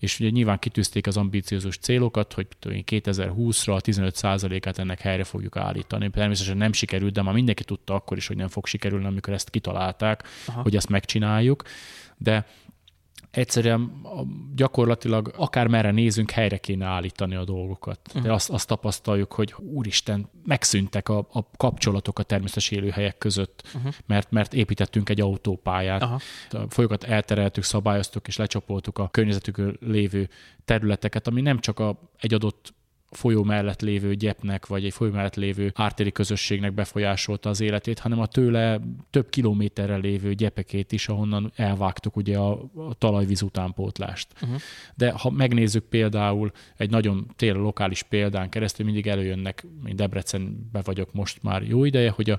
és 0.00 0.20
ugye 0.20 0.30
nyilván 0.30 0.58
kitűzték 0.58 1.06
az 1.06 1.16
ambíciózus 1.16 1.78
célokat, 1.78 2.32
hogy 2.32 2.46
2020-ra 2.62 3.76
a 3.76 3.80
15%-át 3.80 4.78
ennek 4.78 5.00
helyre 5.00 5.24
fogjuk 5.24 5.56
állítani. 5.56 6.10
Természetesen 6.10 6.56
nem 6.56 6.72
sikerült, 6.72 7.12
de 7.12 7.22
már 7.22 7.34
mindenki 7.34 7.64
tudta 7.64 7.94
akkor 7.94 8.16
is, 8.16 8.26
hogy 8.26 8.36
nem 8.36 8.48
fog 8.48 8.66
sikerülni, 8.66 9.06
amikor 9.06 9.32
ezt 9.32 9.50
kitalálták, 9.50 10.22
Aha. 10.46 10.62
hogy 10.62 10.76
ezt 10.76 10.88
megcsináljuk. 10.88 11.62
De 12.16 12.46
egyszerűen 13.30 14.02
gyakorlatilag 14.54 15.32
akár 15.36 15.66
merre 15.66 15.90
nézünk, 15.90 16.30
helyre 16.30 16.56
kéne 16.56 16.86
állítani 16.86 17.34
a 17.34 17.44
dolgokat. 17.44 18.00
De 18.12 18.18
uh-huh. 18.18 18.34
azt, 18.34 18.50
azt 18.50 18.66
tapasztaljuk, 18.66 19.32
hogy 19.32 19.54
úristen, 19.58 20.30
megszűntek 20.44 21.08
a, 21.08 21.18
a 21.18 21.50
kapcsolatok 21.56 22.18
a 22.18 22.22
természetes 22.22 22.70
élőhelyek 22.70 23.18
között, 23.18 23.62
uh-huh. 23.74 23.94
mert, 24.06 24.30
mert 24.30 24.54
építettünk 24.54 25.08
egy 25.08 25.20
autópályát. 25.20 26.02
Aha. 26.02 26.20
A 26.50 26.58
folyokat 26.68 27.04
eltereltük, 27.04 27.64
szabályoztuk 27.64 28.28
és 28.28 28.36
lecsapoltuk 28.36 28.98
a 28.98 29.08
környezetükön 29.08 29.76
lévő 29.80 30.28
területeket, 30.64 31.26
ami 31.26 31.40
nem 31.40 31.58
csak 31.58 31.78
a, 31.78 32.10
egy 32.18 32.34
adott 32.34 32.74
folyó 33.10 33.42
mellett 33.42 33.80
lévő 33.80 34.14
gyepnek, 34.14 34.66
vagy 34.66 34.84
egy 34.84 34.92
folyó 34.92 35.10
mellett 35.12 35.34
lévő 35.34 35.72
ártéri 35.74 36.12
közösségnek 36.12 36.72
befolyásolta 36.72 37.48
az 37.48 37.60
életét, 37.60 37.98
hanem 37.98 38.20
a 38.20 38.26
tőle 38.26 38.80
több 39.10 39.28
kilométerre 39.28 39.96
lévő 39.96 40.34
gyepekét 40.34 40.92
is, 40.92 41.08
ahonnan 41.08 41.52
elvágtuk 41.56 42.16
ugye 42.16 42.38
a, 42.38 42.50
a 42.74 42.94
talajvíz 42.98 43.42
utánpótlást. 43.42 44.28
Uh-huh. 44.42 44.60
De 44.94 45.10
ha 45.10 45.30
megnézzük 45.30 45.84
például 45.84 46.52
egy 46.76 46.90
nagyon 46.90 47.30
tényleg 47.36 47.62
lokális 47.62 48.02
példán 48.02 48.48
keresztül, 48.48 48.84
mindig 48.84 49.06
előjönnek, 49.06 49.66
én 49.86 49.96
Debrecenbe 49.96 50.80
vagyok 50.84 51.12
most 51.12 51.42
már 51.42 51.62
jó 51.62 51.84
ideje, 51.84 52.10
hogy 52.10 52.30
a, 52.30 52.38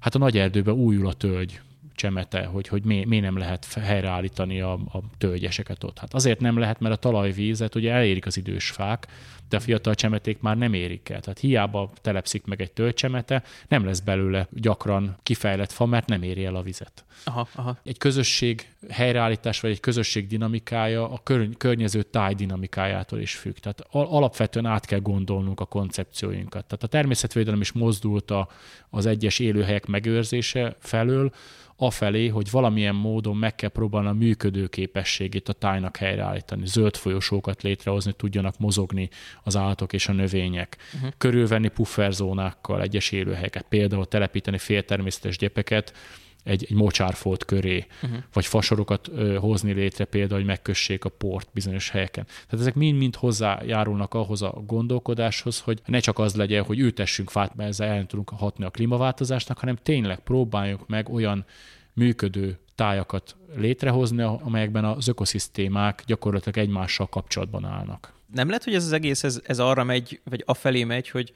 hát 0.00 0.14
a 0.14 0.18
nagy 0.18 0.38
erdőben 0.38 0.74
újul 0.74 1.06
a 1.06 1.12
tölgy, 1.12 1.60
csemete, 1.94 2.44
hogy, 2.44 2.68
hogy 2.68 2.84
miért 2.84 3.06
mi 3.06 3.20
nem 3.20 3.36
lehet 3.36 3.72
helyreállítani 3.72 4.60
a, 4.60 4.72
a 4.72 5.02
tölgyeseket 5.18 5.84
ott. 5.84 5.98
Hát 5.98 6.14
azért 6.14 6.40
nem 6.40 6.58
lehet, 6.58 6.80
mert 6.80 6.94
a 6.94 6.98
talajvízet 6.98 7.74
ugye 7.74 7.92
elérik 7.92 8.26
az 8.26 8.36
idős 8.36 8.70
fák, 8.70 9.06
de 9.48 9.56
a 9.56 9.60
fiatal 9.60 9.94
csemeték 9.94 10.40
már 10.40 10.56
nem 10.56 10.72
érik 10.72 11.08
el. 11.08 11.20
Tehát 11.20 11.38
hiába 11.38 11.90
telepszik 12.00 12.44
meg 12.44 12.60
egy 12.60 12.72
tölgycsemete, 12.72 13.42
nem 13.68 13.84
lesz 13.84 14.00
belőle 14.00 14.48
gyakran 14.50 15.16
kifejlett 15.22 15.72
fa, 15.72 15.86
mert 15.86 16.06
nem 16.06 16.22
éri 16.22 16.44
el 16.44 16.54
a 16.54 16.62
vizet. 16.62 17.04
Aha, 17.24 17.48
aha. 17.54 17.78
Egy 17.84 17.98
közösség 17.98 18.68
helyreállítás 18.90 19.60
vagy 19.60 19.70
egy 19.70 19.80
közösség 19.80 20.26
dinamikája 20.26 21.10
a 21.10 21.20
kör, 21.22 21.48
környező 21.56 22.02
táj 22.02 22.34
dinamikájától 22.34 23.20
is 23.20 23.34
függ. 23.34 23.56
Tehát 23.56 23.86
alapvetően 23.90 24.66
át 24.66 24.86
kell 24.86 25.00
gondolnunk 25.00 25.60
a 25.60 25.64
koncepcióinkat. 25.64 26.64
Tehát 26.64 26.82
a 26.82 26.86
természetvédelem 26.86 27.60
is 27.60 27.72
mozdult 27.72 28.30
a, 28.30 28.48
az 28.90 29.06
egyes 29.06 29.38
élőhelyek 29.38 29.86
megőrzése 29.86 30.76
felől, 30.78 31.32
afelé, 31.80 32.28
hogy 32.28 32.50
valamilyen 32.50 32.94
módon 32.94 33.36
meg 33.36 33.54
kell 33.54 33.68
próbálni 33.68 34.08
a 34.08 34.12
működő 34.12 34.66
képességét 34.66 35.48
a 35.48 35.52
tájnak 35.52 35.96
helyreállítani, 35.96 36.66
zöld 36.66 36.96
folyosókat 36.96 37.62
létrehozni, 37.62 38.12
tudjanak 38.12 38.58
mozogni 38.58 39.08
az 39.42 39.56
állatok 39.56 39.92
és 39.92 40.08
a 40.08 40.12
növények, 40.12 40.76
uh-huh. 40.94 41.10
körülvenni 41.18 41.68
pufferzónákkal 41.68 42.82
egyes 42.82 43.12
élőhelyeket, 43.12 43.66
például 43.68 44.06
telepíteni 44.06 44.58
féltermészetes 44.58 45.36
gyepeket, 45.36 45.92
egy, 46.48 46.66
egy 46.68 46.76
mocsárfolt 46.76 47.44
köré, 47.44 47.86
uh-huh. 48.02 48.18
vagy 48.32 48.46
fasorokat 48.46 49.08
ö, 49.08 49.36
hozni 49.36 49.72
létre 49.72 50.04
például, 50.04 50.38
hogy 50.38 50.48
megkössék 50.48 51.04
a 51.04 51.08
port 51.08 51.48
bizonyos 51.52 51.90
helyeken. 51.90 52.24
Tehát 52.24 52.60
ezek 52.60 52.74
mind-mind 52.74 53.16
hozzájárulnak 53.16 54.14
ahhoz 54.14 54.42
a 54.42 54.62
gondolkodáshoz, 54.66 55.60
hogy 55.60 55.80
ne 55.86 55.98
csak 55.98 56.18
az 56.18 56.34
legyen, 56.34 56.64
hogy 56.64 56.78
ültessünk 56.78 57.30
fát, 57.30 57.54
mert 57.54 57.68
ezzel 57.68 57.88
el 57.88 58.06
tudunk 58.06 58.28
hatni 58.28 58.64
a 58.64 58.70
klímaváltozásnak, 58.70 59.58
hanem 59.58 59.76
tényleg 59.82 60.18
próbáljuk 60.18 60.86
meg 60.86 61.08
olyan 61.08 61.44
működő 61.92 62.58
tájakat 62.74 63.36
létrehozni, 63.56 64.22
amelyekben 64.22 64.84
az 64.84 65.08
ökoszisztémák 65.08 66.02
gyakorlatilag 66.06 66.58
egymással 66.58 67.06
kapcsolatban 67.06 67.64
állnak. 67.64 68.12
Nem 68.34 68.46
lehet, 68.46 68.64
hogy 68.64 68.74
ez 68.74 68.84
az 68.84 68.92
egész 68.92 69.24
ez, 69.24 69.40
ez 69.44 69.58
arra 69.58 69.84
megy, 69.84 70.20
vagy 70.24 70.42
afelé 70.46 70.84
megy, 70.84 71.08
hogy 71.08 71.32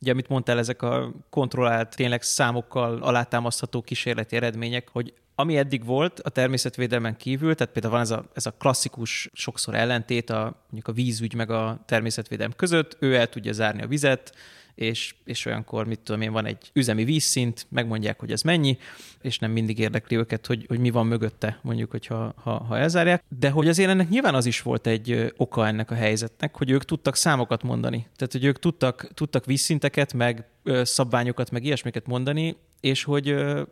ugye 0.00 0.12
amit 0.12 0.28
mondtál, 0.28 0.58
ezek 0.58 0.82
a 0.82 1.12
kontrollált, 1.30 1.96
tényleg 1.96 2.22
számokkal 2.22 3.02
alátámasztható 3.02 3.82
kísérleti 3.82 4.36
eredmények, 4.36 4.88
hogy 4.92 5.14
ami 5.34 5.56
eddig 5.56 5.84
volt 5.84 6.20
a 6.20 6.28
természetvédelmen 6.28 7.16
kívül, 7.16 7.54
tehát 7.54 7.72
például 7.72 7.94
van 7.94 8.02
ez 8.02 8.10
a, 8.10 8.24
ez 8.34 8.46
a 8.46 8.50
klasszikus 8.50 9.30
sokszor 9.32 9.74
ellentét 9.74 10.30
a, 10.30 10.42
mondjuk 10.42 10.88
a 10.88 10.92
vízügy 10.92 11.34
meg 11.34 11.50
a 11.50 11.82
természetvédelem 11.86 12.52
között, 12.56 12.96
ő 13.00 13.16
el 13.16 13.28
tudja 13.28 13.52
zárni 13.52 13.82
a 13.82 13.86
vizet, 13.86 14.34
és, 14.76 15.14
és 15.24 15.46
olyankor, 15.46 15.86
mit 15.86 16.00
tudom 16.00 16.20
én, 16.20 16.32
van 16.32 16.46
egy 16.46 16.70
üzemi 16.72 17.04
vízszint, 17.04 17.66
megmondják, 17.68 18.20
hogy 18.20 18.32
ez 18.32 18.42
mennyi, 18.42 18.78
és 19.20 19.38
nem 19.38 19.50
mindig 19.50 19.78
érdekli 19.78 20.16
őket, 20.16 20.46
hogy, 20.46 20.64
hogy 20.68 20.78
mi 20.78 20.90
van 20.90 21.06
mögötte, 21.06 21.58
mondjuk, 21.62 21.90
hogyha 21.90 22.34
ha, 22.36 22.64
ha 22.64 22.78
elzárják. 22.78 23.24
De 23.38 23.50
hogy 23.50 23.68
azért 23.68 23.90
ennek 23.90 24.08
nyilván 24.08 24.34
az 24.34 24.46
is 24.46 24.62
volt 24.62 24.86
egy 24.86 25.32
oka 25.36 25.66
ennek 25.66 25.90
a 25.90 25.94
helyzetnek, 25.94 26.56
hogy 26.56 26.70
ők 26.70 26.84
tudtak 26.84 27.16
számokat 27.16 27.62
mondani. 27.62 28.06
Tehát, 28.16 28.32
hogy 28.32 28.44
ők 28.44 28.58
tudtak, 28.58 29.08
tudtak 29.14 29.44
vízszinteket, 29.44 30.12
meg 30.12 30.44
szabványokat, 30.82 31.50
meg 31.50 31.64
ilyesmiket 31.64 32.06
mondani, 32.06 32.56
és 32.80 33.04
hogy 33.04 33.28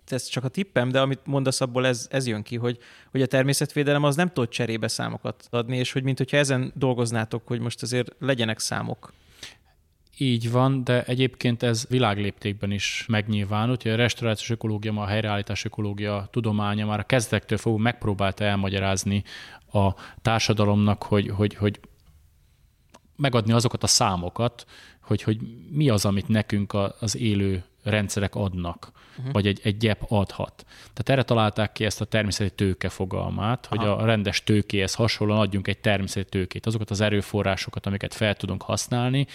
ez 0.09 0.25
csak 0.27 0.45
a 0.45 0.49
tippem, 0.49 0.91
de 0.91 1.01
amit 1.01 1.21
mondasz, 1.25 1.61
abból 1.61 1.87
ez, 1.87 2.07
ez 2.11 2.27
jön 2.27 2.43
ki, 2.43 2.57
hogy, 2.57 2.79
hogy 3.11 3.23
a 3.23 3.27
természetvédelem 3.27 4.05
az 4.05 4.17
nem 4.17 4.33
tud 4.33 4.49
cserébe 4.49 4.89
számokat 4.89 5.47
adni, 5.51 5.77
és 5.77 5.93
hogy 5.93 6.03
mint 6.03 6.19
hogyha 6.19 6.37
ezen 6.37 6.73
dolgoznátok, 6.75 7.47
hogy 7.47 7.61
most 7.61 7.83
azért 7.83 8.15
legyenek 8.19 8.59
számok. 8.59 9.13
Így 10.19 10.51
van, 10.51 10.85
de 10.85 11.03
egyébként 11.03 11.63
ez 11.63 11.87
világléptékben 11.89 12.71
is 12.71 13.05
megnyilvánult. 13.09 13.83
hogy 13.83 13.93
A 13.93 13.97
restaurációs 13.97 14.51
ökológia, 14.51 14.93
a 14.93 15.07
helyreállítás 15.07 15.65
ökológia 15.65 16.29
tudománya 16.31 16.87
már 16.87 16.99
a 16.99 17.05
kezdetektől 17.05 17.59
fogva 17.59 17.79
megpróbálta 17.79 18.45
elmagyarázni 18.45 19.25
a 19.73 19.95
társadalomnak, 20.23 21.03
hogy, 21.03 21.29
hogy, 21.29 21.55
hogy 21.55 21.81
megadni 23.17 23.53
azokat 23.53 23.83
a 23.83 23.87
számokat, 23.87 24.67
hogy, 25.01 25.23
hogy 25.23 25.39
mi 25.71 25.89
az, 25.89 26.05
amit 26.05 26.29
nekünk 26.29 26.75
az 27.01 27.17
élő 27.17 27.65
rendszerek 27.83 28.35
adnak, 28.35 28.93
uh-huh. 29.19 29.33
vagy 29.33 29.47
egy, 29.47 29.61
egy 29.63 29.77
gyep 29.77 30.03
adhat. 30.09 30.67
Tehát 30.93 31.09
erre 31.09 31.23
találták 31.23 31.73
ki 31.73 31.85
ezt 31.85 32.01
a 32.01 32.05
természeti 32.05 32.55
tőke 32.55 32.89
fogalmát, 32.89 33.67
Aha. 33.71 33.77
hogy 33.77 34.03
a 34.03 34.07
rendes 34.07 34.43
tőkéhez 34.43 34.95
hasonlóan 34.95 35.41
adjunk 35.41 35.69
egy 35.69 35.79
természeti 35.79 36.29
tőkét, 36.29 36.67
azokat 36.67 36.91
az 36.91 37.01
erőforrásokat, 37.01 37.87
amiket 37.87 38.15
fel 38.15 38.35
tudunk 38.35 38.63
használni, 38.63 39.27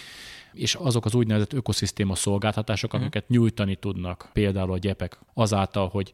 és 0.52 0.74
azok 0.74 1.04
az 1.04 1.14
úgynevezett 1.14 1.52
ökoszisztéma 1.52 2.14
szolgáltatások, 2.14 2.90
uh-huh. 2.90 3.02
amiket 3.02 3.28
nyújtani 3.28 3.76
tudnak 3.76 4.30
például 4.32 4.72
a 4.72 4.78
gyepek 4.78 5.18
azáltal, 5.34 5.88
hogy 5.88 6.12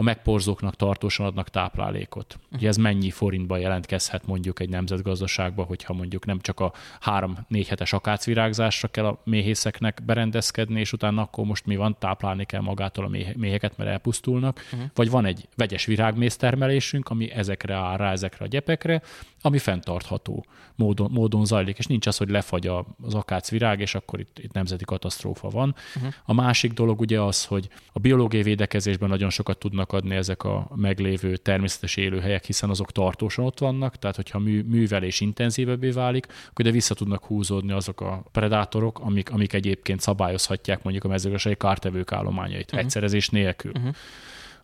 a 0.00 0.02
megporzóknak 0.02 0.76
tartósan 0.76 1.26
adnak 1.26 1.48
táplálékot. 1.48 2.38
Ugye 2.52 2.68
ez 2.68 2.76
mennyi 2.76 3.10
forintba 3.10 3.56
jelentkezhet 3.56 4.26
mondjuk 4.26 4.60
egy 4.60 4.68
nemzetgazdaságban, 4.68 5.66
hogyha 5.66 5.92
mondjuk 5.92 6.26
nem 6.26 6.40
csak 6.40 6.60
a 6.60 6.72
három-négy 7.00 7.68
hetes 7.68 7.92
akácvirágzásra 7.92 8.88
kell 8.88 9.04
a 9.06 9.20
méhészeknek 9.24 10.02
berendezkedni, 10.06 10.80
és 10.80 10.92
utána 10.92 11.22
akkor 11.22 11.44
most 11.44 11.66
mi 11.66 11.76
van, 11.76 11.96
táplálni 11.98 12.44
kell 12.44 12.60
magától 12.60 13.04
a 13.04 13.08
méheket, 13.36 13.76
mert 13.76 13.90
elpusztulnak, 13.90 14.60
uh-huh. 14.72 14.90
vagy 14.94 15.10
van 15.10 15.24
egy 15.24 15.48
vegyes 15.56 15.84
virágmésztermelésünk, 15.84 17.08
ami 17.08 17.30
ezekre 17.30 17.74
áll 17.74 17.96
rá, 17.96 18.12
ezekre 18.12 18.44
a 18.44 18.48
gyepekre, 18.48 19.02
ami 19.40 19.58
fenntartható 19.58 20.46
módon, 20.74 21.10
módon 21.10 21.44
zajlik, 21.44 21.78
és 21.78 21.86
nincs 21.86 22.06
az, 22.06 22.16
hogy 22.16 22.28
lefagy 22.28 22.66
az 23.02 23.14
akácvirág, 23.14 23.80
és 23.80 23.94
akkor 23.94 24.20
itt, 24.20 24.38
itt 24.38 24.52
nemzeti 24.52 24.84
katasztrófa 24.84 25.48
van. 25.48 25.74
Uh-huh. 25.96 26.12
A 26.24 26.32
másik 26.32 26.72
dolog 26.72 27.00
ugye 27.00 27.20
az, 27.20 27.44
hogy 27.44 27.68
a 27.92 27.98
biológiai 27.98 28.42
védekezésben 28.42 29.08
nagyon 29.08 29.30
sokat 29.30 29.58
tudnak 29.58 29.87
adni 29.92 30.14
ezek 30.14 30.44
a 30.44 30.70
meglévő 30.74 31.36
természetes 31.36 31.96
élőhelyek, 31.96 32.44
hiszen 32.44 32.70
azok 32.70 32.92
tartósan 32.92 33.44
ott 33.44 33.58
vannak, 33.58 33.96
tehát 33.96 34.16
hogyha 34.16 34.38
mű, 34.38 34.62
művelés 34.62 35.20
intenzívebbé 35.20 35.90
válik, 35.90 36.26
akkor 36.26 36.64
ide 36.64 36.70
vissza 36.70 36.94
tudnak 36.94 37.24
húzódni 37.24 37.72
azok 37.72 38.00
a 38.00 38.24
predátorok, 38.32 39.00
amik, 39.00 39.30
amik 39.30 39.52
egyébként 39.52 40.00
szabályozhatják 40.00 40.82
mondjuk 40.82 41.04
a 41.04 41.08
mezőgazdasági 41.08 41.56
kártevők 41.56 42.12
állományait, 42.12 42.64
uh-huh. 42.64 42.80
egyszerezés 42.80 43.28
nélkül. 43.28 43.72
Uh-huh 43.74 43.94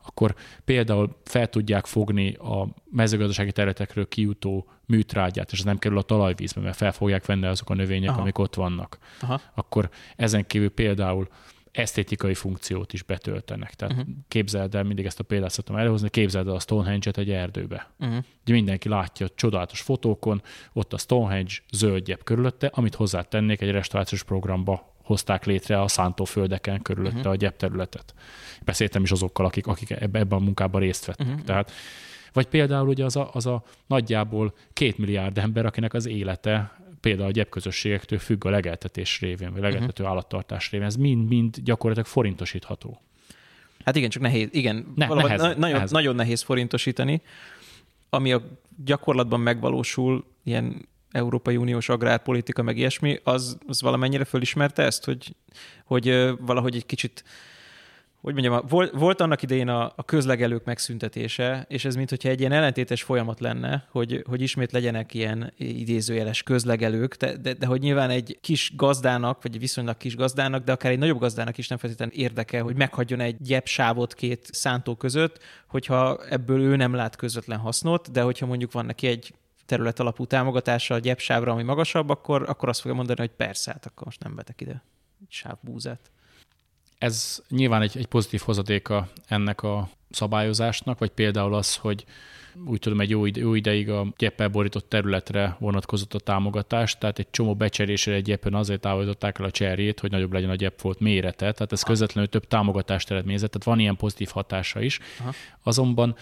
akkor 0.06 0.34
például 0.64 1.16
fel 1.24 1.48
tudják 1.48 1.86
fogni 1.86 2.34
a 2.34 2.68
mezőgazdasági 2.90 3.52
területekről 3.52 4.08
kijutó 4.08 4.68
műtrágyát, 4.86 5.52
és 5.52 5.58
ez 5.58 5.64
nem 5.64 5.78
kerül 5.78 5.98
a 5.98 6.02
talajvízbe, 6.02 6.60
mert 6.60 6.76
fel 6.76 6.92
fogják 6.92 7.26
venni 7.26 7.46
azok 7.46 7.70
a 7.70 7.74
növények, 7.74 8.10
Aha. 8.10 8.20
amik 8.20 8.38
ott 8.38 8.54
vannak. 8.54 8.98
Aha. 9.20 9.40
Akkor 9.54 9.90
ezen 10.16 10.46
kívül 10.46 10.70
például 10.70 11.28
esztétikai 11.74 12.34
funkciót 12.34 12.92
is 12.92 13.02
betöltenek. 13.02 13.74
Tehát 13.74 13.96
uh-huh. 13.96 14.14
képzeld 14.28 14.74
el, 14.74 14.82
mindig 14.82 15.04
ezt 15.04 15.20
a 15.20 15.22
példát 15.22 15.50
szoktam 15.50 15.76
elhozni, 15.76 16.10
képzeld 16.10 16.48
el 16.48 16.54
a 16.54 16.60
Stonehenge-et 16.60 17.18
egy 17.18 17.30
erdőbe. 17.30 17.90
Uh-huh. 17.98 18.16
Ugye 18.42 18.52
mindenki 18.52 18.88
látja 18.88 19.26
a 19.26 19.30
csodálatos 19.34 19.80
fotókon, 19.80 20.42
ott 20.72 20.92
a 20.92 20.98
Stonehenge 20.98 21.52
zöldjebb 21.72 22.24
körülötte, 22.24 22.70
amit 22.74 22.94
hozzátennék 22.94 23.60
egy 23.60 23.70
restaurációs 23.70 24.24
programba 24.24 24.92
hozták 25.02 25.44
létre 25.44 25.80
a 25.80 25.88
szántóföldeken 25.88 26.82
körülötte 26.82 27.16
uh-huh. 27.16 27.32
a 27.32 27.36
gyepterületet. 27.36 28.14
Beszéltem 28.64 29.02
is 29.02 29.10
azokkal, 29.10 29.46
akik, 29.46 29.66
akik 29.66 29.90
ebben 29.90 30.26
a 30.28 30.38
munkában 30.38 30.80
részt 30.80 31.04
vettek. 31.04 31.26
Uh-huh. 31.26 31.42
Tehát, 31.42 31.70
vagy 32.32 32.46
például 32.46 32.88
ugye 32.88 33.04
az 33.04 33.16
a, 33.16 33.30
az 33.32 33.46
a 33.46 33.62
nagyjából 33.86 34.54
két 34.72 34.98
milliárd 34.98 35.38
ember, 35.38 35.66
akinek 35.66 35.94
az 35.94 36.06
élete 36.06 36.82
például 37.04 37.28
a 37.28 37.32
gyepközösségektől 37.32 38.18
függ 38.18 38.44
a 38.44 38.50
legeltetés 38.50 39.20
révén, 39.20 39.52
vagy 39.52 39.60
legeltető 39.60 40.02
uh-huh. 40.02 40.08
állattartás 40.08 40.70
révén. 40.70 40.86
Ez 40.86 40.96
mind-mind 40.96 41.56
gyakorlatilag 41.64 42.08
forintosítható. 42.08 43.00
Hát 43.84 43.96
igen, 43.96 44.10
csak 44.10 44.22
nehéz, 44.22 44.48
igen, 44.50 44.92
ne, 44.94 45.06
nehez, 45.06 45.40
na, 45.40 45.46
nagyon, 45.46 45.74
nehez. 45.74 45.90
nagyon 45.90 46.14
nehéz 46.14 46.42
forintosítani, 46.42 47.22
ami 48.10 48.32
a 48.32 48.58
gyakorlatban 48.84 49.40
megvalósul, 49.40 50.24
ilyen 50.44 50.88
Európai 51.10 51.56
Uniós 51.56 51.88
agrárpolitika, 51.88 52.62
meg 52.62 52.76
ilyesmi, 52.76 53.18
az, 53.22 53.58
az 53.66 53.82
valamennyire 53.82 54.24
fölismerte 54.24 54.82
ezt, 54.82 55.04
hogy, 55.04 55.34
hogy 55.84 56.34
valahogy 56.40 56.76
egy 56.76 56.86
kicsit 56.86 57.24
hogy 58.24 58.32
mondjam, 58.32 58.64
volt, 58.68 58.92
volt 58.92 59.20
annak 59.20 59.42
idején 59.42 59.68
a, 59.68 59.92
a 59.96 60.04
közlegelők 60.04 60.64
megszüntetése, 60.64 61.64
és 61.68 61.84
ez 61.84 61.94
mintha 61.94 62.28
egy 62.28 62.40
ilyen 62.40 62.52
ellentétes 62.52 63.02
folyamat 63.02 63.40
lenne, 63.40 63.86
hogy, 63.90 64.24
hogy 64.28 64.40
ismét 64.40 64.72
legyenek 64.72 65.14
ilyen 65.14 65.52
idézőjeles 65.56 66.42
közlegelők, 66.42 67.14
de, 67.14 67.36
de, 67.36 67.52
de 67.52 67.66
hogy 67.66 67.80
nyilván 67.80 68.10
egy 68.10 68.38
kis 68.40 68.72
gazdának, 68.76 69.42
vagy 69.42 69.54
egy 69.54 69.60
viszonylag 69.60 69.96
kis 69.96 70.16
gazdának, 70.16 70.64
de 70.64 70.72
akár 70.72 70.92
egy 70.92 70.98
nagyobb 70.98 71.18
gazdának 71.18 71.58
is 71.58 71.68
nem 71.68 71.78
feltétlenül 71.78 72.14
érdekel, 72.14 72.62
hogy 72.62 72.76
meghagyjon 72.76 73.20
egy 73.20 73.36
gyepsávot 73.40 74.14
két 74.14 74.48
szántó 74.52 74.94
között, 74.94 75.38
hogyha 75.66 76.24
ebből 76.28 76.60
ő 76.60 76.76
nem 76.76 76.94
lát 76.94 77.16
közvetlen 77.16 77.58
hasznot, 77.58 78.10
de 78.10 78.22
hogyha 78.22 78.46
mondjuk 78.46 78.72
van 78.72 78.86
neki 78.86 79.06
egy 79.06 79.34
terület 79.66 80.00
alapú 80.00 80.26
támogatása 80.26 80.94
a 80.94 80.98
gyepsávra, 80.98 81.52
ami 81.52 81.62
magasabb, 81.62 82.08
akkor, 82.08 82.44
akkor 82.48 82.68
azt 82.68 82.80
fogja 82.80 82.96
mondani, 82.96 83.20
hogy 83.20 83.36
persze, 83.36 83.72
hát 83.72 83.86
akkor 83.86 84.04
most 84.04 84.22
nem 84.22 84.34
vetek 84.34 84.60
ide 84.60 84.82
sávbúzát. 85.28 86.10
Ez 86.98 87.42
nyilván 87.48 87.82
egy, 87.82 87.96
egy 87.96 88.06
pozitív 88.06 88.40
hozadéka 88.40 89.08
ennek 89.26 89.62
a 89.62 89.88
szabályozásnak, 90.10 90.98
vagy 90.98 91.10
például 91.10 91.54
az, 91.54 91.76
hogy 91.76 92.04
úgy 92.66 92.78
tudom, 92.78 93.00
egy 93.00 93.10
jó, 93.10 93.26
ide, 93.26 93.40
jó 93.40 93.54
ideig 93.54 93.90
a 93.90 94.06
gyeppel 94.16 94.48
borított 94.48 94.88
területre 94.88 95.56
vonatkozott 95.58 96.14
a 96.14 96.18
támogatás, 96.18 96.98
tehát 96.98 97.18
egy 97.18 97.30
csomó 97.30 97.54
becserésre 97.54 98.12
egy 98.12 98.24
gyepen 98.24 98.54
azért 98.54 98.80
távolították 98.80 99.38
el 99.38 99.44
a 99.44 99.50
cserjét, 99.50 100.00
hogy 100.00 100.10
nagyobb 100.10 100.32
legyen 100.32 100.50
a 100.50 100.54
gyeppfolt 100.54 101.00
mérete, 101.00 101.52
tehát 101.52 101.72
ez 101.72 101.82
közvetlenül 101.82 102.30
több 102.30 102.46
támogatást 102.46 103.10
eredményezett, 103.10 103.50
tehát 103.50 103.66
van 103.66 103.78
ilyen 103.78 103.96
pozitív 103.96 104.28
hatása 104.28 104.80
is. 104.80 104.98
Aha. 105.20 105.32
Azonban 105.62 106.16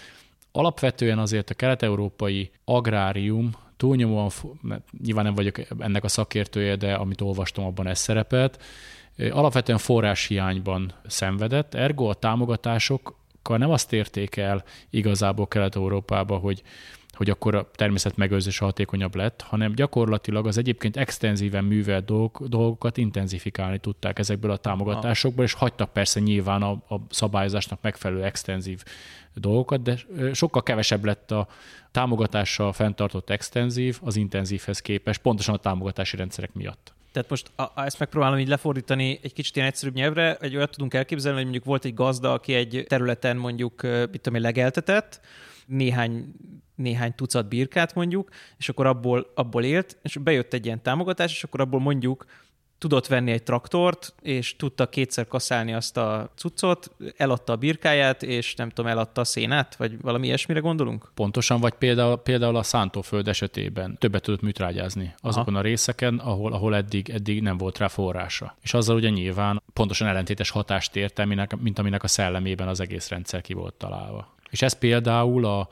alapvetően 0.53 1.19
azért 1.19 1.51
a 1.51 1.55
kelet-európai 1.55 2.51
agrárium 2.65 3.51
túlnyomóan, 3.77 4.31
nyilván 5.03 5.25
nem 5.25 5.35
vagyok 5.35 5.59
ennek 5.79 6.05
a 6.05 6.09
szakértője, 6.09 6.77
de 6.77 6.95
amit 6.95 7.21
olvastam, 7.21 7.65
abban 7.65 7.87
ez 7.87 7.99
szerepelt, 7.99 8.63
alapvetően 9.17 9.79
forráshiányban 9.79 10.93
szenvedett, 11.07 11.75
ergo 11.75 12.09
a 12.09 12.15
támogatásokkal 12.15 13.59
nem 13.59 13.71
azt 13.71 13.93
érték 13.93 14.37
el 14.37 14.65
igazából 14.91 15.49
Kelet-Európába, 15.49 16.37
hogy, 16.37 16.63
hogy 17.13 17.31
akkor 17.31 17.55
a 17.55 17.71
természet 17.75 18.17
megőrzése 18.17 18.65
hatékonyabb 18.65 19.15
lett, 19.15 19.43
hanem 19.43 19.75
gyakorlatilag 19.75 20.47
az 20.47 20.59
egyébként 20.59 20.97
extenzíven 20.97 21.65
művelt 21.65 22.05
dolg, 22.05 22.49
dolgokat 22.49 22.97
intenzifikálni 22.97 23.79
tudták 23.79 24.19
ezekből 24.19 24.51
a 24.51 24.57
támogatásokból, 24.57 25.45
és 25.45 25.53
hagytak 25.53 25.93
persze 25.93 26.21
nyilván 26.21 26.63
a, 26.63 26.71
a 26.71 27.01
szabályozásnak 27.11 27.79
megfelelő 27.83 28.25
extenzív 28.25 28.83
dolgokat, 29.35 29.83
de 29.83 29.99
sokkal 30.33 30.63
kevesebb 30.63 31.05
lett 31.05 31.31
a 31.31 31.49
támogatással 31.91 32.73
fenntartott 32.73 33.31
extenzív 33.31 33.99
az 34.03 34.17
intenzívhez 34.17 34.81
képest, 34.81 35.21
pontosan 35.21 35.55
a 35.55 35.59
támogatási 35.59 36.17
rendszerek 36.17 36.53
miatt. 36.53 36.93
Tehát 37.13 37.31
most 37.31 37.51
a, 37.57 37.63
a, 37.63 37.73
ezt 37.85 37.99
megpróbálom 37.99 38.39
így 38.39 38.49
lefordítani 38.49 39.19
egy 39.23 39.33
kicsit 39.33 39.57
ilyen 39.57 39.69
egyszerűbb 39.69 39.95
nyelvre, 39.95 40.37
egy 40.37 40.57
olyat 40.57 40.71
tudunk 40.71 40.95
elképzelni, 40.95 41.37
hogy 41.37 41.45
mondjuk 41.45 41.65
volt 41.65 41.85
egy 41.85 41.95
gazda, 41.95 42.33
aki 42.33 42.55
egy 42.55 42.85
területen 42.89 43.37
mondjuk, 43.37 43.83
mit 43.83 44.21
tudom 44.21 44.35
én, 44.35 44.41
legeltetett, 44.41 45.21
néhány, 45.67 46.33
néhány 46.75 47.15
tucat 47.15 47.49
birkát 47.49 47.95
mondjuk, 47.95 48.31
és 48.59 48.69
akkor 48.69 48.87
abból, 48.87 49.33
abból 49.35 49.65
élt, 49.65 49.99
és 50.03 50.17
bejött 50.17 50.53
egy 50.53 50.65
ilyen 50.65 50.83
támogatás, 50.83 51.33
és 51.33 51.45
akkor 51.45 51.61
abból 51.61 51.81
mondjuk 51.81 52.25
tudott 52.83 53.07
venni 53.07 53.31
egy 53.31 53.43
traktort, 53.43 54.15
és 54.23 54.57
tudta 54.57 54.89
kétszer 54.89 55.27
kaszálni 55.27 55.73
azt 55.73 55.97
a 55.97 56.31
cuccot, 56.35 56.91
eladta 57.17 57.53
a 57.53 57.57
birkáját, 57.57 58.23
és 58.23 58.55
nem 58.55 58.69
tudom, 58.69 58.91
eladta 58.91 59.21
a 59.21 59.25
szénát, 59.25 59.77
vagy 59.77 60.01
valami 60.01 60.27
ilyesmire 60.27 60.61
gondolunk? 60.61 61.11
Pontosan, 61.15 61.61
vagy 61.61 61.73
például, 61.73 62.17
például 62.17 62.57
a 62.57 62.63
szántóföld 62.63 63.29
esetében 63.29 63.97
többet 63.99 64.23
tudott 64.23 64.41
műtrágyázni 64.41 65.15
azokon 65.19 65.55
Aha. 65.55 65.63
a 65.63 65.67
részeken, 65.67 66.19
ahol, 66.19 66.53
ahol 66.53 66.77
eddig, 66.77 67.11
eddig 67.11 67.43
nem 67.43 67.57
volt 67.57 67.79
rá 67.79 67.89
forrása. 67.89 68.57
És 68.63 68.75
azzal 68.75 68.97
ugye 68.97 69.09
nyilván 69.09 69.63
pontosan 69.73 70.09
ellentétes 70.09 70.51
hatást 70.51 70.97
érte, 70.97 71.25
mint 71.61 71.79
aminek 71.79 72.03
a 72.03 72.09
szellemében 72.09 72.69
az 72.69 72.81
egész 72.81 73.09
rendszer 73.09 73.41
ki 73.41 73.53
volt 73.53 73.75
találva. 73.75 74.35
És 74.51 74.63
ez 74.63 74.73
például 74.73 75.45
a, 75.45 75.69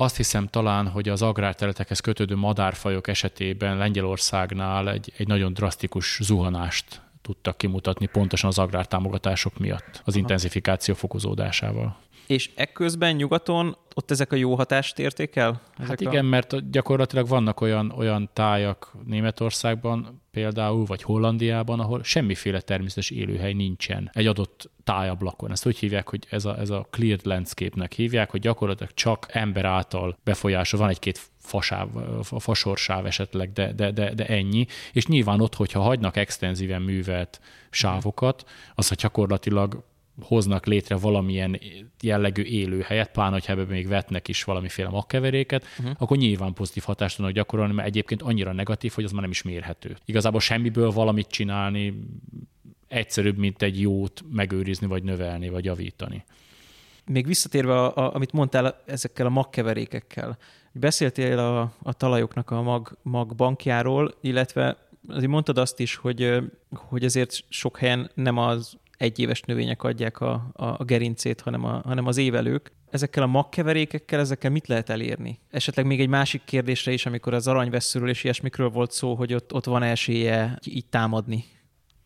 azt 0.00 0.16
hiszem 0.16 0.46
talán, 0.46 0.88
hogy 0.88 1.08
az 1.08 1.22
agrárterületekhez 1.22 2.00
kötődő 2.00 2.36
madárfajok 2.36 3.08
esetében 3.08 3.76
Lengyelországnál 3.76 4.90
egy, 4.90 5.12
egy 5.16 5.26
nagyon 5.26 5.52
drasztikus 5.52 6.18
zuhanást 6.22 7.02
tudtak 7.22 7.56
kimutatni 7.56 8.06
pontosan 8.06 8.48
az 8.48 8.58
agrártámogatások 8.58 9.58
miatt, 9.58 10.02
az 10.04 10.12
Aha. 10.12 10.18
intenzifikáció 10.18 10.94
fokozódásával. 10.94 11.96
És 12.28 12.50
ekközben 12.54 13.14
nyugaton 13.14 13.76
ott 13.94 14.10
ezek 14.10 14.32
a 14.32 14.36
jó 14.36 14.54
hatást 14.54 14.98
érték 14.98 15.36
el? 15.36 15.60
Ezek 15.76 15.88
hát 15.88 16.00
igen, 16.00 16.24
a... 16.24 16.28
mert 16.28 16.70
gyakorlatilag 16.70 17.28
vannak 17.28 17.60
olyan, 17.60 17.92
olyan 17.96 18.30
tájak 18.32 18.92
Németországban 19.04 20.22
például, 20.30 20.84
vagy 20.84 21.02
Hollandiában, 21.02 21.80
ahol 21.80 22.02
semmiféle 22.02 22.60
természetes 22.60 23.10
élőhely 23.10 23.52
nincsen 23.52 24.10
egy 24.12 24.26
adott 24.26 24.70
tájablakon. 24.84 25.50
Ezt 25.50 25.66
úgy 25.66 25.78
hívják, 25.78 26.08
hogy 26.08 26.26
ez 26.30 26.44
a, 26.44 26.58
ez 26.58 26.70
a 26.70 26.86
cleared 26.90 27.26
landscape-nek 27.26 27.92
hívják, 27.92 28.30
hogy 28.30 28.40
gyakorlatilag 28.40 28.94
csak 28.94 29.26
ember 29.30 29.64
által 29.64 30.18
befolyásol, 30.24 30.80
van 30.80 30.88
egy-két 30.88 31.20
fasáv, 31.38 31.88
fasorsáv 32.22 33.06
esetleg, 33.06 33.52
de, 33.52 33.72
de, 33.72 33.90
de, 33.90 34.14
de 34.14 34.26
ennyi. 34.26 34.66
És 34.92 35.06
nyilván 35.06 35.40
ott, 35.40 35.54
hogyha 35.54 35.80
hagynak 35.80 36.16
extenzíven 36.16 36.82
művelt 36.82 37.40
sávokat, 37.70 38.44
az, 38.74 38.90
gyakorlatilag 38.96 39.84
hoznak 40.20 40.66
létre 40.66 40.96
valamilyen 40.96 41.60
jellegű 42.00 42.42
élőhelyet, 42.42 43.10
pláne, 43.10 43.32
hogyha 43.32 43.52
ebbe 43.52 43.64
még 43.64 43.88
vetnek 43.88 44.28
is 44.28 44.44
valamiféle 44.44 44.88
magkeveréket, 44.88 45.64
uh-huh. 45.78 45.94
akkor 45.98 46.16
nyilván 46.16 46.52
pozitív 46.52 46.82
hatást 46.82 47.16
tudnak 47.16 47.34
gyakorolni, 47.34 47.72
mert 47.72 47.88
egyébként 47.88 48.22
annyira 48.22 48.52
negatív, 48.52 48.92
hogy 48.92 49.04
az 49.04 49.12
már 49.12 49.20
nem 49.20 49.30
is 49.30 49.42
mérhető. 49.42 49.96
Igazából 50.04 50.40
semmiből 50.40 50.90
valamit 50.90 51.28
csinálni 51.28 52.00
egyszerűbb, 52.88 53.36
mint 53.36 53.62
egy 53.62 53.80
jót 53.80 54.24
megőrizni, 54.30 54.86
vagy 54.86 55.02
növelni, 55.02 55.48
vagy 55.48 55.64
javítani. 55.64 56.24
Még 57.06 57.26
visszatérve, 57.26 57.82
a, 57.82 57.96
a, 57.96 58.14
amit 58.14 58.32
mondtál 58.32 58.82
ezekkel 58.86 59.26
a 59.26 59.30
magkeverékekkel, 59.30 60.38
beszéltél 60.72 61.38
a, 61.38 61.72
a 61.82 61.92
talajoknak 61.92 62.50
a 62.50 62.62
mag, 62.62 62.98
magbankjáról, 63.02 64.14
illetve 64.20 64.76
azért 65.08 65.30
mondtad 65.30 65.58
azt 65.58 65.80
is, 65.80 65.94
hogy, 65.94 66.36
hogy 66.70 67.04
azért 67.04 67.44
sok 67.48 67.78
helyen 67.78 68.10
nem 68.14 68.36
az 68.36 68.76
egyéves 68.98 69.40
növények 69.40 69.82
adják 69.82 70.20
a, 70.20 70.50
a, 70.52 70.64
a 70.64 70.84
gerincét, 70.84 71.40
hanem, 71.40 71.64
a, 71.64 71.80
hanem 71.84 72.06
az 72.06 72.16
évelők. 72.16 72.72
Ezekkel 72.90 73.22
a 73.22 73.26
magkeverékekkel, 73.26 74.20
ezekkel 74.20 74.50
mit 74.50 74.66
lehet 74.66 74.90
elérni? 74.90 75.38
Esetleg 75.50 75.86
még 75.86 76.00
egy 76.00 76.08
másik 76.08 76.42
kérdésre 76.44 76.92
is, 76.92 77.06
amikor 77.06 77.34
az 77.34 77.46
aranyveszőről 77.46 78.08
és 78.08 78.24
ilyesmikről 78.24 78.68
volt 78.68 78.92
szó, 78.92 79.14
hogy 79.14 79.34
ott, 79.34 79.52
ott 79.52 79.64
van 79.64 79.82
esélye 79.82 80.58
így 80.64 80.86
támadni. 80.86 81.44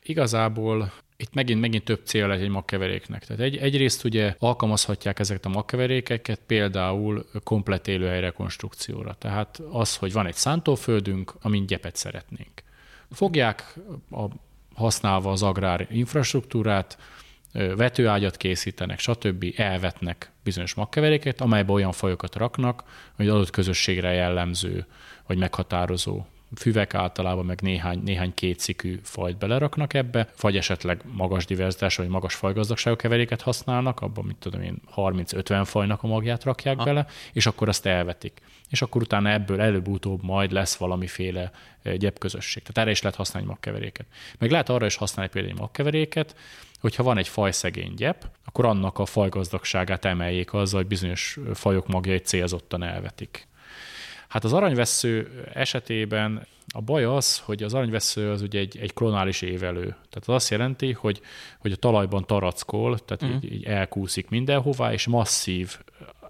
Igazából 0.03 0.93
itt 1.17 1.35
megint, 1.35 1.61
megint 1.61 1.85
több 1.85 2.01
cél 2.05 2.27
lehet 2.27 2.43
egy 2.43 2.49
magkeveréknek. 2.49 3.25
Tehát 3.27 3.43
egy, 3.43 3.57
egyrészt 3.57 4.05
ugye 4.05 4.35
alkalmazhatják 4.39 5.19
ezeket 5.19 5.45
a 5.45 5.49
magkeverékeket 5.49 6.41
például 6.47 7.27
komplet 7.45 7.89
élőhely 7.89 8.21
rekonstrukcióra. 8.21 9.15
Tehát 9.15 9.63
az, 9.71 9.97
hogy 9.97 10.13
van 10.13 10.27
egy 10.27 10.35
szántóföldünk, 10.35 11.35
amin 11.41 11.67
gyepet 11.67 11.97
szeretnénk. 11.97 12.63
Fogják 13.11 13.75
a 14.11 14.25
használva 14.83 15.31
az 15.31 15.43
agrár 15.43 15.87
infrastruktúrát, 15.91 16.99
vetőágyat 17.53 18.37
készítenek, 18.37 18.99
stb. 18.99 19.45
elvetnek 19.57 20.33
bizonyos 20.45 20.75
magkeveréket, 20.75 21.41
amelybe 21.41 21.73
olyan 21.73 21.93
fajokat 21.93 22.37
raknak, 22.37 22.85
hogy 23.17 23.29
adott 23.29 23.51
közösségre 23.51 24.13
jellemző 24.13 24.87
vagy 25.27 25.39
meghatározó 25.39 26.25
füvek 26.55 26.95
általában 26.95 27.45
meg 27.45 27.61
néhány, 27.61 28.03
néhány 28.03 28.35
kétszikű 28.35 29.01
fajt 29.03 29.39
beleraknak 29.39 29.95
ebbe, 29.95 30.29
vagy 30.41 30.57
esetleg 30.57 31.01
magas 31.13 31.45
diverzitás, 31.45 31.97
vagy 31.97 32.09
magas 32.09 32.35
fajgazdagságú 32.35 32.97
keveréket 32.97 33.41
használnak, 33.41 34.01
abban, 34.01 34.25
mit 34.25 34.37
tudom 34.37 34.63
én, 34.63 34.77
30-50 34.97 35.63
fajnak 35.65 36.03
a 36.03 36.07
magját 36.07 36.45
rakják 36.45 36.77
ha. 36.77 36.85
bele, 36.85 37.07
és 37.33 37.47
akkor 37.47 37.69
azt 37.69 37.87
elvetik. 37.87 38.41
És 38.71 38.83
akkor 38.83 39.03
utána 39.03 39.31
ebből 39.31 39.61
előbb-utóbb 39.61 40.23
majd 40.23 40.53
lesz 40.53 40.77
valamiféle 40.77 41.51
gyepközösség. 41.97 42.63
Tehát 42.63 42.79
erre 42.79 42.91
is 42.91 43.03
lehet 43.03 43.17
használni 43.17 43.49
magkeveréket. 43.49 44.07
Meg 44.39 44.51
lehet 44.51 44.69
arra 44.69 44.87
is 44.87 44.97
használni 44.97 45.31
például 45.33 45.55
magkeveréket, 45.59 46.37
hogyha 46.81 47.03
van 47.03 47.19
egy 47.19 47.29
fajszegény 47.29 47.95
gyep, 47.95 48.31
akkor 48.45 48.65
annak 48.65 48.99
a 48.99 49.07
fajgazdagságát 49.07 50.05
emeljék 50.05 50.53
azzal, 50.53 50.81
hogy 50.81 50.89
bizonyos 50.89 51.39
fajok 51.55 51.87
magjait 51.87 52.27
célzottan 52.27 52.83
elvetik. 52.83 53.47
Hát 54.33 54.45
az 54.45 54.53
aranyvesző 54.53 55.45
esetében 55.55 56.47
a 56.75 56.81
baj 56.81 57.05
az, 57.05 57.39
hogy 57.39 57.63
az 57.63 57.75
aranyvesző 57.75 58.31
az 58.31 58.43
ugye 58.43 58.59
egy, 58.59 58.79
egy 58.79 58.95
klonális 58.95 59.43
évelő. 59.43 59.85
Tehát 59.85 60.23
az 60.27 60.29
azt 60.29 60.51
jelenti, 60.51 60.93
hogy, 60.93 61.21
hogy 61.59 61.73
a 61.73 61.77
talajban 61.77 62.27
tarackol, 62.27 62.99
tehát 62.99 63.23
uh-huh. 63.23 63.45
így, 63.45 63.53
így 63.53 63.65
elkúszik 63.65 64.29
mindenhová, 64.29 64.93
és 64.93 65.07
masszív 65.07 65.79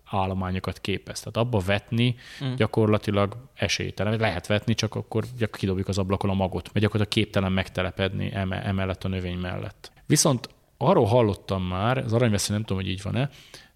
állományokat 0.05 0.81
képez. 0.81 1.19
Tehát 1.19 1.37
abba 1.37 1.59
vetni 1.59 2.15
uh-huh. 2.41 2.57
gyakorlatilag 2.57 3.37
esélytelen. 3.55 4.19
Lehet 4.19 4.47
vetni, 4.47 4.75
csak 4.75 4.95
akkor 4.95 5.25
kidobjuk 5.51 5.89
az 5.89 5.99
ablakon 5.99 6.31
a 6.31 6.35
magot, 6.35 6.71
vagy 6.73 6.83
gyakorlatilag 6.83 7.25
képtelen 7.25 7.53
megtelepedni 7.53 8.31
emellett 8.51 9.05
a 9.05 9.09
növény 9.09 9.39
mellett. 9.39 9.93
Viszont 10.07 10.49
arról 10.77 11.07
hallottam 11.07 11.63
már, 11.63 11.99
az 11.99 12.13
aranyvesző 12.13 12.53
nem 12.53 12.63
tudom, 12.63 12.83
hogy 12.83 12.91
így 12.91 13.03
van-e, 13.03 13.31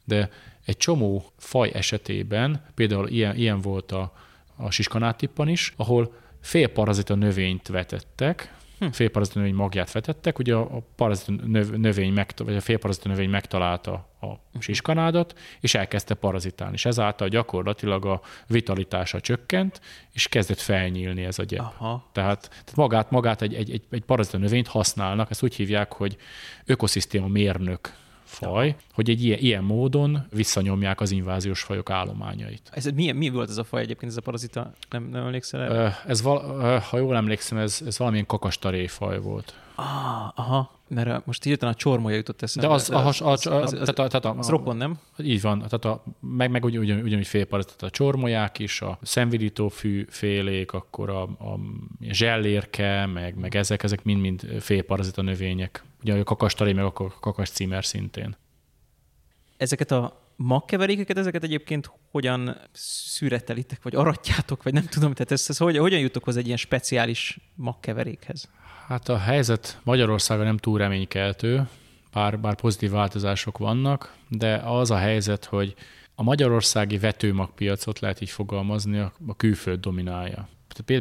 de 0.05 0.31
egy 0.67 0.77
csomó 0.77 1.25
faj 1.37 1.71
esetében, 1.75 2.65
például 2.75 3.09
ilyen, 3.09 3.37
ilyen 3.37 3.61
volt 3.61 3.93
a, 3.93 4.13
a 4.57 4.71
siskanátippan 4.71 5.49
is, 5.49 5.73
ahol 5.77 6.15
félparazita 6.41 7.15
növényt 7.15 7.69
vetettek, 7.69 8.55
hm. 8.79 8.87
félparazita 8.87 9.39
növény 9.39 9.55
magját 9.55 9.93
vetettek, 9.93 10.39
ugye 10.39 10.55
a, 10.55 10.77
a 10.77 10.83
parazita 10.97 11.33
növény, 11.77 12.13
meg, 12.13 12.33
vagy 12.37 12.57
a 12.57 12.61
félparazita 12.61 13.09
növény 13.09 13.31
megtalálta 13.31 13.93
a 14.21 14.27
hm. 14.27 14.59
siskanádat, 14.59 15.39
és 15.61 15.75
elkezdte 15.75 16.15
parazitálni, 16.15 16.75
és 16.75 16.85
ezáltal 16.85 17.29
gyakorlatilag 17.29 18.05
a 18.05 18.21
vitalitása 18.47 19.21
csökkent, 19.21 19.81
és 20.13 20.29
kezdett 20.29 20.61
felnyílni 20.61 21.25
ez 21.25 21.39
a 21.39 21.45
gyep. 21.45 21.61
Aha. 21.61 22.11
Tehát, 22.13 22.49
tehát 22.49 22.75
magát, 22.75 23.11
magát 23.11 23.43
egy, 23.43 23.55
egy, 23.55 23.71
egy, 23.71 23.83
egy 23.91 24.05
parazita 24.05 24.39
növényt 24.39 24.69
használnak, 24.69 25.31
ezt 25.31 25.43
úgy 25.43 25.55
hívják, 25.55 25.93
hogy 25.93 26.17
ökoszisztéma 26.65 27.29
mérnök 27.29 28.05
faj, 28.27 28.67
ja. 28.67 28.75
hogy 28.93 29.11
egy 29.11 29.25
ilyen, 29.25 29.39
ilyen 29.39 29.65
módon 29.65 30.27
visszanyomják 30.31 31.01
az 31.01 31.11
inváziós 31.11 31.63
fajok 31.63 31.91
állományait. 31.91 32.71
Ez 32.73 32.85
mi, 32.85 33.13
mi 33.13 33.29
volt 33.29 33.51
ez 33.51 33.57
a 33.57 33.65
faj 33.65 33.81
egyébként, 33.81 34.11
ez 34.11 34.17
a 34.17 34.21
parazita? 34.21 34.73
Nem, 34.91 35.09
nem 35.13 35.25
emlékszel 35.25 35.61
el? 35.63 35.97
Ez, 36.07 36.23
val, 36.23 36.79
ha 36.79 36.97
jól 36.97 37.17
emlékszem, 37.17 37.59
ez, 37.59 37.83
ez 37.87 37.99
valamilyen 37.99 38.27
kakastaré 38.27 38.87
faj 38.87 39.21
volt. 39.21 39.55
Ah, 39.75 40.39
aha, 40.39 40.76
mert 40.89 41.27
most 41.27 41.45
hirtelen 41.45 41.75
a 41.75 41.77
csormolya 41.77 42.17
jutott 42.17 42.43
eszembe. 42.43 42.69
De 42.69 42.75
az, 42.75 42.91
a, 42.91 43.07
az, 43.07 43.21
az, 43.21 43.47
az, 43.47 43.73
az, 43.73 43.91
tehát 43.95 44.25
a, 44.25 44.35
az 44.39 44.49
rokon, 44.49 44.77
nem? 44.77 44.99
Így 45.19 45.41
van, 45.41 45.59
tehát 45.59 45.85
a, 45.85 46.05
meg, 46.21 46.51
meg 46.51 46.65
ugyan, 46.65 46.83
ugyan, 46.83 47.01
ugyanúgy 47.01 47.27
félparazit, 47.27 47.77
tehát 47.77 47.95
a 47.95 47.97
csormolyák 47.97 48.59
is, 48.59 48.81
a 48.81 48.99
szemvidító 49.03 49.69
fű 49.69 50.07
félék, 50.09 50.73
akkor 50.73 51.11
a, 51.11 51.23
a 51.23 51.61
zsellérke, 52.01 53.07
meg, 53.07 53.35
meg 53.35 53.57
ezek, 53.57 53.83
ezek 53.83 54.05
mind-mind 54.05 54.47
félparazita 54.61 55.23
növények. 55.23 55.85
Ugye 56.03 56.15
a 56.15 56.25
kakastaré, 56.25 56.73
meg 56.73 56.85
a 56.85 56.93
kakas 57.21 57.51
címer 57.51 57.85
szintén. 57.85 58.37
Ezeket 59.57 59.91
a 59.91 60.25
magkeverékeket, 60.37 61.19
ezeket 61.19 61.43
egyébként 61.43 61.91
hogyan 62.11 62.57
szüretelitek, 62.73 63.83
vagy 63.83 63.95
aratjátok, 63.95 64.63
vagy 64.63 64.73
nem 64.73 64.87
tudom, 64.87 65.13
tehát 65.13 65.33
ez, 65.33 65.45
ez 65.49 65.57
hogyan, 65.57 65.83
hogyan 65.83 66.01
jutok 66.01 66.25
hozzá 66.25 66.39
egy 66.39 66.47
ilyen 66.47 66.57
speciális 66.57 67.39
magkeverékhez? 67.55 68.51
Hát 68.89 69.09
a 69.09 69.19
helyzet 69.19 69.81
Magyarországon 69.83 70.45
nem 70.45 70.57
túl 70.57 70.79
reménykeltő, 70.79 71.69
bár, 72.13 72.39
bár 72.41 72.55
pozitív 72.55 72.91
változások 72.91 73.59
vannak, 73.59 74.15
de 74.29 74.55
az 74.55 74.91
a 74.91 74.97
helyzet, 74.97 75.45
hogy 75.45 75.75
a 76.15 76.23
magyarországi 76.23 76.99
vetőmagpiacot 76.99 77.99
lehet 77.99 78.21
így 78.21 78.31
fogalmazni, 78.31 78.99
a 78.99 79.13
külföld 79.37 79.81
dominálja. 79.81 80.49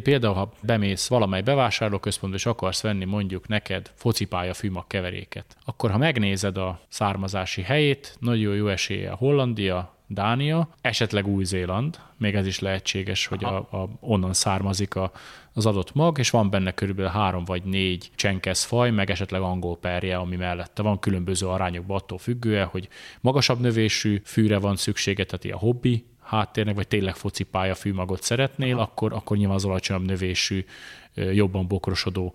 Például, 0.02 0.34
ha 0.34 0.52
bemész 0.62 1.08
valamely 1.08 1.42
bevásárlóközpontba, 1.42 2.38
és 2.38 2.46
akarsz 2.46 2.82
venni 2.82 3.04
mondjuk 3.04 3.48
neked 3.48 3.90
focipálya 3.94 4.54
fűmag 4.54 4.86
keveréket, 4.86 5.56
akkor 5.64 5.90
ha 5.90 5.98
megnézed 5.98 6.56
a 6.56 6.80
származási 6.88 7.62
helyét, 7.62 8.16
nagyon 8.20 8.54
jó 8.54 8.68
esélye 8.68 9.10
Hollandia, 9.10 9.94
Dánia, 10.06 10.68
esetleg 10.80 11.26
Új-Zéland, 11.26 11.98
még 12.18 12.34
ez 12.34 12.46
is 12.46 12.58
lehetséges, 12.58 13.26
hogy 13.26 13.44
a, 13.44 13.56
a, 13.56 13.88
onnan 14.00 14.32
származik 14.32 14.94
a, 14.94 15.12
az 15.56 15.66
adott 15.66 15.94
mag, 15.94 16.18
és 16.18 16.30
van 16.30 16.50
benne 16.50 16.72
körülbelül 16.72 17.10
három 17.10 17.44
vagy 17.44 17.62
négy 17.64 18.10
csenkesz 18.14 18.64
faj, 18.64 18.90
meg 18.90 19.10
esetleg 19.10 19.40
angol 19.40 19.76
perje, 19.76 20.16
ami 20.16 20.36
mellette 20.36 20.82
van 20.82 20.98
különböző 20.98 21.46
arányokban 21.46 21.96
attól 21.96 22.18
függően, 22.18 22.66
hogy 22.66 22.88
magasabb 23.20 23.60
növésű 23.60 24.20
fűre 24.24 24.58
van 24.58 24.76
szüksége, 24.76 25.24
tehát 25.24 25.44
ilyen 25.44 25.58
hobbi 25.58 26.04
háttérnek, 26.26 26.74
vagy 26.74 26.88
tényleg 26.88 27.14
focipálya 27.14 27.74
fűmagot 27.74 28.22
szeretnél, 28.22 28.78
akkor, 28.78 29.12
akkor 29.12 29.36
nyilván 29.36 29.56
az 29.56 29.64
alacsonyabb 29.64 30.06
növésű, 30.06 30.64
jobban 31.16 31.66
bokrosodó 31.66 32.34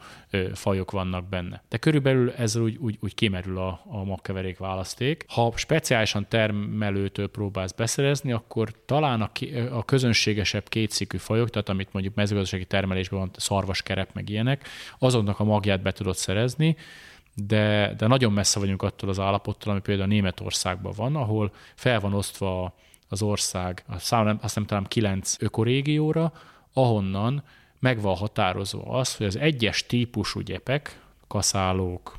fajok 0.54 0.92
vannak 0.92 1.30
benne. 1.30 1.64
De 1.70 1.78
körülbelül 1.78 2.32
ez 2.32 2.56
úgy, 2.56 2.78
úgy, 2.78 2.98
úgy 3.00 3.16
kimerül 3.16 3.58
a, 3.58 3.82
a 3.86 4.04
magkeverék 4.04 4.58
választék. 4.58 5.26
Ha 5.28 5.54
speciálisan 5.56 6.26
termelőtől 6.30 7.28
próbálsz 7.28 7.72
beszerezni, 7.72 8.32
akkor 8.32 8.72
talán 8.86 9.22
a, 9.22 9.30
a 9.72 9.86
közönségesebb 9.86 10.70
kétszikű 10.70 11.18
fajok, 11.18 11.50
tehát 11.50 11.70
amit 11.70 11.94
mondjuk 11.94 12.16
mezőgazdasági 12.16 12.66
termelésben 12.66 13.20
van, 13.20 13.32
szarvaskerep, 13.38 14.14
meg 14.14 14.30
ilyenek, 14.30 14.68
azoknak 15.00 15.40
a 15.40 15.44
magját 15.44 15.82
be 15.82 15.92
tudod 15.92 16.16
szerezni, 16.16 16.76
de, 17.36 17.94
de 17.98 18.08
nagyon 18.08 18.32
messze 18.34 18.60
vagyunk 18.60 18.82
attól 18.82 19.10
az 19.10 19.20
állapottól, 19.20 19.72
ami 19.72 19.82
például 19.82 20.08
Németországban 20.08 20.94
van, 20.96 21.16
ahol 21.16 21.52
fel 21.76 22.00
van 22.00 22.14
osztva 22.14 22.76
az 23.12 23.22
ország, 23.22 23.84
azt 24.42 24.56
nem 24.56 24.66
talán 24.66 24.86
kilenc 24.88 25.36
ökorégióra, 25.40 26.34
ahonnan 26.74 27.44
meg 27.80 28.02
van 28.02 28.16
határozva 28.16 28.84
az, 28.84 29.16
hogy 29.16 29.26
az 29.26 29.36
egyes 29.36 29.86
típusú 29.86 30.40
gyepek, 30.40 31.02
kaszálók, 31.28 32.18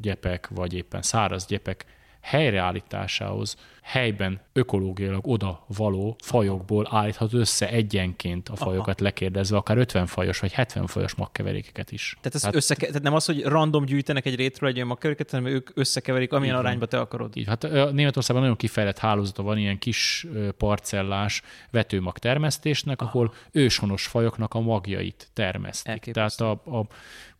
gyepek, 0.00 0.48
vagy 0.48 0.74
éppen 0.74 1.02
száraz 1.02 1.46
gyepek 1.46 1.84
helyreállításához 2.24 3.56
helyben 3.84 4.40
ökológiailag 4.52 5.26
oda 5.26 5.64
való 5.76 6.16
fajokból 6.22 6.88
állíthat 6.90 7.32
össze 7.32 7.68
egyenként 7.68 8.48
a 8.48 8.56
fajokat 8.56 8.94
Aha. 8.94 9.04
lekérdezve, 9.04 9.56
akár 9.56 9.78
50 9.78 10.06
fajos 10.06 10.38
vagy 10.38 10.52
70 10.52 10.86
fajos 10.86 11.14
magkeverékeket 11.14 11.92
is. 11.92 12.16
Tehát, 12.16 12.34
ez 12.34 12.40
tehát, 12.40 12.56
össze, 12.56 12.74
tehát 12.74 13.02
nem 13.02 13.14
az, 13.14 13.24
hogy 13.24 13.44
random 13.44 13.84
gyűjtenek 13.84 14.26
egy 14.26 14.34
rétről 14.34 14.68
egy 14.68 14.76
olyan 14.76 14.88
magkeveréket, 14.88 15.30
hanem 15.30 15.46
ők 15.46 15.70
összekeverik, 15.74 16.32
amilyen 16.32 16.56
arányba 16.56 16.86
te 16.86 17.00
akarod. 17.00 17.36
Így, 17.36 17.46
hát 17.46 17.62
Németországban 17.92 18.42
nagyon 18.42 18.56
kifejlett 18.56 18.98
hálózata 18.98 19.42
van 19.42 19.58
ilyen 19.58 19.78
kis 19.78 20.26
parcellás 20.56 21.42
vetőmag 21.70 22.18
termesztésnek, 22.18 23.00
Aha. 23.00 23.10
ahol 23.10 23.34
őshonos 23.50 24.06
fajoknak 24.06 24.54
a 24.54 24.60
magjait 24.60 25.28
termesztik. 25.32 26.12
Tehát 26.12 26.40
a, 26.40 26.50
a 26.50 26.86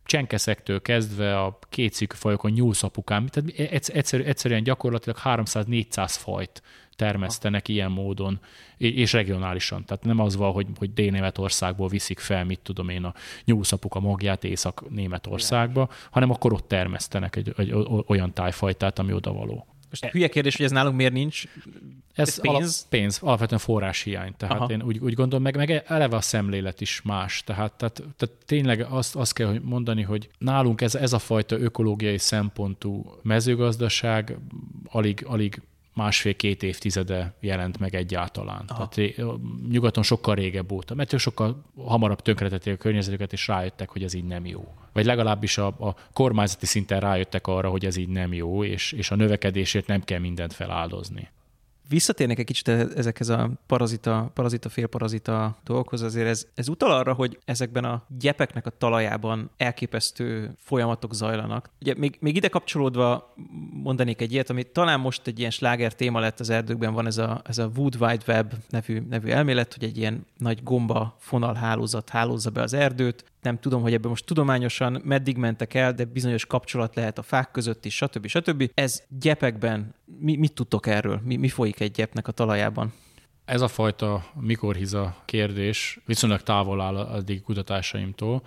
csenkeszektől 0.05 0.83
kezdve 0.83 1.41
a 1.41 1.59
kétszikű 1.69 2.17
fajokon 2.17 2.51
nyúlszapukám, 2.51 3.27
tehát 3.27 3.51
egyszerű, 3.89 4.23
egyszerűen 4.23 4.63
gyakorlatilag 4.63 5.19
300-400 5.25 6.15
fajt 6.19 6.63
termesztenek 6.97 7.69
ilyen 7.69 7.91
módon, 7.91 8.41
és 8.77 9.13
regionálisan. 9.13 9.85
Tehát 9.85 10.05
nem 10.05 10.19
az 10.19 10.37
van, 10.37 10.53
hogy, 10.53 10.67
hogy 10.79 10.93
Dél-Németországból 10.93 11.89
viszik 11.89 12.19
fel, 12.19 12.45
mit 12.45 12.61
tudom 12.61 12.89
én, 12.89 13.05
a 13.05 13.15
nyúlszapuka 13.45 14.01
magját 14.01 14.45
Észak-Németországba, 14.45 15.89
hanem 16.11 16.31
akkor 16.31 16.53
ott 16.53 16.69
termesztenek 16.69 17.37
egy, 17.37 17.55
egy 17.57 17.75
olyan 18.07 18.33
tájfajtát, 18.33 18.99
ami 18.99 19.13
odavaló. 19.13 19.67
Most 20.01 20.13
hülye 20.13 20.29
kérdés, 20.29 20.57
hogy 20.57 20.65
ez 20.65 20.71
nálunk 20.71 20.97
miért 20.97 21.13
nincs 21.13 21.45
ez, 22.15 22.29
ez 22.29 22.41
pénz? 22.41 22.57
Alap, 22.57 22.89
pénz, 22.89 23.19
alapvetően 23.23 23.61
forráshiány. 23.61 24.35
Tehát 24.37 24.57
Aha. 24.57 24.73
én 24.73 24.83
úgy, 24.83 24.99
úgy 24.99 25.15
gondolom, 25.15 25.43
meg, 25.43 25.57
meg 25.57 25.83
eleve 25.87 26.17
a 26.17 26.21
szemlélet 26.21 26.81
is 26.81 27.03
más. 27.03 27.43
Tehát, 27.45 27.73
tehát, 27.73 28.03
tehát 28.17 28.35
tényleg 28.47 28.87
azt, 28.91 29.17
azt 29.17 29.33
kell 29.33 29.59
mondani, 29.63 30.03
hogy 30.03 30.29
nálunk 30.39 30.81
ez, 30.81 30.95
ez 30.95 31.13
a 31.13 31.19
fajta 31.19 31.59
ökológiai 31.59 32.19
szempontú 32.19 33.19
mezőgazdaság 33.23 34.39
alig, 34.85 35.25
alig 35.29 35.63
másfél-két 35.95 36.63
évtizede 36.63 37.35
jelent 37.41 37.79
meg 37.79 37.95
egyáltalán. 37.95 38.65
Aha. 38.67 38.89
Tehát 38.89 39.15
nyugaton 39.69 40.03
sokkal 40.03 40.35
régebb 40.35 40.73
óta, 40.73 40.95
mert 40.95 41.13
ők 41.13 41.21
sokkal 41.21 41.65
hamarabb 41.77 42.23
tönkretették 42.23 42.75
a 42.75 42.77
környezetüket, 42.77 43.33
és 43.33 43.47
rájöttek, 43.47 43.91
hogy 43.91 44.03
ez 44.03 44.15
így 44.15 44.25
nem 44.25 44.47
jó. 44.47 44.75
Vagy 44.93 45.05
legalábbis 45.05 45.59
a, 45.59 45.67
a 45.67 45.97
kormányzati 46.13 46.67
szinten 46.67 47.01
rájöttek 47.01 47.47
arra, 47.47 47.69
hogy 47.69 47.87
ez 47.87 47.97
így 47.97 48.09
nem 48.09 48.33
jó, 48.33 48.65
és, 48.65 48.93
és 48.93 49.11
a 49.11 49.17
növekedésért 49.17 49.87
nem 49.87 50.05
kell 50.05 50.19
mindent 50.19 50.53
feláldozni 50.53 51.29
visszatérnek 51.89 52.39
egy 52.39 52.45
kicsit 52.45 52.69
e- 52.69 52.89
ezekhez 52.97 53.29
a 53.29 53.51
parazita, 53.67 54.31
parazita, 54.35 54.69
félparazita 54.69 55.57
dolgokhoz, 55.65 56.03
azért 56.03 56.27
ez, 56.27 56.47
ez 56.55 56.69
utal 56.69 56.91
arra, 56.91 57.13
hogy 57.13 57.39
ezekben 57.45 57.85
a 57.85 58.03
gyepeknek 58.19 58.67
a 58.67 58.71
talajában 58.79 59.51
elképesztő 59.57 60.55
folyamatok 60.59 61.15
zajlanak. 61.15 61.71
Ugye 61.81 61.95
még, 61.97 62.17
még 62.21 62.37
ide 62.37 62.49
kapcsolódva 62.49 63.35
mondanék 63.83 64.21
egy 64.21 64.33
ilyet, 64.33 64.51
ami 64.51 64.63
talán 64.63 65.01
most 65.01 65.27
egy 65.27 65.39
ilyen 65.39 65.51
sláger 65.51 65.95
téma 65.95 66.21
lett 66.21 66.41
az 66.41 66.51
erdőkben, 66.51 66.93
van 66.93 67.07
ez 67.07 67.19
a, 67.19 67.43
ez 67.45 67.59
a 67.59 67.71
Wood 67.77 67.97
Wide 68.01 68.25
Web 68.27 68.53
nevű, 68.69 69.01
nevű 69.09 69.31
elmélet, 69.31 69.75
hogy 69.75 69.85
egy 69.85 69.97
ilyen 69.97 70.27
nagy 70.39 70.63
gomba 70.63 71.17
fonalhálózat 71.19 72.09
hálózza 72.09 72.51
be 72.51 72.63
az 72.63 72.73
erdőt, 72.73 73.25
nem 73.45 73.59
tudom, 73.59 73.83
hogy 73.83 73.93
ebben 73.93 74.11
most 74.11 74.27
tudományosan 74.27 75.01
meddig 75.05 75.37
mentek 75.37 75.75
el, 75.75 75.93
de 75.93 76.05
bizonyos 76.05 76.47
kapcsolat 76.47 76.95
lehet 76.95 77.19
a 77.19 77.23
fák 77.23 77.51
között 77.51 77.85
is, 77.85 77.97
stb. 77.97 78.27
stb. 78.27 78.71
Ez 78.75 79.03
gyepekben, 79.09 79.95
mi, 80.19 80.37
mit 80.37 80.53
tudtok 80.53 80.87
erről? 80.87 81.21
Mi, 81.25 81.37
mi 81.37 81.49
folyik 81.49 81.81
egy 81.81 81.91
gyepnek 81.91 82.29
a 82.29 82.33
talajában? 82.33 82.93
Ez 83.45 83.61
a 83.61 83.69
fajta 83.69 84.25
mikorhiza 84.41 85.17
kérdés 85.25 86.01
viszonylag 86.07 86.43
távol 86.43 86.81
áll 86.81 86.97
addig 86.97 87.43
kutatásaimtól, 87.43 88.43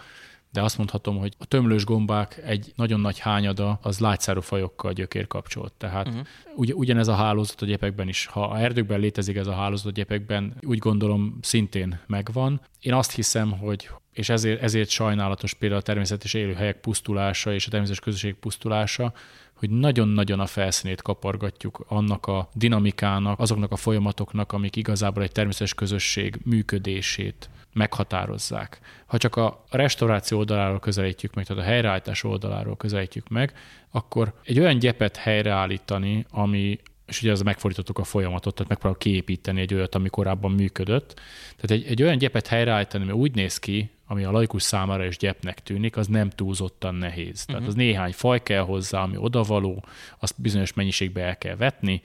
de 0.52 0.62
azt 0.62 0.78
mondhatom, 0.78 1.18
hogy 1.18 1.34
a 1.38 1.46
tömlős 1.46 1.86
gombák 1.86 2.42
egy 2.46 2.74
nagyon 2.76 3.00
nagy 3.00 3.20
hányada 3.20 3.80
az 3.82 4.00
lágyszárú 4.00 4.42
fajokkal 4.42 4.94
gyökér 4.94 5.28
kapcsolt. 5.28 5.74
Tehát 5.74 6.08
uh-huh. 6.08 6.26
ugy, 6.56 6.74
ugyanez 6.74 7.08
a 7.08 7.16
hálózat 7.16 7.62
a 7.62 7.66
gyepekben 7.66 8.08
is. 8.08 8.26
Ha 8.26 8.44
a 8.44 8.60
erdőkben 8.60 9.00
létezik 9.00 9.36
ez 9.36 9.48
a 9.48 9.54
hálózat 9.54 9.86
a 9.86 9.92
gyepekben, 9.92 10.58
úgy 10.62 10.78
gondolom 10.78 11.38
szintén 11.42 12.00
megvan. 12.08 12.62
Én 12.80 12.94
azt 12.94 13.12
hiszem, 13.12 13.52
hogy 13.52 13.90
és 14.14 14.30
ezért, 14.30 14.62
ezért 14.62 14.90
sajnálatos 14.90 15.54
például 15.54 15.82
a 15.82 15.84
természetes 15.84 16.34
élőhelyek 16.34 16.80
pusztulása 16.80 17.54
és 17.54 17.68
a 17.68 17.70
természetes 17.70 18.04
közösség 18.04 18.34
pusztulása, 18.34 19.14
hogy 19.54 19.70
nagyon-nagyon 19.70 20.40
a 20.40 20.46
felszínét 20.46 21.02
kapargatjuk 21.02 21.86
annak 21.88 22.26
a 22.26 22.50
dinamikának, 22.54 23.40
azoknak 23.40 23.72
a 23.72 23.76
folyamatoknak, 23.76 24.52
amik 24.52 24.76
igazából 24.76 25.24
egy 25.24 25.32
természetes 25.32 25.74
közösség 25.74 26.40
működését 26.44 27.50
meghatározzák. 27.78 28.80
Ha 29.06 29.18
csak 29.18 29.36
a 29.36 29.64
restauráció 29.70 30.38
oldaláról 30.38 30.80
közelítjük 30.80 31.34
meg, 31.34 31.46
tehát 31.46 31.64
a 31.64 31.66
helyreállítás 31.66 32.24
oldaláról 32.24 32.76
közelítjük 32.78 33.28
meg, 33.28 33.54
akkor 33.92 34.34
egy 34.44 34.60
olyan 34.60 34.80
gyepet 34.80 35.18
helyreállítani, 35.18 36.26
ami 36.30 36.80
és 37.06 37.22
ugye 37.22 37.32
ez 37.32 37.42
megfordítottuk 37.42 37.98
a 37.98 38.04
folyamatot, 38.04 38.54
tehát 38.54 38.70
megpróbáljuk 38.70 39.00
kiépíteni 39.00 39.62
egy 39.62 39.74
olyat, 39.74 39.96
ami 39.96 40.10
korábban 40.10 40.52
működött. 40.52 41.14
Tehát 41.56 41.72
egy, 41.72 41.92
egy 41.92 42.04
olyan 42.04 42.18
gyepet 42.18 42.48
helyreállítani, 42.48 43.04
ami 43.04 43.14
úgy 43.14 43.36
néz 43.36 43.58
ki, 43.58 43.92
ami 44.08 44.24
a 44.24 44.32
laikus 44.32 44.64
számára 44.64 45.06
is 45.06 45.18
gyepnek 45.18 45.60
tűnik, 45.60 45.98
az 45.98 46.08
nem 46.08 46.30
túlzottan 46.30 46.96
nehéz. 46.96 47.46
Tehát 47.46 47.62
uh-huh. 47.62 47.68
az 47.68 47.76
néhány 47.76 48.14
faj 48.14 48.44
kell 48.44 48.62
hozzá, 48.64 49.02
ami 49.02 49.18
odavaló, 49.18 49.86
azt 50.20 50.42
bizonyos 50.42 50.74
mennyiségbe 50.74 51.22
el 51.22 51.38
kell 51.38 51.56
vetni, 51.56 52.02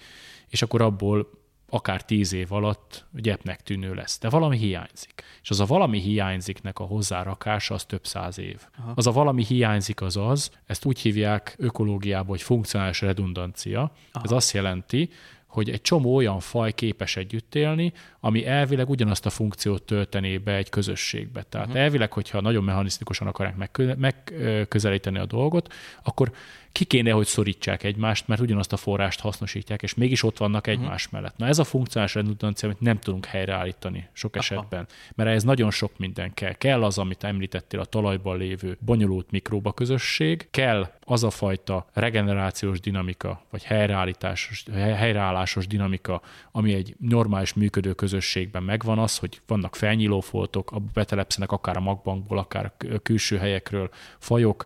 és 0.49 0.63
akkor 0.63 0.83
abból 0.83 1.31
akár 1.75 2.05
tíz 2.05 2.33
év 2.33 2.53
alatt 2.53 3.05
gyepnek 3.13 3.63
tűnő 3.63 3.95
lesz. 3.95 4.19
De 4.19 4.29
valami 4.29 4.57
hiányzik. 4.57 5.23
És 5.43 5.51
az 5.51 5.61
a 5.61 5.65
valami 5.65 5.99
hiányziknek 5.99 6.79
a 6.79 6.85
hozzárakása 6.85 7.75
az 7.75 7.85
több 7.85 8.07
száz 8.07 8.39
év. 8.39 8.61
Aha. 8.79 8.93
Az 8.95 9.07
a 9.07 9.13
valami 9.13 9.45
hiányzik 9.45 10.01
az 10.01 10.17
az, 10.17 10.51
ezt 10.67 10.85
úgy 10.85 10.99
hívják 10.99 11.55
ökológiában, 11.59 12.27
hogy 12.27 12.43
funkcionális 12.43 13.01
redundancia. 13.01 13.81
Aha. 14.13 14.25
Ez 14.25 14.31
azt 14.31 14.53
jelenti, 14.53 15.11
hogy 15.47 15.71
egy 15.71 15.81
csomó 15.81 16.15
olyan 16.15 16.41
faj 16.41 16.73
képes 16.73 17.17
együtt 17.17 17.55
élni, 17.55 17.93
ami 18.21 18.47
elvileg 18.47 18.89
ugyanazt 18.89 19.27
a 19.27 19.31
funkciót 19.31 19.83
töltené 19.83 20.39
be 20.39 20.55
egy 20.55 20.69
közösségbe. 20.69 21.43
Tehát 21.43 21.67
uh-huh. 21.67 21.83
elvileg, 21.83 22.13
hogyha 22.13 22.41
nagyon 22.41 22.65
mechanisztikusan 22.65 23.27
akarják 23.27 23.97
megközelíteni 23.97 25.19
a 25.19 25.27
dolgot, 25.27 25.75
akkor 26.03 26.33
ki 26.73 26.85
kéne, 26.85 27.11
hogy 27.11 27.27
szorítsák 27.27 27.83
egymást, 27.83 28.29
mert 28.29 28.41
ugyanazt 28.41 28.73
a 28.73 28.77
forrást 28.77 29.21
hasznosítják, 29.21 29.83
és 29.83 29.95
mégis 29.95 30.23
ott 30.23 30.39
vannak 30.39 30.67
mhm. 30.67 30.75
egymás 30.75 31.05
uh-huh. 31.05 31.21
mellett. 31.21 31.37
Na 31.37 31.47
ez 31.47 31.59
a 31.59 31.65
funkcionális 31.65 32.15
redundancia, 32.15 32.69
amit 32.69 32.81
nem 32.81 32.99
tudunk 32.99 33.25
helyreállítani 33.25 34.09
sok 34.13 34.37
Aha. 34.37 34.45
esetben, 34.45 34.87
mert 35.15 35.31
ez 35.31 35.43
nagyon 35.43 35.71
sok 35.71 35.99
minden 35.99 36.35
kell. 36.35 36.53
Kell 36.53 36.85
az, 36.85 36.99
amit 36.99 37.25
említettél, 37.25 37.81
a 37.81 37.85
talajban 37.85 38.39
lévő 38.39 38.77
bonyolult 38.81 39.31
mikróba 39.31 39.73
közösség, 39.73 40.49
kell 40.51 40.93
az 41.05 41.25
a 41.25 41.31
fajta 41.31 41.87
regenerációs 41.93 42.81
dinamika, 42.81 43.43
vagy 43.51 43.63
helyreállításos, 43.63 44.65
helyreállásos 44.73 45.67
dinamika, 45.67 46.23
ami 46.53 46.75
egy 46.75 46.95
normális 46.99 47.53
működő 47.53 47.93
közösségben 47.93 48.63
megvan 48.63 48.99
az, 48.99 49.19
hogy 49.19 49.41
vannak 49.47 49.77
felnyíló 49.77 50.21
foltok, 50.21 50.71
abba 50.71 50.91
betelepszenek 50.93 51.53
akár 51.53 51.77
a 51.77 51.81
magbankból, 51.81 52.39
akár 52.39 52.73
a 52.95 52.99
külső 53.03 53.39
helyekről 53.39 53.91
fajok, 54.19 54.65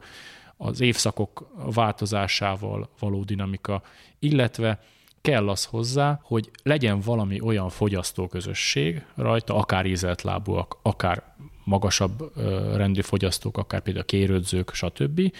az 0.56 0.80
évszakok 0.80 1.52
változásával 1.74 2.88
való 2.98 3.24
dinamika, 3.24 3.82
illetve 4.18 4.80
kell 5.20 5.48
az 5.48 5.64
hozzá, 5.64 6.20
hogy 6.22 6.50
legyen 6.62 7.00
valami 7.00 7.40
olyan 7.40 7.68
fogyasztóközösség 7.68 9.04
rajta, 9.14 9.54
akár 9.54 9.86
ízelt 9.86 10.22
lábúak, 10.22 10.78
akár 10.82 11.34
magasabb 11.64 12.32
rendű 12.76 13.00
fogyasztók, 13.00 13.58
akár 13.58 13.80
például 13.80 14.04
kérődzők, 14.04 14.74
stb., 14.74 15.32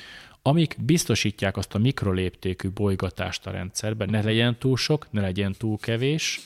amik 0.43 0.77
biztosítják 0.81 1.57
azt 1.57 1.75
a 1.75 1.79
mikroléptékű 1.79 2.71
bolygatást 2.71 3.47
a 3.47 3.51
rendszerben, 3.51 4.11
ne 4.11 4.23
legyen 4.23 4.57
túl 4.59 4.77
sok, 4.77 5.07
ne 5.11 5.21
legyen 5.21 5.55
túl 5.59 5.79
kevés, 5.79 6.41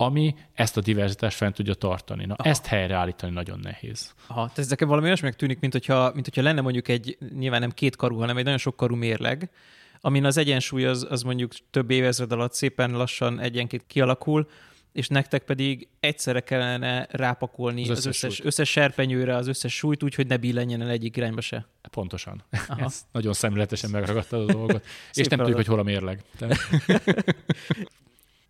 ami 0.00 0.34
ezt 0.54 0.76
a 0.76 0.80
diverzitást 0.80 1.36
fent 1.36 1.54
tudja 1.54 1.74
tartani. 1.74 2.24
Na, 2.24 2.34
Aha. 2.36 2.48
ezt 2.48 2.66
helyreállítani 2.66 3.32
nagyon 3.32 3.58
nehéz. 3.58 4.14
Aha, 4.26 4.40
tehát 4.40 4.58
ez 4.58 4.68
nekem 4.68 4.88
valami 4.88 5.06
olyasminek 5.06 5.36
tűnik, 5.36 5.60
mint 5.60 5.72
hogyha, 5.72 6.10
mint 6.12 6.24
hogyha 6.24 6.42
lenne 6.42 6.60
mondjuk 6.60 6.88
egy, 6.88 7.18
nyilván 7.38 7.60
nem 7.60 7.70
két 7.70 7.96
karú, 7.96 8.18
hanem 8.18 8.36
egy 8.36 8.44
nagyon 8.44 8.58
sok 8.58 8.76
karú 8.76 8.94
mérleg, 8.94 9.50
amin 10.00 10.24
az 10.24 10.36
egyensúly 10.36 10.86
az, 10.86 11.06
az 11.10 11.22
mondjuk 11.22 11.52
több 11.70 11.90
évezred 11.90 12.32
alatt 12.32 12.52
szépen 12.52 12.90
lassan 12.90 13.40
egyenként 13.40 13.84
kialakul, 13.86 14.48
és 14.92 15.08
nektek 15.08 15.42
pedig 15.42 15.88
egyszerre 16.00 16.40
kellene 16.40 17.06
rápakolni 17.10 17.82
az 17.82 17.90
összes, 17.90 18.06
az 18.06 18.24
összes, 18.24 18.44
összes 18.44 18.70
serpenyőre 18.70 19.36
az 19.36 19.46
összes 19.46 19.74
súlyt 19.74 20.02
úgy, 20.02 20.14
hogy 20.14 20.26
ne 20.26 20.36
billenjen 20.36 20.82
el 20.82 20.88
egyik 20.88 21.16
irányba 21.16 21.40
se. 21.40 21.66
Pontosan. 21.90 22.44
Aha. 22.68 22.84
Ez 22.86 23.00
nagyon 23.12 23.32
szemléletesen 23.32 23.90
megragadtad 23.90 24.50
a 24.50 24.52
dolgot. 24.52 24.84
és 25.12 25.26
nem 25.26 25.38
tudjuk, 25.38 25.56
hogy 25.56 25.66
hol 25.66 25.78
a 25.78 25.82
mérleg. 25.82 26.22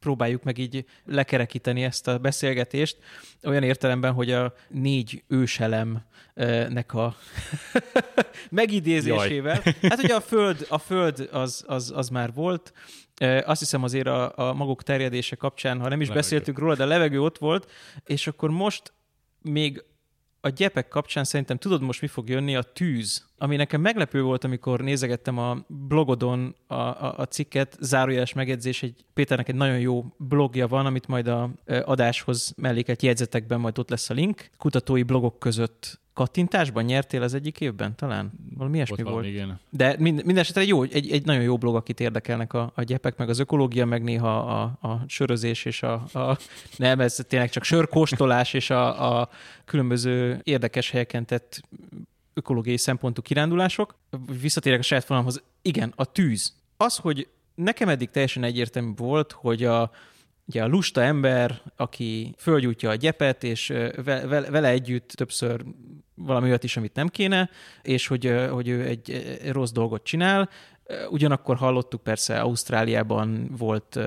próbáljuk 0.01 0.43
meg 0.43 0.59
így 0.59 0.85
lekerekíteni 1.05 1.83
ezt 1.83 2.09
a 2.09 2.19
beszélgetést, 2.19 2.99
olyan 3.43 3.63
értelemben, 3.63 4.13
hogy 4.13 4.31
a 4.31 4.55
négy 4.69 5.23
őselemnek 5.29 6.95
a 6.95 7.17
megidézésével. 8.51 9.61
Jaj. 9.65 9.75
Hát 9.91 10.03
ugye 10.03 10.15
a 10.15 10.21
föld, 10.21 10.67
a 10.69 10.79
föld 10.79 11.29
az, 11.33 11.65
az, 11.67 11.93
az 11.95 12.09
már 12.09 12.33
volt, 12.33 12.73
azt 13.45 13.61
hiszem 13.61 13.83
azért 13.83 14.07
a, 14.07 14.33
a 14.37 14.53
maguk 14.55 14.83
terjedése 14.83 15.37
kapcsán, 15.37 15.81
ha 15.81 15.89
nem 15.89 16.01
is 16.01 16.09
levegő. 16.09 16.21
beszéltünk 16.21 16.59
róla, 16.59 16.75
de 16.75 16.83
a 16.83 16.87
levegő 16.87 17.21
ott 17.21 17.39
volt, 17.39 17.71
és 18.05 18.27
akkor 18.27 18.51
most 18.51 18.93
még 19.43 19.85
a 20.41 20.49
gyepek 20.49 20.89
kapcsán 20.89 21.25
szerintem 21.25 21.57
tudod 21.57 21.83
most 21.83 22.01
mi 22.01 22.07
fog 22.07 22.29
jönni? 22.29 22.57
A 22.57 22.63
tűz. 22.63 23.29
Ami 23.39 23.57
nekem 23.57 23.81
meglepő 23.81 24.23
volt, 24.23 24.45
amikor 24.45 24.81
nézegettem 24.81 25.39
a 25.39 25.65
blogodon 25.67 26.55
a, 26.67 26.75
a, 26.75 27.15
a 27.17 27.25
cikket, 27.25 27.77
zárójeles 27.81 28.33
megjegyzés, 28.33 28.83
egy 28.83 29.05
Péternek 29.15 29.49
egy 29.49 29.55
nagyon 29.55 29.79
jó 29.79 30.05
blogja 30.17 30.67
van, 30.67 30.87
amit 30.87 31.07
majd 31.07 31.27
a 31.27 31.51
adáshoz 31.85 32.55
mellékelt 32.57 33.03
jegyzetekben 33.03 33.61
majd 33.61 33.79
ott 33.79 33.91
lesz 33.91 34.11
a 34.11 34.15
link. 34.15 34.51
Kutatói 34.59 35.03
blogok 35.03 35.39
között 35.39 36.01
kattintásban 36.13 36.85
nyertél 36.85 37.23
az 37.23 37.35
egyik 37.35 37.61
évben 37.61 37.97
talán? 37.97 38.33
Valami 38.55 38.77
ilyesmi 38.77 39.03
volt. 39.03 39.27
Igen. 39.27 39.61
De 39.71 39.97
mind, 39.99 40.17
minden 40.17 40.43
esetre 40.43 40.61
egy, 40.61 40.69
jó, 40.69 40.83
egy, 40.83 41.11
egy 41.11 41.25
nagyon 41.25 41.43
jó 41.43 41.57
blog, 41.57 41.77
akit 41.77 42.01
érdekelnek 42.01 42.53
a, 42.53 42.73
a 42.75 42.83
gyepek, 42.83 43.17
meg 43.17 43.29
az 43.29 43.39
ökológia, 43.39 43.85
meg 43.85 44.03
néha 44.03 44.39
a, 44.39 44.89
a 44.89 45.05
sörözés 45.07 45.65
és 45.65 45.83
a, 45.83 45.93
a 45.93 46.39
nem, 46.77 47.01
ez 47.01 47.25
tényleg 47.29 47.51
csak 47.51 47.65
sörkóstolás 47.65 48.53
és 48.53 48.71
a, 48.71 49.19
a 49.21 49.29
különböző 49.65 50.41
érdekes 50.43 50.91
helyeken 50.91 51.27
tett 51.27 51.61
ökológiai 52.35 52.77
szempontú 52.77 53.23
kirándulások. 53.23 53.95
Visszatérek 54.41 54.79
a 54.79 54.83
saját 54.83 55.05
fonalamhoz. 55.05 55.43
Igen, 55.63 55.93
a 55.97 56.05
tűz. 56.05 56.55
Az, 56.77 56.97
hogy 56.97 57.29
nekem 57.55 57.89
eddig 57.89 58.11
teljesen 58.11 58.45
egyértelmű 58.45 58.93
volt, 58.97 59.33
hogy 59.33 59.65
a, 59.65 59.91
ugye 60.45 60.63
a 60.63 60.67
lusta 60.67 61.03
ember, 61.03 61.63
aki 61.77 62.35
fölgyújtja 62.39 62.91
a 62.91 62.95
gyepet, 62.95 63.45
és 63.45 63.73
vele 64.27 64.69
együtt 64.69 65.09
többször 65.09 65.65
valami 66.23 66.49
olyat 66.49 66.65
is, 66.65 66.77
amit 66.77 66.95
nem 66.95 67.09
kéne, 67.09 67.51
és 67.83 68.07
hogy, 68.07 68.35
hogy 68.51 68.69
ő 68.69 68.85
egy 68.85 69.23
rossz 69.53 69.71
dolgot 69.71 70.03
csinál. 70.03 70.49
Ugyanakkor 71.11 71.57
hallottuk 71.57 72.03
persze, 72.03 72.41
Ausztráliában 72.41 73.51
volt 73.57 73.99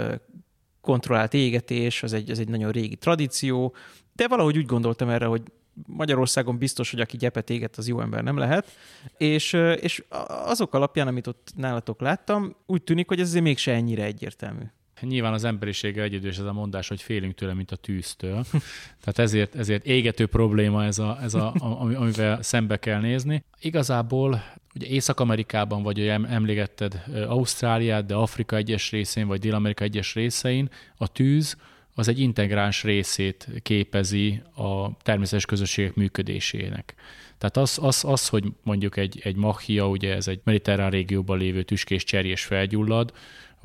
kontrollált 0.81 1.33
égetés, 1.33 2.03
az 2.03 2.13
egy, 2.13 2.31
az 2.31 2.39
egy 2.39 2.47
nagyon 2.47 2.71
régi 2.71 2.95
tradíció, 2.95 3.75
de 4.13 4.27
valahogy 4.27 4.57
úgy 4.57 4.65
gondoltam 4.65 5.09
erre, 5.09 5.25
hogy 5.25 5.41
Magyarországon 5.87 6.57
biztos, 6.57 6.91
hogy 6.91 6.99
aki 6.99 7.17
gyepet 7.17 7.49
éget, 7.49 7.77
az 7.77 7.87
jó 7.87 8.01
ember 8.01 8.23
nem 8.23 8.37
lehet. 8.37 8.71
És, 9.17 9.53
és 9.79 10.03
azok 10.27 10.73
alapján, 10.73 11.07
amit 11.07 11.27
ott 11.27 11.51
nálatok 11.55 12.01
láttam, 12.01 12.55
úgy 12.65 12.83
tűnik, 12.83 13.07
hogy 13.07 13.19
ez 13.19 13.27
azért 13.27 13.43
mégse 13.43 13.73
ennyire 13.73 14.03
egyértelmű 14.03 14.63
nyilván 15.01 15.33
az 15.33 15.43
emberisége 15.43 16.01
egyedül 16.01 16.29
ez 16.29 16.39
a 16.39 16.53
mondás, 16.53 16.87
hogy 16.87 17.01
félünk 17.01 17.35
tőle, 17.35 17.53
mint 17.53 17.71
a 17.71 17.75
tűztől. 17.75 18.45
Tehát 19.03 19.19
ezért, 19.19 19.55
ezért 19.55 19.85
égető 19.85 20.25
probléma 20.25 20.83
ez, 20.83 20.99
a, 20.99 21.17
ez 21.21 21.33
a, 21.33 21.53
amivel 21.97 22.41
szembe 22.41 22.77
kell 22.77 22.99
nézni. 22.99 23.43
Igazából 23.59 24.43
ugye 24.75 24.87
Észak-Amerikában, 24.87 25.83
vagy 25.83 26.07
emlégetted 26.07 27.03
Ausztráliát, 27.27 28.05
de 28.05 28.15
Afrika 28.15 28.55
egyes 28.55 28.91
részén, 28.91 29.27
vagy 29.27 29.39
Dél-Amerika 29.39 29.83
egyes 29.83 30.13
részein 30.13 30.69
a 30.97 31.07
tűz 31.07 31.57
az 31.95 32.07
egy 32.07 32.19
integráns 32.19 32.83
részét 32.83 33.47
képezi 33.61 34.41
a 34.55 34.97
természetes 34.97 35.45
közösségek 35.45 35.95
működésének. 35.95 36.95
Tehát 37.37 37.57
az, 37.57 37.79
az, 37.81 38.03
az 38.07 38.27
hogy 38.27 38.43
mondjuk 38.63 38.97
egy, 38.97 39.19
egy 39.23 39.35
machia, 39.35 39.87
ugye 39.87 40.15
ez 40.15 40.27
egy 40.27 40.41
mediterrán 40.43 40.89
régióban 40.89 41.37
lévő 41.37 41.63
tüskés 41.63 42.03
cserjés 42.03 42.43
felgyullad, 42.43 43.13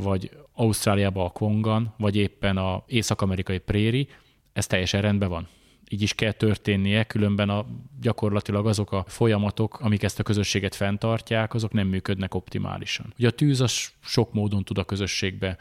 vagy 0.03 0.31
Ausztráliában 0.53 1.27
a 1.27 1.31
Kongan, 1.31 1.95
vagy 1.99 2.17
éppen 2.17 2.57
a 2.57 2.83
észak-amerikai 2.87 3.59
préri, 3.59 4.09
ez 4.53 4.67
teljesen 4.67 5.01
rendben 5.01 5.29
van. 5.29 5.49
Így 5.91 6.03
is 6.03 6.15
kell 6.15 6.33
történnie, 6.33 7.05
különben 7.05 7.49
a, 7.49 7.67
gyakorlatilag 8.01 8.67
azok 8.67 8.93
a 8.93 9.05
folyamatok, 9.07 9.81
amik 9.81 10.03
ezt 10.03 10.19
a 10.19 10.23
közösséget 10.23 10.75
fenntartják, 10.75 11.55
azok 11.55 11.73
nem 11.73 11.87
működnek 11.87 12.35
optimálisan. 12.35 13.13
Ugye 13.19 13.29
a 13.29 13.31
tűz 13.31 13.61
az 13.61 13.93
sok 14.01 14.33
módon 14.33 14.65
tud 14.65 14.79
a 14.79 14.85
közösségbe 14.85 15.57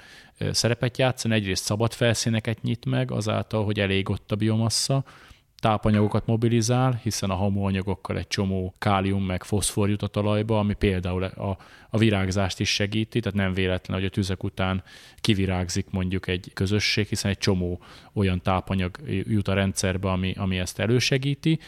szerepet 0.52 0.98
játszani, 0.98 1.34
egyrészt 1.34 1.64
szabad 1.64 1.94
felszíneket 1.94 2.62
nyit 2.62 2.86
meg, 2.86 3.12
azáltal, 3.12 3.66
hogy 3.66 3.80
elég 3.80 4.10
ott 4.10 4.32
a 4.32 4.36
biomassa, 4.36 5.04
tápanyagokat 5.60 6.26
mobilizál, 6.26 6.99
hiszen 7.03 7.30
a 7.30 7.36
hamuanyagokkal 7.36 8.18
egy 8.18 8.28
csomó 8.28 8.74
kálium 8.78 9.24
meg 9.24 9.43
foszfor 9.43 9.89
jut 9.89 10.01
a 10.01 10.08
talajba, 10.08 10.60
ami 10.60 10.74
például 10.74 11.24
a, 11.24 11.58
a 11.89 11.97
virágzást 11.97 12.60
is 12.60 12.70
segíti, 12.70 13.20
tehát 13.20 13.38
nem 13.38 13.53
véletlen, 13.53 13.97
hogy 13.97 14.05
a 14.05 14.10
tüzek 14.10 14.43
után 14.43 14.84
kivirágzik 15.22 15.89
mondjuk 15.89 16.28
egy 16.28 16.51
közösség, 16.53 17.08
hiszen 17.08 17.32
egy 17.32 17.38
csomó 17.38 17.80
olyan 18.14 18.41
tápanyag 18.41 18.97
jut 19.08 19.47
a 19.47 19.53
rendszerbe, 19.53 20.10
ami, 20.12 20.34
ami 20.38 20.58
ezt 20.58 20.80
elősegíti. 20.80 21.60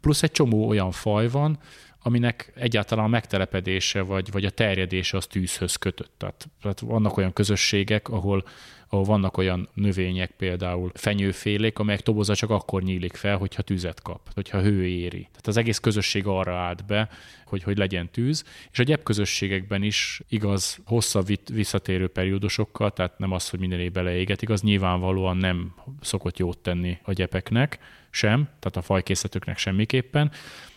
Plusz 0.00 0.22
egy 0.22 0.30
csomó 0.30 0.68
olyan 0.68 0.90
faj 0.90 1.28
van, 1.28 1.58
aminek 2.02 2.52
egyáltalán 2.54 3.04
a 3.04 3.08
megtelepedése 3.08 4.00
vagy, 4.00 4.30
vagy 4.30 4.44
a 4.44 4.50
terjedése 4.50 5.16
az 5.16 5.26
tűzhöz 5.26 5.76
kötött. 5.76 6.12
Tehát, 6.16 6.48
tehát 6.62 6.80
vannak 6.80 7.16
olyan 7.16 7.32
közösségek, 7.32 8.08
ahol 8.08 8.44
ahol 8.88 9.04
vannak 9.04 9.36
olyan 9.36 9.68
növények, 9.74 10.30
például 10.30 10.90
fenyőfélék, 10.94 11.78
amelyek 11.78 12.00
toboza 12.00 12.34
csak 12.34 12.50
akkor 12.50 12.82
nyílik 12.82 13.14
fel, 13.14 13.36
hogyha 13.36 13.62
tüzet 13.62 14.02
kap, 14.02 14.20
hogyha 14.34 14.60
hő 14.60 14.86
éri. 14.86 15.20
Tehát 15.20 15.46
az 15.46 15.56
egész 15.56 15.78
közösség 15.78 16.26
arra 16.26 16.56
állt 16.56 16.86
be, 16.86 17.08
hogy, 17.46 17.62
hogy 17.62 17.76
legyen 17.76 18.10
tűz, 18.10 18.44
és 18.72 18.78
a 18.78 18.82
gyep 18.82 19.02
közösségekben 19.02 19.82
is 19.82 20.20
igaz 20.28 20.78
hosszabb 20.84 21.26
visszatérő 21.52 22.08
periódusokkal, 22.08 22.92
tehát 22.92 23.18
nem 23.18 23.32
az, 23.32 23.48
hogy 23.48 23.58
minden 23.58 23.80
évben 23.80 24.04
leéget, 24.04 24.42
igaz, 24.42 24.62
nyilvánvalóan 24.62 25.36
nem 25.36 25.74
szokott 26.00 26.38
jót 26.38 26.58
tenni 26.58 26.98
a 27.02 27.12
gyepeknek 27.12 27.78
sem, 28.10 28.44
tehát 28.44 28.76
a 28.76 28.82
fajkészletüknek 28.82 29.58
semmiképpen, 29.58 30.30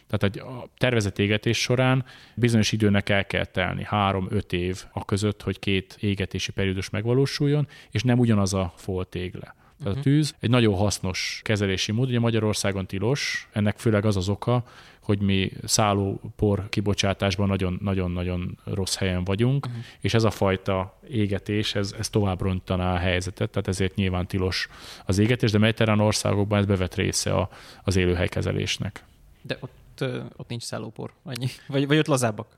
tehát 0.09 0.35
a 0.35 0.67
tervezett 0.77 1.19
égetés 1.19 1.57
során 1.61 2.05
bizonyos 2.35 2.71
időnek 2.71 3.09
el 3.09 3.25
kell 3.25 3.45
telni, 3.45 3.83
három-öt 3.83 4.53
év 4.53 4.83
a 4.91 5.05
között, 5.05 5.41
hogy 5.41 5.59
két 5.59 5.97
égetési 5.99 6.51
periódus 6.51 6.89
megvalósuljon, 6.89 7.67
és 7.91 8.03
nem 8.03 8.19
ugyanaz 8.19 8.53
a 8.53 8.73
foltégle. 8.75 9.55
Tehát 9.79 9.93
a 9.93 9.99
mhm. 9.99 10.01
tűz 10.01 10.35
egy 10.39 10.49
nagyon 10.49 10.75
hasznos 10.75 11.41
kezelési 11.43 11.91
mód, 11.91 12.09
ugye 12.09 12.19
Magyarországon 12.19 12.85
tilos, 12.85 13.47
ennek 13.51 13.77
főleg 13.77 14.05
az 14.05 14.15
az 14.15 14.29
oka, 14.29 14.63
hogy 14.99 15.21
mi 15.21 15.51
szállópor 15.63 16.69
kibocsátásban 16.69 17.77
nagyon-nagyon 17.81 18.57
rossz 18.63 18.95
helyen 18.95 19.23
vagyunk, 19.23 19.65
uh-huh. 19.65 19.81
és 19.99 20.13
ez 20.13 20.23
a 20.23 20.29
fajta 20.29 20.99
égetés, 21.09 21.75
ez, 21.75 21.95
ez 21.99 22.09
tovább 22.09 22.41
rontaná 22.41 22.93
a 22.93 22.97
helyzetet, 22.97 23.49
tehát 23.49 23.67
ezért 23.67 23.95
nyilván 23.95 24.27
tilos 24.27 24.67
az 25.05 25.17
égetés, 25.17 25.51
de 25.51 25.57
mediterrán 25.57 25.99
országokban 25.99 26.59
ez 26.59 26.65
bevet 26.65 26.95
része 26.95 27.33
a, 27.33 27.49
az 27.83 27.95
élőhelykezelésnek. 27.95 29.03
De 29.41 29.57
ott 29.59 29.78
ott, 30.01 30.47
nincs 30.47 30.63
szállópor, 30.63 31.13
annyi. 31.23 31.47
Vagy, 31.67 31.87
vagy 31.87 31.97
ott 31.97 32.07
lazábbak? 32.07 32.57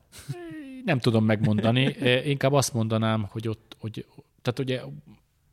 Nem 0.85 0.99
tudom 0.99 1.25
megmondani. 1.25 1.95
Inkább 2.25 2.53
azt 2.53 2.73
mondanám, 2.73 3.27
hogy 3.29 3.47
ott, 3.47 3.75
hogy, 3.79 4.05
tehát 4.41 4.59
ugye 4.59 4.81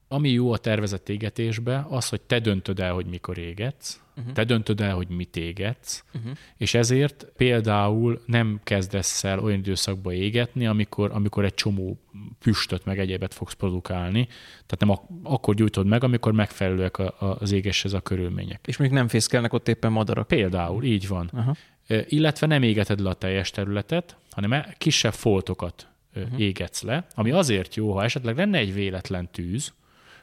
ami 0.08 0.28
jó 0.30 0.52
a 0.52 0.58
tervezett 0.58 1.08
égetésbe, 1.08 1.86
az, 1.88 2.08
hogy 2.08 2.20
te 2.20 2.38
döntöd 2.38 2.80
el, 2.80 2.92
hogy 2.92 3.06
mikor 3.06 3.38
égetsz, 3.38 4.00
uh-huh. 4.16 4.32
te 4.32 4.44
döntöd 4.44 4.80
el, 4.80 4.94
hogy 4.94 5.08
mit 5.08 5.36
égetsz, 5.36 6.04
uh-huh. 6.14 6.32
és 6.56 6.74
ezért 6.74 7.26
például 7.36 8.22
nem 8.26 8.60
kezdesz 8.64 9.24
el 9.24 9.38
olyan 9.38 9.58
időszakba 9.58 10.12
égetni, 10.12 10.66
amikor, 10.66 11.10
amikor 11.12 11.44
egy 11.44 11.54
csomó 11.54 11.98
püstöt 12.38 12.84
meg 12.84 12.98
egyébet 12.98 13.34
fogsz 13.34 13.54
produkálni, 13.54 14.26
tehát 14.66 14.78
nem 14.78 14.90
ak- 14.90 15.10
akkor 15.22 15.54
gyújtod 15.54 15.86
meg, 15.86 16.04
amikor 16.04 16.32
megfelelőek 16.32 16.98
a, 16.98 17.14
a, 17.18 17.36
az 17.40 17.52
égéshez 17.52 17.92
a 17.92 18.00
körülmények. 18.00 18.66
És 18.66 18.76
még 18.76 18.90
nem 18.90 19.08
fészkelnek 19.08 19.52
ott 19.52 19.68
éppen 19.68 19.92
madarak. 19.92 20.26
Például, 20.26 20.84
így 20.84 21.08
van. 21.08 21.30
Uh-huh 21.32 21.56
illetve 22.08 22.46
nem 22.46 22.62
égeted 22.62 23.00
le 23.00 23.08
a 23.08 23.14
teljes 23.14 23.50
területet, 23.50 24.16
hanem 24.30 24.52
e- 24.52 24.74
kisebb 24.78 25.12
foltokat 25.12 25.88
uh-huh. 26.14 26.40
égetsz 26.40 26.82
le, 26.82 27.06
ami 27.14 27.30
azért 27.30 27.74
jó, 27.74 27.92
ha 27.92 28.04
esetleg 28.04 28.36
lenne 28.36 28.58
egy 28.58 28.74
véletlen 28.74 29.28
tűz, 29.30 29.72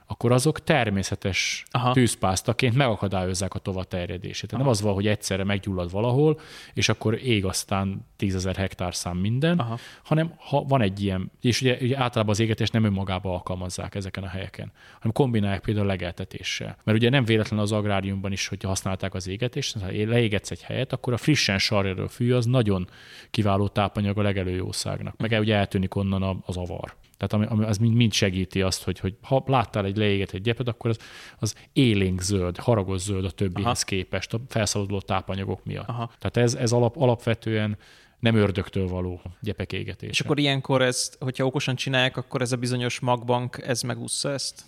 akkor 0.08 0.32
azok 0.32 0.64
természetes 0.64 1.66
Aha. 1.72 1.92
tűzpásztaként 1.92 2.76
megakadályozzák 2.76 3.54
a 3.54 3.60
tovább 3.60 3.88
terjedését. 3.88 4.50
Tehát 4.50 4.66
nem 4.66 4.74
az 4.74 4.82
van, 4.82 4.94
hogy 4.94 5.08
egyszerre 5.08 5.44
meggyullad 5.44 5.92
valahol, 5.92 6.40
és 6.74 6.90
akkor 6.90 7.24
ég 7.24 7.46
aztán 7.46 8.06
tízezer 8.16 8.56
hektár 8.56 8.96
szám 8.96 9.18
minden, 9.18 9.60
Aha. 9.60 9.78
hanem 10.04 10.34
ha 10.38 10.64
van 10.64 10.82
egy 10.82 11.04
ilyen, 11.04 11.32
és 11.42 11.62
ugye, 11.62 11.78
ugye 11.82 11.98
általában 11.98 12.34
az 12.34 12.40
égetést 12.40 12.74
nem 12.74 12.84
önmagába 12.84 13.34
alkalmazzák 13.34 13.96
ezeken 13.96 14.24
a 14.24 14.28
helyeken, 14.28 14.72
hanem 14.94 15.12
kombinálják 15.12 15.62
például 15.62 15.86
a 15.86 15.90
legeltetéssel. 15.90 16.78
Mert 16.84 16.98
ugye 16.98 17.10
nem 17.10 17.26
véletlen 17.26 17.60
az 17.60 17.72
agráriumban 17.72 18.32
is, 18.32 18.48
hogy 18.48 18.64
használták 18.64 19.14
az 19.14 19.28
égetést, 19.28 19.80
ha 19.80 19.88
leégetsz 19.92 20.52
egy 20.52 20.62
helyet, 20.62 20.94
akkor 20.94 21.14
a 21.14 21.18
frissen 21.18 21.58
sarjadó 21.58 22.08
fű 22.08 22.34
az 22.34 22.46
nagyon 22.46 22.88
kiváló 23.32 23.68
tápanyag 23.68 24.18
a 24.18 24.22
legelőjószágnak, 24.22 25.18
meg 25.18 25.40
ugye 25.40 25.56
eltűnik 25.56 25.96
onnan 25.96 26.44
az 26.46 26.58
avar. 26.58 26.96
Tehát 27.18 27.34
ami, 27.34 27.46
ami 27.46 27.70
az 27.70 27.78
mind, 27.78 27.94
mind 27.94 28.14
segíti 28.14 28.62
azt, 28.62 28.84
hogy, 28.84 29.00
hogy 29.00 29.16
ha 29.22 29.44
láttál 29.46 29.86
egy 29.86 29.98
leégetett 29.98 30.42
gyepet, 30.42 30.68
akkor 30.68 30.90
az, 30.90 31.00
az 31.40 31.56
élénk 31.74 32.22
zöld, 32.22 32.58
haragos 32.58 33.02
zöld 33.02 33.26
a 33.26 33.32
többihez 33.32 33.66
Aha. 33.66 33.86
képest, 33.86 34.34
a 34.34 34.40
felszabaduló 34.48 35.00
tápanyagok 35.00 35.66
miatt. 35.66 35.88
Aha. 35.88 36.12
Tehát 36.20 36.38
ez, 36.38 36.54
ez 36.54 36.72
alap, 36.72 36.98
alapvetően 36.98 37.78
nem 38.20 38.36
ördögtől 38.36 38.88
való 38.88 39.22
gyepek 39.42 39.74
égetése. 39.74 40.12
És 40.12 40.20
akkor 40.20 40.40
ilyenkor 40.40 40.82
ezt, 40.82 41.18
hogyha 41.20 41.46
okosan 41.46 41.76
csinálják, 41.76 42.18
akkor 42.18 42.42
ez 42.42 42.52
a 42.52 42.58
bizonyos 42.58 43.00
magbank, 43.00 43.58
ez 43.58 43.82
megúszza 43.82 44.32
ezt? 44.32 44.66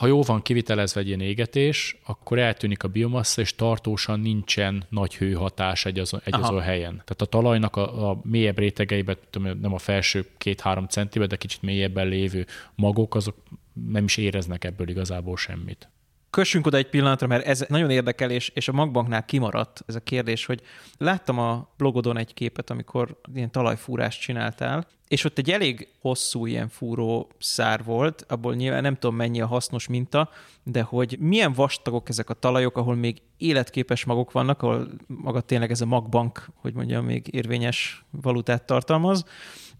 Ha 0.00 0.06
jó 0.06 0.22
van 0.22 0.42
kivitelezve 0.42 1.00
egy 1.00 1.06
ilyen 1.06 1.20
égetés, 1.20 1.96
akkor 2.04 2.38
eltűnik 2.38 2.82
a 2.82 2.88
biomassa, 2.88 3.40
és 3.40 3.54
tartósan 3.54 4.20
nincsen 4.20 4.84
nagy 4.88 5.16
hőhatás 5.16 5.84
egy 5.84 5.98
azon, 5.98 6.20
egy 6.24 6.34
azon 6.34 6.60
helyen. 6.60 6.90
Tehát 6.92 7.20
a 7.20 7.24
talajnak 7.24 7.76
a, 7.76 8.10
a 8.10 8.20
mélyebb 8.22 8.58
rétegeiben, 8.58 9.16
nem 9.60 9.74
a 9.74 9.78
felső 9.78 10.26
két-három 10.38 10.86
centibe, 10.86 11.26
de 11.26 11.36
kicsit 11.36 11.62
mélyebben 11.62 12.06
lévő 12.06 12.46
magok, 12.74 13.14
azok 13.14 13.36
nem 13.90 14.04
is 14.04 14.16
éreznek 14.16 14.64
ebből 14.64 14.88
igazából 14.88 15.36
semmit. 15.36 15.88
Kössünk 16.30 16.66
oda 16.66 16.76
egy 16.76 16.88
pillanatra, 16.88 17.26
mert 17.26 17.46
ez 17.46 17.64
nagyon 17.68 17.90
érdekel, 17.90 18.30
és, 18.30 18.48
és 18.54 18.68
a 18.68 18.72
magbanknál 18.72 19.24
kimaradt 19.24 19.82
ez 19.86 19.94
a 19.94 20.00
kérdés, 20.00 20.46
hogy 20.46 20.62
láttam 20.98 21.38
a 21.38 21.68
blogodon 21.76 22.16
egy 22.16 22.34
képet, 22.34 22.70
amikor 22.70 23.20
ilyen 23.34 23.50
talajfúrást 23.50 24.20
csináltál, 24.20 24.86
és 25.08 25.24
ott 25.24 25.38
egy 25.38 25.50
elég 25.50 25.88
hosszú 26.00 26.46
ilyen 26.46 26.68
fúró 26.68 27.30
szár 27.38 27.84
volt, 27.84 28.24
abból 28.28 28.54
nyilván 28.54 28.82
nem 28.82 28.96
tudom 28.96 29.16
mennyi 29.16 29.40
a 29.40 29.46
hasznos 29.46 29.88
minta, 29.88 30.30
de 30.62 30.82
hogy 30.82 31.16
milyen 31.18 31.52
vastagok 31.52 32.08
ezek 32.08 32.30
a 32.30 32.34
talajok, 32.34 32.76
ahol 32.76 32.94
még 32.94 33.22
életképes 33.36 34.04
magok 34.04 34.32
vannak, 34.32 34.62
ahol 34.62 34.88
maga 35.06 35.40
tényleg 35.40 35.70
ez 35.70 35.80
a 35.80 35.86
magbank, 35.86 36.48
hogy 36.54 36.74
mondjam, 36.74 37.04
még 37.04 37.34
érvényes 37.34 38.04
valutát 38.10 38.66
tartalmaz, 38.66 39.24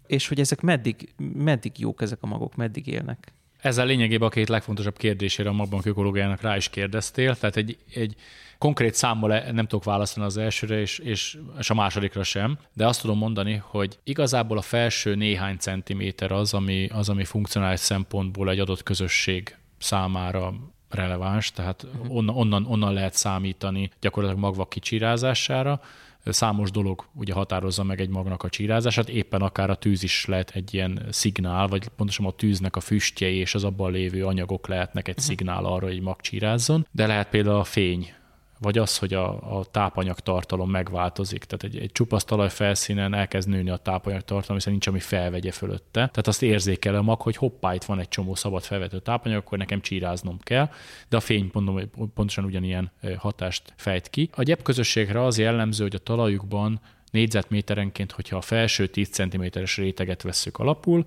és 0.07 0.27
hogy 0.27 0.39
ezek 0.39 0.61
meddig, 0.61 1.13
meddig 1.33 1.79
jók 1.79 2.01
ezek 2.01 2.17
a 2.21 2.27
magok, 2.27 2.55
meddig 2.55 2.87
élnek. 2.87 3.33
Ezzel 3.61 3.85
lényegében 3.85 4.27
a 4.27 4.31
két 4.31 4.49
legfontosabb 4.49 4.97
kérdésére 4.97 5.49
a 5.49 5.53
magbank 5.53 5.85
ökológiának 5.85 6.41
rá 6.41 6.55
is 6.55 6.69
kérdeztél, 6.69 7.35
tehát 7.35 7.55
egy, 7.55 7.77
egy 7.93 8.15
konkrét 8.57 8.93
számmal 8.93 9.39
nem 9.39 9.67
tudok 9.67 9.83
válaszolni 9.83 10.29
az 10.29 10.37
elsőre, 10.37 10.79
és, 10.79 10.99
és, 10.99 11.37
és 11.59 11.69
a 11.69 11.73
másodikra 11.73 12.23
sem, 12.23 12.57
de 12.73 12.87
azt 12.87 13.01
tudom 13.01 13.17
mondani, 13.17 13.61
hogy 13.65 13.99
igazából 14.03 14.57
a 14.57 14.61
felső 14.61 15.15
néhány 15.15 15.57
centiméter 15.57 16.31
az, 16.31 16.53
ami, 16.53 16.87
az, 16.93 17.09
ami 17.09 17.23
funkcionális 17.23 17.79
szempontból 17.79 18.49
egy 18.49 18.59
adott 18.59 18.83
közösség 18.83 19.57
számára 19.77 20.53
releváns, 20.89 21.51
tehát 21.51 21.83
uh-huh. 21.83 22.15
onnan, 22.15 22.35
onnan, 22.35 22.65
onnan 22.65 22.93
lehet 22.93 23.13
számítani 23.13 23.89
gyakorlatilag 23.99 24.43
magvak 24.43 24.69
kicsírázására, 24.69 25.81
számos 26.25 26.71
dolog 26.71 27.05
ugye 27.13 27.33
határozza 27.33 27.83
meg 27.83 28.01
egy 28.01 28.09
magnak 28.09 28.43
a 28.43 28.49
csírázását, 28.49 29.09
éppen 29.09 29.41
akár 29.41 29.69
a 29.69 29.75
tűz 29.75 30.03
is 30.03 30.25
lehet 30.25 30.51
egy 30.55 30.73
ilyen 30.73 31.05
szignál, 31.09 31.67
vagy 31.67 31.87
pontosan 31.87 32.25
a 32.25 32.31
tűznek 32.31 32.75
a 32.75 32.79
füstjei 32.79 33.35
és 33.35 33.55
az 33.55 33.63
abban 33.63 33.91
lévő 33.91 34.25
anyagok 34.25 34.67
lehetnek 34.67 35.07
egy 35.07 35.13
uh-huh. 35.17 35.29
szignál 35.29 35.65
arra, 35.65 35.87
hogy 35.87 36.01
mag 36.01 36.21
csírázzon, 36.21 36.87
de 36.91 37.07
lehet 37.07 37.29
például 37.29 37.59
a 37.59 37.63
fény, 37.63 38.13
vagy 38.61 38.77
az, 38.77 38.97
hogy 38.97 39.13
a, 39.13 39.57
a 39.57 39.65
tápanyag 39.65 40.19
tartalom 40.19 40.69
megváltozik. 40.69 41.43
Tehát 41.43 41.63
egy, 41.63 41.83
egy 41.83 41.91
csupasz 41.91 42.23
talaj 42.23 42.49
felszínen 42.49 43.13
elkezd 43.13 43.49
nőni 43.49 43.69
a 43.69 43.77
tápanyag 43.77 44.21
tartalom, 44.21 44.55
hiszen 44.55 44.71
nincs, 44.71 44.87
ami 44.87 44.99
felvegye 44.99 45.51
fölötte. 45.51 45.91
Tehát 45.91 46.27
azt 46.27 46.43
érzékel 46.43 46.95
a 46.95 47.01
mag, 47.01 47.21
hogy 47.21 47.35
hoppá, 47.35 47.73
itt 47.73 47.83
van 47.83 47.99
egy 47.99 48.07
csomó 48.07 48.35
szabad 48.35 48.63
felvető 48.63 48.99
tápanyag, 48.99 49.39
akkor 49.39 49.57
nekem 49.57 49.81
csíráznom 49.81 50.39
kell, 50.39 50.69
de 51.09 51.17
a 51.17 51.19
fény 51.19 51.49
mondom, 51.53 51.79
pontosan 52.13 52.43
ugyanilyen 52.43 52.91
hatást 53.17 53.73
fejt 53.75 54.09
ki. 54.09 54.29
A 54.35 54.43
gyep 54.43 54.61
közösségre 54.61 55.23
az 55.23 55.37
jellemző, 55.37 55.83
hogy 55.83 55.95
a 55.95 56.03
talajukban 56.03 56.81
négyzetméterenként, 57.11 58.11
hogyha 58.11 58.37
a 58.37 58.41
felső 58.41 58.87
10 58.87 59.09
cm-es 59.09 59.77
réteget 59.77 60.21
vesszük 60.21 60.57
alapul, 60.57 61.05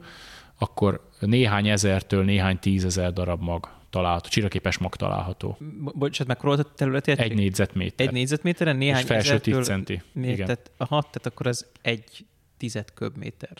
akkor 0.58 1.08
néhány 1.20 1.68
ezertől 1.68 2.24
néhány 2.24 2.58
tízezer 2.58 3.12
darab 3.12 3.42
mag 3.42 3.68
található, 3.94 4.28
csiraképes 4.28 4.78
mag 4.78 4.96
található. 4.96 5.58
Bocsánat, 5.94 6.26
mekkora 6.26 6.52
a 6.52 6.74
területét? 6.74 7.18
Egy 7.18 7.34
négyzetméter. 7.34 8.06
Egy 8.06 8.12
négyzetméteren 8.12 8.76
néhány 8.76 9.00
És 9.00 9.06
felső 9.06 9.38
10 9.38 9.64
centi. 9.64 10.02
Igen. 10.14 10.36
Tehát, 10.36 10.70
aha, 10.76 11.00
tehát 11.00 11.26
akkor 11.26 11.46
az 11.46 11.66
egy 11.82 12.26
tized 12.56 12.92
köbméter. 12.94 13.52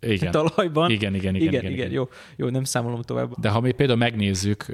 Igen. 0.00 0.30
talajban. 0.30 0.90
Igen, 0.90 1.14
igen, 1.14 1.34
igen, 1.34 1.48
igen, 1.48 1.60
igen, 1.60 1.72
igen. 1.72 1.90
Jó, 1.90 2.08
jó, 2.36 2.48
nem 2.48 2.64
számolom 2.64 3.02
tovább. 3.02 3.34
De 3.40 3.48
ha 3.48 3.60
mi 3.60 3.72
például 3.72 3.98
megnézzük 3.98 4.66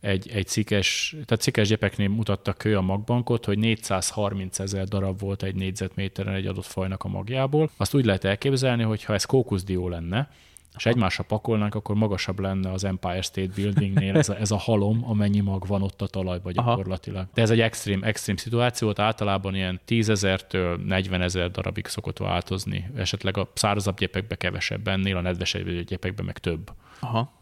egy, 0.00 0.28
egy 0.32 0.46
cikes, 0.46 1.16
tehát 1.24 1.42
cikes 1.42 1.68
gyepeknél 1.68 2.08
mutattak 2.08 2.64
ő 2.64 2.76
a 2.76 2.80
magbankot, 2.80 3.44
hogy 3.44 3.58
430 3.58 4.58
ezer 4.58 4.84
darab 4.84 5.20
volt 5.20 5.42
egy 5.42 5.54
négyzetméteren 5.54 6.34
egy 6.34 6.46
adott 6.46 6.66
fajnak 6.66 7.04
a 7.04 7.08
magjából. 7.08 7.70
Azt 7.76 7.94
úgy 7.94 8.04
lehet 8.04 8.24
elképzelni, 8.24 8.82
hogy 8.82 9.04
ha 9.04 9.14
ez 9.14 9.24
kókuszdió 9.24 9.88
lenne, 9.88 10.30
és 10.78 10.86
egymásra 10.86 11.24
pakolnánk, 11.24 11.74
akkor 11.74 11.96
magasabb 11.96 12.38
lenne 12.38 12.72
az 12.72 12.84
Empire 12.84 13.22
State 13.22 13.52
Buildingnél 13.54 14.16
ez 14.16 14.28
a, 14.28 14.36
ez 14.38 14.50
a 14.50 14.56
halom, 14.56 15.04
amennyi 15.04 15.40
mag 15.40 15.66
van 15.66 15.82
ott 15.82 16.02
a 16.02 16.06
talajban 16.06 16.52
gyakorlatilag. 16.52 17.20
Aha. 17.20 17.30
De 17.34 17.42
ez 17.42 17.50
egy 17.50 17.60
extrém, 17.60 18.02
extrém 18.02 18.36
szituáció, 18.36 18.92
általában 18.96 19.54
ilyen 19.54 19.80
10 19.84 20.08
ezertől 20.08 20.76
40 20.76 21.22
ezer 21.22 21.50
darabig 21.50 21.86
szokott 21.86 22.18
változni. 22.18 22.90
Esetleg 22.96 23.36
a 23.36 23.50
szárazabb 23.54 23.98
gyepekbe 23.98 24.34
kevesebb 24.34 24.88
ennél, 24.88 25.16
a 25.16 25.20
nedvesebb 25.20 25.80
gyepekbe 25.80 26.22
meg 26.22 26.38
több. 26.38 26.72
Aha. 27.00 27.32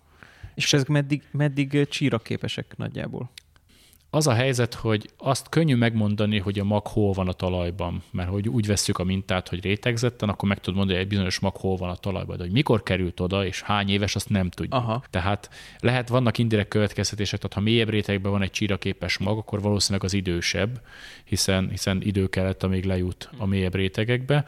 És 0.54 0.72
ezek 0.72 0.88
meddig, 0.88 1.22
meddig 1.30 1.88
csíra 1.88 2.18
képesek 2.18 2.74
nagyjából? 2.76 3.30
Az 4.16 4.26
a 4.26 4.32
helyzet, 4.32 4.74
hogy 4.74 5.10
azt 5.16 5.48
könnyű 5.48 5.74
megmondani, 5.74 6.38
hogy 6.38 6.58
a 6.58 6.64
mag 6.64 6.86
hol 6.86 7.12
van 7.12 7.28
a 7.28 7.32
talajban, 7.32 8.02
mert 8.10 8.28
hogy 8.28 8.48
úgy 8.48 8.66
vesszük 8.66 8.98
a 8.98 9.04
mintát, 9.04 9.48
hogy 9.48 9.62
rétegzetten, 9.62 10.28
akkor 10.28 10.48
meg 10.48 10.58
tudod 10.58 10.74
mondani, 10.74 10.96
hogy 10.96 11.06
egy 11.06 11.12
bizonyos 11.12 11.38
mag 11.38 11.56
hol 11.56 11.76
van 11.76 11.90
a 11.90 11.96
talajban, 11.96 12.36
de 12.36 12.42
hogy 12.42 12.52
mikor 12.52 12.82
került 12.82 13.20
oda, 13.20 13.46
és 13.46 13.62
hány 13.62 13.88
éves, 13.88 14.14
azt 14.14 14.28
nem 14.28 14.50
tudjuk. 14.50 14.74
Aha. 14.74 15.02
Tehát 15.10 15.50
lehet, 15.80 16.08
vannak 16.08 16.38
indirekt 16.38 16.68
következtetések, 16.68 17.40
tehát 17.40 17.56
ha 17.56 17.60
mélyebb 17.60 17.88
rétegben 17.88 18.32
van 18.32 18.42
egy 18.42 18.50
csíraképes 18.50 19.18
mag, 19.18 19.38
akkor 19.38 19.60
valószínűleg 19.60 20.04
az 20.04 20.12
idősebb, 20.12 20.80
hiszen, 21.24 21.68
hiszen 21.70 22.02
idő 22.02 22.26
kellett, 22.26 22.62
amíg 22.62 22.84
lejut 22.84 23.30
a 23.38 23.46
mélyebb 23.46 23.74
rétegekbe. 23.74 24.44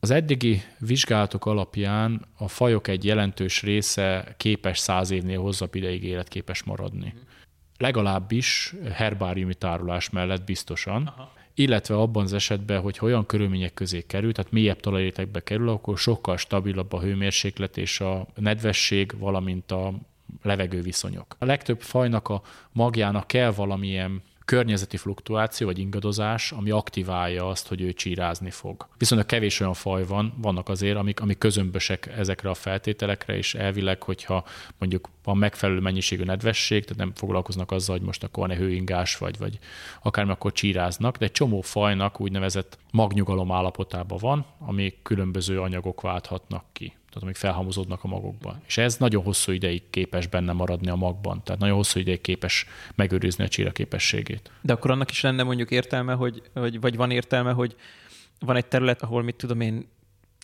Az 0.00 0.10
eddigi 0.10 0.62
vizsgálatok 0.78 1.46
alapján 1.46 2.24
a 2.36 2.48
fajok 2.48 2.88
egy 2.88 3.04
jelentős 3.04 3.62
része 3.62 4.34
képes 4.36 4.78
száz 4.78 5.10
évnél 5.10 5.40
hosszabb 5.40 5.74
ideig 5.74 6.04
életképes 6.04 6.62
maradni. 6.62 7.14
Legalábbis 7.78 8.74
herbáriumi 8.92 9.54
tárolás 9.54 10.10
mellett 10.10 10.44
biztosan. 10.44 11.06
Aha. 11.06 11.32
Illetve 11.54 11.96
abban 11.96 12.24
az 12.24 12.32
esetben, 12.32 12.80
hogy 12.80 12.98
olyan 13.00 13.26
körülmények 13.26 13.74
közé 13.74 14.02
kerül, 14.02 14.32
tehát 14.32 14.52
mélyebb 14.52 14.80
talajrétekbe 14.80 15.40
kerül, 15.40 15.68
akkor 15.68 15.98
sokkal 15.98 16.36
stabilabb 16.36 16.92
a 16.92 17.00
hőmérséklet 17.00 17.76
és 17.76 18.00
a 18.00 18.26
nedvesség, 18.34 19.18
valamint 19.18 19.70
a 19.70 19.92
levegőviszonyok. 20.42 21.36
A 21.38 21.44
legtöbb 21.44 21.80
fajnak 21.80 22.28
a 22.28 22.42
magjának 22.72 23.26
kell 23.26 23.50
valamilyen 23.50 24.22
környezeti 24.46 24.96
fluktuáció 24.96 25.66
vagy 25.66 25.78
ingadozás, 25.78 26.52
ami 26.52 26.70
aktiválja 26.70 27.48
azt, 27.48 27.68
hogy 27.68 27.80
ő 27.80 27.92
csírázni 27.92 28.50
fog. 28.50 28.88
Viszont 28.98 29.20
a 29.22 29.26
kevés 29.26 29.60
olyan 29.60 29.74
faj 29.74 30.06
van, 30.06 30.34
vannak 30.36 30.68
azért, 30.68 30.96
amik, 30.96 31.20
amik 31.20 31.38
közömbösek 31.38 32.06
ezekre 32.16 32.50
a 32.50 32.54
feltételekre, 32.54 33.36
és 33.36 33.54
elvileg, 33.54 34.02
hogyha 34.02 34.44
mondjuk 34.78 35.08
van 35.24 35.36
megfelelő 35.36 35.80
mennyiségű 35.80 36.22
nedvesség, 36.22 36.82
tehát 36.82 36.98
nem 36.98 37.12
foglalkoznak 37.14 37.70
azzal, 37.70 37.96
hogy 37.96 38.06
most 38.06 38.24
akkor 38.24 38.48
van-e 38.48 38.60
hőingás, 38.60 39.16
vagy, 39.16 39.38
vagy 39.38 39.58
akármi, 40.02 40.30
akkor 40.30 40.52
csíráznak, 40.52 41.16
de 41.16 41.24
egy 41.24 41.32
csomó 41.32 41.60
fajnak 41.60 42.20
úgynevezett 42.20 42.78
magnyugalom 42.90 43.52
állapotában 43.52 44.18
van, 44.20 44.46
ami 44.58 44.94
különböző 45.02 45.60
anyagok 45.60 46.00
válthatnak 46.00 46.64
ki 46.72 46.92
tehát 47.16 47.22
amik 47.22 47.36
felhamozódnak 47.36 48.04
a 48.04 48.08
magokban. 48.08 48.62
És 48.66 48.78
ez 48.78 48.96
nagyon 48.96 49.22
hosszú 49.22 49.52
ideig 49.52 49.90
képes 49.90 50.26
benne 50.26 50.52
maradni 50.52 50.88
a 50.88 50.94
magban, 50.94 51.42
tehát 51.44 51.60
nagyon 51.60 51.76
hosszú 51.76 52.00
ideig 52.00 52.20
képes 52.20 52.66
megőrizni 52.94 53.44
a 53.44 53.48
csíra 53.48 53.70
képességét. 53.70 54.50
De 54.60 54.72
akkor 54.72 54.90
annak 54.90 55.10
is 55.10 55.20
lenne 55.20 55.42
mondjuk 55.42 55.70
értelme, 55.70 56.12
hogy, 56.12 56.42
hogy 56.54 56.80
vagy 56.80 56.96
van 56.96 57.10
értelme, 57.10 57.52
hogy 57.52 57.76
van 58.38 58.56
egy 58.56 58.66
terület, 58.66 59.02
ahol 59.02 59.22
mit 59.22 59.34
tudom 59.34 59.60
én, 59.60 59.88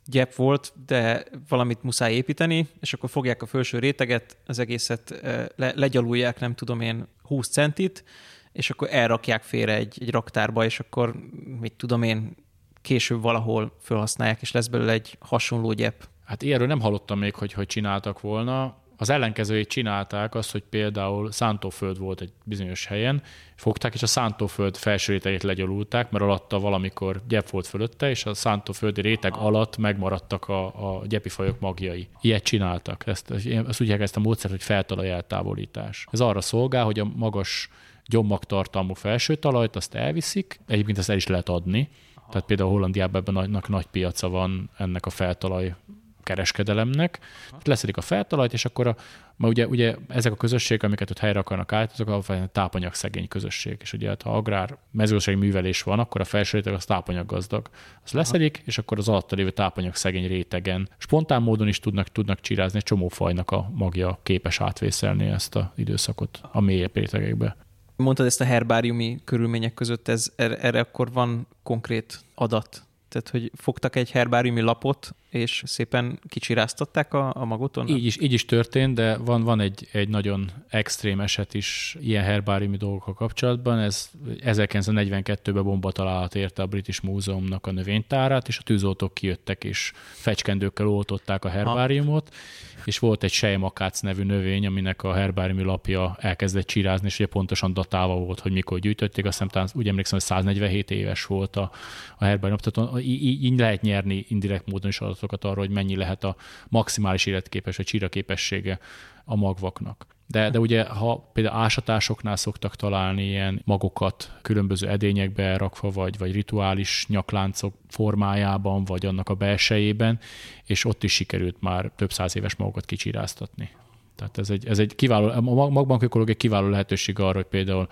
gyep 0.06 0.34
volt, 0.34 0.72
de 0.86 1.24
valamit 1.48 1.82
muszáj 1.82 2.14
építeni, 2.14 2.68
és 2.80 2.92
akkor 2.92 3.10
fogják 3.10 3.42
a 3.42 3.46
felső 3.46 3.78
réteget, 3.78 4.36
az 4.46 4.58
egészet 4.58 5.10
eh, 5.10 5.46
le, 5.56 5.72
legyalulják, 5.76 6.40
nem 6.40 6.54
tudom 6.54 6.80
én, 6.80 7.06
20 7.22 7.48
centit, 7.48 8.04
és 8.52 8.70
akkor 8.70 8.88
elrakják 8.90 9.42
félre 9.42 9.74
egy, 9.74 9.96
egy 10.00 10.10
raktárba, 10.10 10.64
és 10.64 10.80
akkor 10.80 11.14
mit 11.60 11.72
tudom 11.72 12.02
én, 12.02 12.34
később 12.82 13.22
valahol 13.22 13.76
felhasználják, 13.80 14.40
és 14.40 14.52
lesz 14.52 14.66
belőle 14.66 14.92
egy 14.92 15.16
hasonló 15.20 15.72
gyep. 15.72 16.08
Hát 16.24 16.42
ilyenről 16.42 16.66
nem 16.66 16.80
hallottam 16.80 17.18
még, 17.18 17.34
hogy 17.34 17.52
hogy 17.52 17.66
csináltak 17.66 18.20
volna. 18.20 18.80
Az 18.96 19.10
ellenkezőjét 19.10 19.68
csinálták 19.68 20.34
azt, 20.34 20.52
hogy 20.52 20.62
például 20.70 21.32
szántóföld 21.32 21.98
volt 21.98 22.20
egy 22.20 22.32
bizonyos 22.44 22.86
helyen, 22.86 23.22
fogták, 23.54 23.94
és 23.94 24.02
a 24.02 24.06
szántóföld 24.06 24.76
felső 24.76 25.12
rétegét 25.12 25.42
legyalulták, 25.42 26.10
mert 26.10 26.24
alatta 26.24 26.58
valamikor 26.58 27.22
gyep 27.28 27.50
volt 27.50 27.66
fölötte, 27.66 28.10
és 28.10 28.26
a 28.26 28.34
szántóföldi 28.34 29.00
réteg 29.00 29.36
alatt 29.36 29.76
megmaradtak 29.76 30.48
a, 30.48 30.64
a 30.66 31.06
gyepifajok 31.06 31.60
magjai. 31.60 32.08
Ilyet 32.20 32.42
csináltak. 32.42 33.06
Ezt, 33.06 33.30
ezt 33.66 33.80
úgy 33.80 33.90
ezt 33.90 34.16
a 34.16 34.20
módszert, 34.20 34.52
hogy 34.52 34.62
feltalaj 34.62 35.10
eltávolítás. 35.10 36.06
Ez 36.10 36.20
arra 36.20 36.40
szolgál, 36.40 36.84
hogy 36.84 36.98
a 36.98 37.10
magas 37.16 37.68
gyommagtartalmú 38.06 38.94
felső 38.94 39.34
talajt 39.34 39.76
azt 39.76 39.94
elviszik, 39.94 40.60
egyébként 40.66 40.98
ezt 40.98 41.10
el 41.10 41.16
is 41.16 41.26
lehet 41.26 41.48
adni, 41.48 41.88
tehát 42.30 42.46
például 42.46 42.70
Hollandiában 42.70 43.20
ebben 43.20 43.48
nagy, 43.50 43.68
nagy 43.68 43.86
piaca 43.86 44.28
van 44.28 44.70
ennek 44.76 45.06
a 45.06 45.10
feltalaj 45.10 45.74
kereskedelemnek, 46.22 47.18
leszedik 47.64 47.96
a 47.96 48.00
feltalajt, 48.00 48.52
és 48.52 48.64
akkor 48.64 48.86
a, 48.86 48.96
ma 49.36 49.48
ugye, 49.48 49.66
ugye 49.66 49.94
ezek 50.08 50.32
a 50.32 50.36
közösségek, 50.36 50.82
amiket 50.82 51.10
ott 51.10 51.18
helyre 51.18 51.38
akarnak 51.38 51.72
állítani, 51.72 52.10
azok 52.10 52.28
a 52.28 52.46
tápanyag 52.46 52.94
szegény 52.94 53.28
közösség. 53.28 53.76
És 53.80 53.92
ugye 53.92 54.08
hát, 54.08 54.22
ha 54.22 54.36
agrár 54.36 54.76
mezőgazdasági 54.90 55.38
művelés 55.38 55.82
van, 55.82 55.98
akkor 55.98 56.20
a 56.20 56.24
felső 56.24 56.56
réteg 56.56 56.74
az 56.74 56.84
tápanyag 56.84 57.26
gazdag. 57.26 57.70
Az 58.04 58.12
leszedik, 58.12 58.62
és 58.64 58.78
akkor 58.78 58.98
az 58.98 59.08
alatta 59.08 59.36
lévő 59.36 59.50
tápanyag 59.50 59.94
szegény 59.94 60.26
rétegen 60.26 60.88
spontán 60.98 61.42
módon 61.42 61.68
is 61.68 61.78
tudnak, 61.78 62.08
tudnak 62.08 62.40
csirázni, 62.40 62.78
egy 62.78 62.84
csomó 62.84 63.08
fajnak 63.08 63.50
a 63.50 63.70
magja 63.74 64.18
képes 64.22 64.60
átvészelni 64.60 65.26
ezt 65.26 65.54
az 65.54 65.64
időszakot 65.76 66.40
a 66.52 66.60
mélyebb 66.60 66.94
rétegekbe. 66.94 67.56
Mondtad 67.96 68.26
ezt 68.26 68.40
a 68.40 68.44
herbáriumi 68.44 69.20
körülmények 69.24 69.74
között, 69.74 70.08
ez, 70.08 70.32
erre, 70.36 70.56
erre 70.58 70.80
akkor 70.80 71.12
van 71.12 71.46
konkrét 71.62 72.20
adat? 72.34 72.82
Tehát, 73.08 73.28
hogy 73.28 73.50
fogtak 73.54 73.96
egy 73.96 74.10
herbáriumi 74.10 74.60
lapot, 74.60 75.14
és 75.32 75.62
szépen 75.66 76.20
kicsiráztatták 76.28 77.14
a, 77.14 77.32
a 77.36 77.44
magoton? 77.44 77.88
Így 77.88 78.06
is, 78.06 78.20
így 78.20 78.32
is 78.32 78.44
történt, 78.44 78.94
de 78.94 79.16
van, 79.16 79.42
van 79.42 79.60
egy, 79.60 79.88
egy 79.92 80.08
nagyon 80.08 80.50
extrém 80.68 81.20
eset 81.20 81.54
is 81.54 81.96
ilyen 82.00 82.24
herbáriumi 82.24 82.76
dolgokkal 82.76 83.14
kapcsolatban. 83.14 83.78
Ez 83.78 84.10
1942-ben 84.26 85.62
bomba 85.62 85.92
találat 85.92 86.34
érte 86.34 86.62
a 86.62 86.66
British 86.66 87.04
Múzeumnak 87.04 87.66
a 87.66 87.72
növénytárát, 87.72 88.48
és 88.48 88.58
a 88.58 88.62
tűzoltók 88.62 89.14
kijöttek, 89.14 89.64
és 89.64 89.92
fecskendőkkel 90.10 90.88
oltották 90.88 91.44
a 91.44 91.48
herbáriumot, 91.48 92.28
ha. 92.28 92.82
és 92.84 92.98
volt 92.98 93.22
egy 93.22 93.32
sejmakác 93.32 94.00
nevű 94.00 94.22
növény, 94.22 94.66
aminek 94.66 95.02
a 95.02 95.14
herbáriumi 95.14 95.62
lapja 95.62 96.16
elkezdett 96.20 96.66
csirázni, 96.66 97.06
és 97.06 97.18
ugye 97.18 97.28
pontosan 97.28 97.74
datálva 97.74 98.14
volt, 98.14 98.40
hogy 98.40 98.52
mikor 98.52 98.78
gyűjtötték. 98.78 99.24
Azt 99.24 99.42
hiszem, 99.42 99.66
úgy 99.74 99.88
emlékszem, 99.88 100.18
hogy 100.18 100.28
147 100.28 100.90
éves 100.90 101.24
volt 101.24 101.56
a, 101.56 101.70
a 102.18 102.24
herbárium. 102.24 102.58
Tehát 102.58 103.00
így, 103.02 103.44
így 103.44 103.58
lehet 103.58 103.82
nyerni 103.82 104.24
indirekt 104.28 104.70
módon 104.70 104.88
is 104.88 105.00
adatot 105.00 105.20
adatokat 105.22 105.50
arról, 105.50 105.64
hogy 105.64 105.74
mennyi 105.74 105.96
lehet 105.96 106.24
a 106.24 106.36
maximális 106.68 107.26
életképes 107.26 107.76
vagy 107.76 107.86
csíra 107.86 108.08
képessége 108.08 108.78
a 109.24 109.36
magvaknak. 109.36 110.06
De, 110.26 110.50
de 110.50 110.58
ugye, 110.58 110.84
ha 110.84 111.30
például 111.32 111.56
ásatásoknál 111.56 112.36
szoktak 112.36 112.76
találni 112.76 113.24
ilyen 113.24 113.62
magokat 113.64 114.38
különböző 114.42 114.88
edényekbe 114.88 115.56
rakva, 115.56 115.90
vagy, 115.90 116.18
vagy 116.18 116.32
rituális 116.32 117.06
nyakláncok 117.08 117.74
formájában, 117.88 118.84
vagy 118.84 119.06
annak 119.06 119.28
a 119.28 119.34
belsejében, 119.34 120.18
és 120.64 120.84
ott 120.84 121.04
is 121.04 121.12
sikerült 121.12 121.56
már 121.60 121.90
több 121.96 122.12
száz 122.12 122.36
éves 122.36 122.56
magokat 122.56 122.84
kicsiráztatni. 122.84 123.70
Tehát 124.16 124.38
ez 124.38 124.50
egy, 124.50 124.66
ez 124.66 124.78
egy 124.78 124.94
kiváló, 124.94 125.28
a 125.28 125.40
magbank 125.70 126.28
egy 126.28 126.36
kiváló 126.36 126.68
lehetőség 126.68 127.18
arra, 127.18 127.36
hogy 127.36 127.46
például 127.46 127.88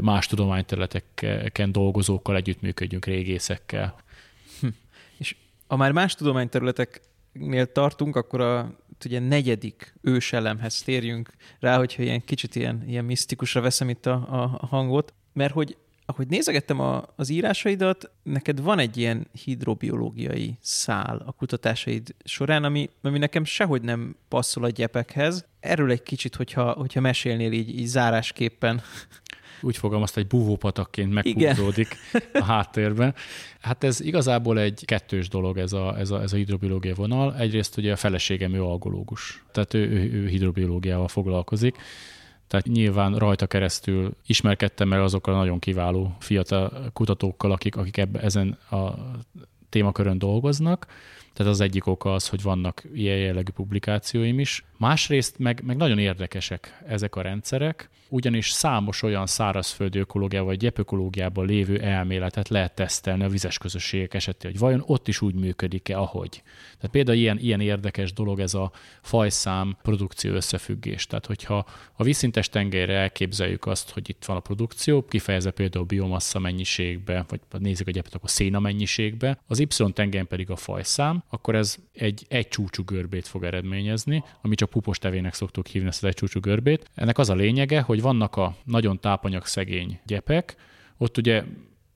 más 0.00 0.26
tudományterületeken 0.26 1.72
dolgozókkal 1.72 2.36
együttműködjünk, 2.36 3.04
régészekkel. 3.04 3.94
Ha 5.66 5.76
már 5.76 5.92
más 5.92 6.14
tudományterületeknél 6.14 7.72
tartunk, 7.72 8.16
akkor 8.16 8.40
a 8.40 8.84
ugye 9.04 9.18
negyedik 9.18 9.94
őselemhez 10.00 10.82
térjünk 10.82 11.30
rá, 11.60 11.76
hogyha 11.76 12.02
ilyen 12.02 12.24
kicsit 12.24 12.54
ilyen, 12.54 12.84
ilyen 12.86 13.04
misztikusra 13.04 13.60
veszem 13.60 13.88
itt 13.88 14.06
a, 14.06 14.14
a 14.60 14.66
hangot, 14.66 15.14
mert 15.32 15.52
hogy 15.52 15.76
ahogy 16.08 16.26
nézegettem 16.26 16.80
a, 16.80 17.04
az 17.16 17.28
írásaidat, 17.28 18.10
neked 18.22 18.62
van 18.62 18.78
egy 18.78 18.96
ilyen 18.96 19.26
hidrobiológiai 19.44 20.56
szál 20.60 21.22
a 21.26 21.32
kutatásaid 21.32 22.14
során, 22.24 22.64
ami, 22.64 22.90
ami 23.02 23.18
nekem 23.18 23.44
sehogy 23.44 23.82
nem 23.82 24.16
passzol 24.28 24.64
a 24.64 24.68
gyepekhez. 24.68 25.46
Erről 25.60 25.90
egy 25.90 26.02
kicsit, 26.02 26.34
hogyha, 26.34 26.72
hogyha 26.72 27.00
mesélnél 27.00 27.52
így, 27.52 27.78
így 27.78 27.86
zárásképpen 27.86 28.82
úgy 29.60 29.76
fogalmazta, 29.76 30.20
egy 30.20 30.26
búvópatakként 30.26 31.12
meghúzódik 31.12 31.96
a 32.32 32.44
háttérben. 32.44 33.14
Hát 33.60 33.84
ez 33.84 34.00
igazából 34.00 34.58
egy 34.58 34.82
kettős 34.84 35.28
dolog 35.28 35.58
ez 35.58 35.72
a, 35.72 35.98
ez 35.98 36.10
a, 36.10 36.22
ez 36.22 36.32
a 36.32 36.36
hidrobiológia 36.36 36.94
vonal. 36.94 37.36
Egyrészt 37.36 37.76
ugye 37.76 37.92
a 37.92 37.96
feleségem 37.96 38.54
ő 38.54 38.62
algológus, 38.62 39.44
tehát 39.52 39.74
ő, 39.74 39.88
ő, 39.90 40.12
ő 40.12 40.28
hidrobiológiával 40.28 41.08
foglalkozik. 41.08 41.76
Tehát 42.46 42.66
nyilván 42.66 43.14
rajta 43.14 43.46
keresztül 43.46 44.16
ismerkedtem 44.26 44.88
meg 44.88 45.00
azokkal 45.00 45.34
a 45.34 45.36
nagyon 45.36 45.58
kiváló 45.58 46.16
fiatal 46.18 46.90
kutatókkal, 46.92 47.52
akik, 47.52 47.76
akik 47.76 47.96
ebbe, 47.96 48.20
ezen 48.20 48.58
a 48.70 48.94
témakörön 49.68 50.18
dolgoznak. 50.18 50.86
Tehát 51.36 51.52
az 51.52 51.60
egyik 51.60 51.86
oka 51.86 52.14
az, 52.14 52.28
hogy 52.28 52.42
vannak 52.42 52.84
ilyen 52.94 53.16
jellegű 53.16 53.50
publikációim 53.52 54.38
is. 54.38 54.64
Másrészt 54.78 55.38
meg, 55.38 55.62
meg 55.64 55.76
nagyon 55.76 55.98
érdekesek 55.98 56.82
ezek 56.86 57.16
a 57.16 57.20
rendszerek, 57.20 57.90
ugyanis 58.08 58.50
számos 58.50 59.02
olyan 59.02 59.26
szárazföldi 59.26 59.98
ökológiával 59.98 60.48
vagy 60.48 60.58
gyepökológiában 60.58 61.46
lévő 61.46 61.80
elméletet 61.80 62.48
lehet 62.48 62.74
tesztelni 62.74 63.24
a 63.24 63.28
vizes 63.28 63.58
közösségek 63.58 64.14
esetén, 64.14 64.50
hogy 64.50 64.60
vajon 64.60 64.82
ott 64.86 65.08
is 65.08 65.20
úgy 65.20 65.34
működik-e, 65.34 65.98
ahogy. 65.98 66.42
Tehát 66.76 66.90
például 66.90 67.16
ilyen, 67.16 67.38
ilyen 67.38 67.60
érdekes 67.60 68.12
dolog 68.12 68.40
ez 68.40 68.54
a 68.54 68.72
fajszám 69.02 69.76
produkció 69.82 70.32
összefüggés. 70.32 71.06
Tehát 71.06 71.26
hogyha 71.26 71.66
a 71.92 72.02
vízszintes 72.02 72.48
tengelyre 72.48 72.94
elképzeljük 72.94 73.66
azt, 73.66 73.90
hogy 73.90 74.08
itt 74.08 74.24
van 74.24 74.36
a 74.36 74.40
produkció, 74.40 75.04
kifejezve 75.04 75.50
például 75.50 75.84
biomassa 75.84 76.38
mennyiségbe, 76.38 77.24
vagy 77.28 77.60
nézzük 77.60 77.86
a 77.86 77.90
gyepet, 77.90 78.14
akkor 78.14 78.30
széna 78.30 78.60
mennyiségbe, 78.60 79.38
az 79.46 79.58
Y 79.58 79.92
tengelyen 79.92 80.26
pedig 80.26 80.50
a 80.50 80.56
fajszám, 80.56 81.24
akkor 81.28 81.54
ez 81.54 81.76
egy 81.92 82.26
egy 82.28 82.48
csúcsú 82.48 82.84
görbét 82.84 83.26
fog 83.26 83.44
eredményezni, 83.44 84.24
ami 84.40 84.54
csak 84.54 84.70
pupos 84.70 84.98
tevének 84.98 85.34
szoktuk 85.34 85.66
hívni 85.66 85.88
ezt 85.88 86.02
az 86.02 86.08
egy 86.08 86.14
csúcsú 86.14 86.40
görbét. 86.40 86.90
Ennek 86.94 87.18
az 87.18 87.30
a 87.30 87.34
lényege, 87.34 87.80
hogy 87.80 88.00
vannak 88.00 88.36
a 88.36 88.56
nagyon 88.64 89.00
tápanyag 89.00 89.46
szegény 89.46 90.00
gyepek, 90.04 90.56
ott 90.96 91.16
ugye 91.16 91.44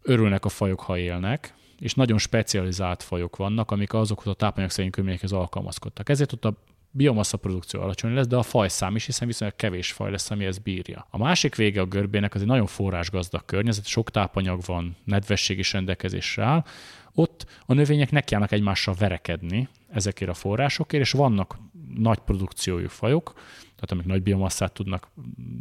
örülnek 0.02 0.44
a 0.44 0.48
fajok, 0.48 0.80
ha 0.80 0.98
élnek, 0.98 1.54
és 1.78 1.94
nagyon 1.94 2.18
specializált 2.18 3.02
fajok 3.02 3.36
vannak, 3.36 3.70
amik 3.70 3.94
azokhoz 3.94 4.26
a 4.26 4.34
tápanyagszegény 4.34 4.90
körülményekhez 4.90 5.32
alkalmazkodtak. 5.32 6.08
Ezért 6.08 6.32
ott 6.32 6.44
a 6.44 6.62
biomassa 6.90 7.36
produkció 7.36 7.80
alacsony 7.80 8.14
lesz, 8.14 8.26
de 8.26 8.36
a 8.36 8.42
fajszám 8.42 8.96
is, 8.96 9.06
hiszen 9.06 9.26
viszonylag 9.26 9.56
kevés 9.56 9.92
faj 9.92 10.10
lesz, 10.10 10.30
ami 10.30 10.44
ezt 10.44 10.62
bírja. 10.62 11.06
A 11.10 11.18
másik 11.18 11.54
vége 11.54 11.80
a 11.80 11.84
görbének 11.84 12.34
az 12.34 12.40
egy 12.40 12.46
nagyon 12.46 12.66
forrásgazdag 12.66 13.44
környezet, 13.44 13.86
sok 13.86 14.10
tápanyag 14.10 14.60
van, 14.66 14.96
nedvesség 15.04 15.58
is 15.58 15.72
rendelkezésre 15.72 16.44
áll, 16.44 16.64
ott 17.14 17.46
a 17.66 17.74
növények 17.74 18.10
nekiállnak 18.10 18.52
egymással 18.52 18.94
verekedni 18.98 19.68
ezekért 19.92 20.30
a 20.30 20.34
forrásokért, 20.34 21.02
és 21.02 21.12
vannak 21.12 21.58
nagy 21.94 22.18
produkciójú 22.18 22.88
fajok, 22.88 23.32
tehát 23.80 23.92
amik 23.92 24.06
nagy 24.06 24.22
biomasszát 24.22 24.72
tudnak, 24.72 25.10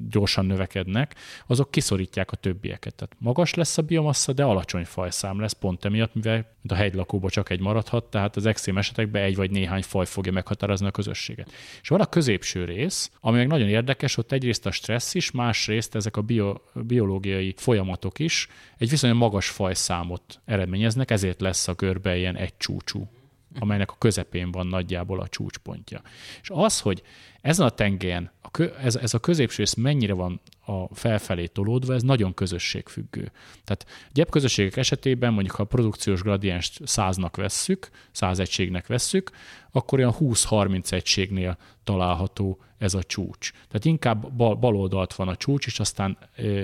gyorsan 0.10 0.46
növekednek, 0.46 1.16
azok 1.48 1.72
kiszorítják 1.72 2.32
a 2.32 2.36
többieket. 2.36 2.96
Tehát 2.96 3.16
magas 3.20 3.54
lesz 3.54 3.78
a 3.78 3.82
biomassa, 3.82 4.34
de 4.34 4.44
alacsony 4.44 4.86
fajszám 4.86 5.40
lesz, 5.40 5.54
pont 5.54 5.86
emiatt, 5.86 6.14
mivel 6.14 6.34
mint 6.36 6.72
a 6.72 6.76
hegylakóban 6.76 7.30
csak 7.30 7.50
egy 7.50 7.60
maradhat, 7.60 8.04
tehát 8.04 8.36
az 8.36 8.46
extrém 8.46 8.78
esetekben 8.78 9.24
egy 9.24 9.36
vagy 9.36 9.52
néhány 9.52 9.82
faj 9.82 10.06
fogja 10.06 10.32
meghatározni 10.32 10.88
a 10.88 10.92
közösséget. 10.92 11.52
És 11.82 11.90
van 11.90 12.02
a 12.02 12.06
középső 12.06 12.66
rész, 12.66 13.12
ami 13.20 13.38
meg 13.38 13.48
nagyon 13.48 13.68
érdekes, 13.68 14.18
ott 14.18 14.32
egyrészt 14.32 14.66
a 14.66 14.72
stressz 14.72 15.14
is, 15.14 15.32
másrészt 15.32 15.96
ezek 15.96 16.18
a 16.18 16.22
bio, 16.22 16.56
biológiai 16.74 17.54
folyamatok 17.58 18.20
is 18.20 18.48
egy 18.78 18.90
viszonylag 18.90 19.20
magas 19.20 19.50
fajszámot 19.50 20.42
eredményeznek, 20.46 21.12
ezért 21.12 21.42
lesz 21.42 21.68
a 21.68 21.74
görbe 21.74 22.18
ilyen 22.18 22.36
egy 22.36 22.58
csúcsú 22.58 23.10
amelynek 23.60 23.92
a 23.92 23.96
közepén 23.98 24.52
van 24.52 24.68
nagyjából 24.68 25.20
a 25.20 25.28
csúcspontja. 25.28 26.02
És 26.42 26.50
az, 26.54 26.80
hogy 26.80 27.04
ezen 27.42 27.66
a 27.66 27.70
tengelyen 27.70 28.30
a 28.50 28.52
kö, 28.52 28.74
ez, 28.76 28.96
ez 28.96 29.14
a 29.14 29.20
középső 29.20 29.58
rész 29.58 29.74
mennyire 29.74 30.14
van 30.14 30.42
a 30.66 30.96
felfelé 30.96 31.46
tolódva, 31.46 31.94
ez 31.94 32.02
nagyon 32.02 32.34
közösségfüggő. 32.34 33.32
Tehát 33.64 33.86
gyepközösségek 34.12 34.78
esetében 34.78 35.34
mondjuk 35.34 35.56
ha 35.56 35.64
a 35.64 35.66
produkciós 35.66 36.22
gradienst 36.22 36.88
száznak 36.88 37.36
vesszük, 37.36 37.90
száz 38.12 38.40
egységnek 38.40 38.88
vesszük, 38.88 39.32
akkor 39.72 40.00
olyan 40.00 40.16
20-30 40.20 40.92
egységnél 40.92 41.58
található 41.84 42.60
ez 42.78 42.94
a 42.94 43.04
csúcs. 43.04 43.52
Tehát 43.52 43.86
inkább 43.86 44.32
bal, 44.34 44.56
bal 44.56 44.76
oldalt 44.76 45.14
van 45.14 45.28
a 45.28 45.36
csúcs, 45.36 45.66
és 45.66 45.80
aztán 45.80 46.18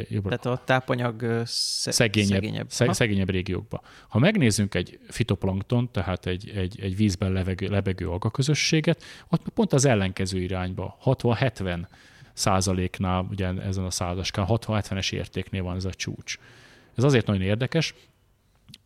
jobbra. 0.10 0.38
Tehát 0.38 0.60
a 0.60 0.64
tápanyag 0.64 1.42
szegényebb, 1.46 2.32
szegényebb. 2.32 2.70
Szeg, 2.70 2.94
szegényebb 2.94 3.30
régiókba. 3.30 3.82
Ha 4.08 4.20
megnézzünk 4.20 4.76
egy 4.76 5.00
fitoplankton, 5.08 5.92
tehát 5.92 6.26
egy, 6.26 6.50
egy, 6.56 6.80
egy 6.82 6.96
vízben 6.96 7.32
levegő, 7.32 7.68
lebegő 7.68 8.10
algaközösséget, 8.10 9.04
ott 9.30 9.50
pont 9.50 9.74
az 9.74 9.86
ellenkező 9.86 10.40
irányba, 10.42 10.98
60-70 11.04 11.75
százaléknál, 12.34 13.28
ugye 13.30 13.48
ezen 13.62 13.86
a 13.86 13.92
százaskán, 13.92 14.46
60-70-es 14.50 15.12
értéknél 15.12 15.64
van 15.64 15.76
ez 15.76 15.86
a 15.86 15.94
csúcs. 15.94 16.38
Ez 16.96 17.04
azért 17.04 17.26
nagyon 17.26 17.42
érdekes, 17.42 17.94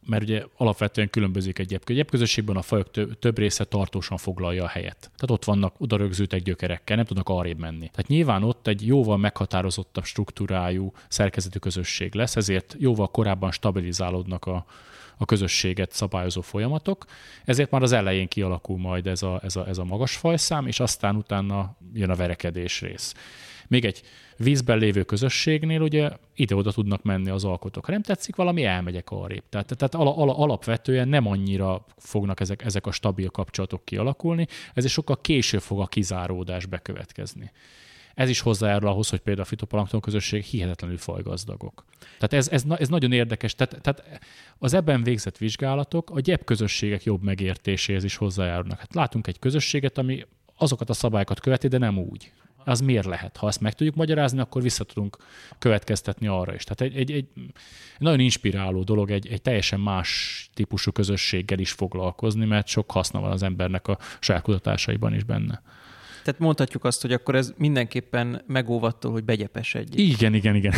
mert 0.05 0.23
ugye 0.23 0.45
alapvetően 0.57 1.09
különbözik 1.09 1.59
egy 1.59 1.67
gyepközösség. 1.67 2.03
Gyepközösségben 2.03 2.55
a 2.55 2.61
fajok 2.61 2.91
több, 2.91 3.19
több 3.19 3.37
része 3.37 3.63
tartósan 3.63 4.17
foglalja 4.17 4.63
a 4.63 4.67
helyet. 4.67 4.97
Tehát 4.99 5.29
ott 5.31 5.43
vannak 5.43 5.75
oda 5.77 5.97
rögzültek 5.97 6.41
gyökerekkel, 6.41 6.95
nem 6.95 7.05
tudnak 7.05 7.29
arrébb 7.29 7.59
menni. 7.59 7.89
Tehát 7.89 8.07
nyilván 8.07 8.43
ott 8.43 8.67
egy 8.67 8.87
jóval 8.87 9.17
meghatározottabb 9.17 10.03
struktúrájú 10.03 10.91
szerkezetű 11.07 11.59
közösség 11.59 12.13
lesz, 12.13 12.35
ezért 12.35 12.75
jóval 12.79 13.07
korábban 13.07 13.51
stabilizálódnak 13.51 14.45
a, 14.45 14.65
a 15.21 15.25
közösséget 15.25 15.91
szabályozó 15.91 16.41
folyamatok, 16.41 17.05
ezért 17.45 17.71
már 17.71 17.81
az 17.81 17.91
elején 17.91 18.27
kialakul 18.27 18.77
majd 18.77 19.07
ez 19.07 19.23
a, 19.23 19.39
ez 19.43 19.55
a, 19.55 19.67
ez 19.67 19.77
a 19.77 19.83
magas 19.83 20.15
fajszám, 20.15 20.67
és 20.67 20.79
aztán 20.79 21.15
utána 21.15 21.75
jön 21.93 22.09
a 22.09 22.15
verekedés 22.15 22.81
rész. 22.81 23.13
Még 23.67 23.85
egy 23.85 24.01
vízben 24.37 24.77
lévő 24.77 25.03
közösségnél 25.03 25.81
ugye 25.81 26.09
ide-oda 26.35 26.71
tudnak 26.71 27.03
menni 27.03 27.29
az 27.29 27.43
alkotók. 27.43 27.85
Ha 27.85 27.91
nem 27.91 28.01
tetszik 28.01 28.35
valami, 28.35 28.63
elmegyek 28.63 29.09
arrébb. 29.09 29.43
Tehát, 29.49 29.75
tehát 29.77 29.95
al, 29.95 30.07
al, 30.07 30.29
alapvetően 30.29 31.07
nem 31.07 31.27
annyira 31.27 31.85
fognak 31.97 32.39
ezek, 32.39 32.65
ezek 32.65 32.85
a 32.85 32.91
stabil 32.91 33.29
kapcsolatok 33.29 33.85
kialakulni, 33.85 34.47
ezért 34.73 34.93
sokkal 34.93 35.21
később 35.21 35.61
fog 35.61 35.79
a 35.79 35.87
kizáródás 35.87 36.65
bekövetkezni. 36.65 37.51
Ez 38.19 38.29
is 38.29 38.39
hozzájárul 38.39 38.89
ahhoz, 38.89 39.09
hogy 39.09 39.19
például 39.19 39.45
a 39.45 39.49
fitoplankton 39.49 39.99
közösség 39.99 40.43
hihetetlenül 40.43 40.97
fajgazdagok. 40.97 41.85
Tehát 41.99 42.33
ez, 42.33 42.49
ez, 42.49 42.63
ez 42.79 42.89
nagyon 42.89 43.11
érdekes. 43.11 43.55
Tehát, 43.55 43.81
tehát 43.81 44.19
az 44.57 44.73
ebben 44.73 45.03
végzett 45.03 45.37
vizsgálatok 45.37 46.09
a 46.09 46.19
gyep 46.19 46.43
közösségek 46.43 47.03
jobb 47.03 47.23
megértéséhez 47.23 48.03
is 48.03 48.15
hozzájárulnak. 48.15 48.79
Hát 48.79 48.93
látunk 48.93 49.27
egy 49.27 49.39
közösséget, 49.39 49.97
ami 49.97 50.25
azokat 50.57 50.89
a 50.89 50.93
szabályokat 50.93 51.39
követi, 51.39 51.67
de 51.67 51.77
nem 51.77 51.97
úgy 51.97 52.31
az 52.63 52.79
miért 52.79 53.05
lehet? 53.05 53.37
Ha 53.37 53.47
ezt 53.47 53.61
meg 53.61 53.73
tudjuk 53.73 53.95
magyarázni, 53.95 54.39
akkor 54.39 54.61
vissza 54.61 54.83
tudunk 54.83 55.17
következtetni 55.59 56.27
arra 56.27 56.53
is. 56.53 56.63
Tehát 56.63 56.93
egy, 56.93 56.99
egy, 56.99 57.11
egy 57.11 57.27
nagyon 57.97 58.19
inspiráló 58.19 58.83
dolog 58.83 59.11
egy, 59.11 59.27
egy 59.27 59.41
teljesen 59.41 59.79
más 59.79 60.49
típusú 60.53 60.91
közösséggel 60.91 61.59
is 61.59 61.71
foglalkozni, 61.71 62.45
mert 62.45 62.67
sok 62.67 62.91
haszna 62.91 63.19
van 63.19 63.31
az 63.31 63.43
embernek 63.43 63.87
a 63.87 63.97
saját 64.19 64.41
kutatásaiban 64.41 65.13
is 65.13 65.23
benne. 65.23 65.61
Tehát 66.29 66.43
mondhatjuk 66.43 66.83
azt, 66.83 67.01
hogy 67.01 67.13
akkor 67.13 67.35
ez 67.35 67.53
mindenképpen 67.57 68.41
megóvattól, 68.47 69.11
hogy 69.11 69.23
begyepesedjék. 69.23 70.09
Igen, 70.09 70.33
igen, 70.33 70.55
igen. 70.55 70.73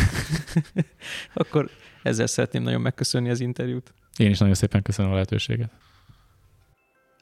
akkor 1.34 1.70
ezzel 2.02 2.26
szeretném 2.26 2.62
nagyon 2.62 2.80
megköszönni 2.80 3.30
az 3.30 3.40
interjút. 3.40 3.94
Én 4.16 4.30
is 4.30 4.38
nagyon 4.38 4.54
szépen 4.54 4.82
köszönöm 4.82 5.10
a 5.10 5.14
lehetőséget. 5.14 5.70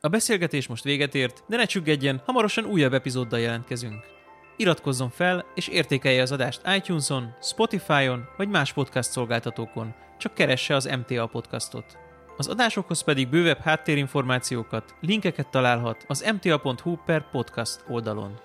A 0.01 0.09
beszélgetés 0.09 0.67
most 0.67 0.85
véget 0.85 1.15
ért, 1.15 1.43
de 1.49 1.57
ne 1.57 1.65
csüggedjen, 1.65 2.23
hamarosan 2.25 2.65
újabb 2.65 2.95
epizóddal 2.95 3.41
jelentkezünk. 3.41 4.05
Iratkozzon 4.57 5.11
fel 5.11 5.47
és 5.55 5.69
értékelje 5.69 6.23
az 6.23 6.33
adást 6.33 6.61
iTunes-on, 6.77 7.35
Spotify-on 7.43 8.25
vagy 8.37 8.49
más 8.49 8.73
podcast 8.73 9.11
szolgáltatókon, 9.11 9.95
csak 10.19 10.35
keresse 10.35 10.75
az 10.75 10.85
MTA 10.85 11.27
podcastot. 11.27 11.99
Az 12.41 12.49
adásokhoz 12.49 13.01
pedig 13.01 13.29
bővebb 13.29 13.59
háttérinformációkat, 13.59 14.95
linkeket 15.01 15.51
találhat 15.51 16.05
az 16.07 16.31
mta.hu 16.35 16.97
per 16.97 17.31
podcast 17.31 17.85
oldalon. 17.89 18.41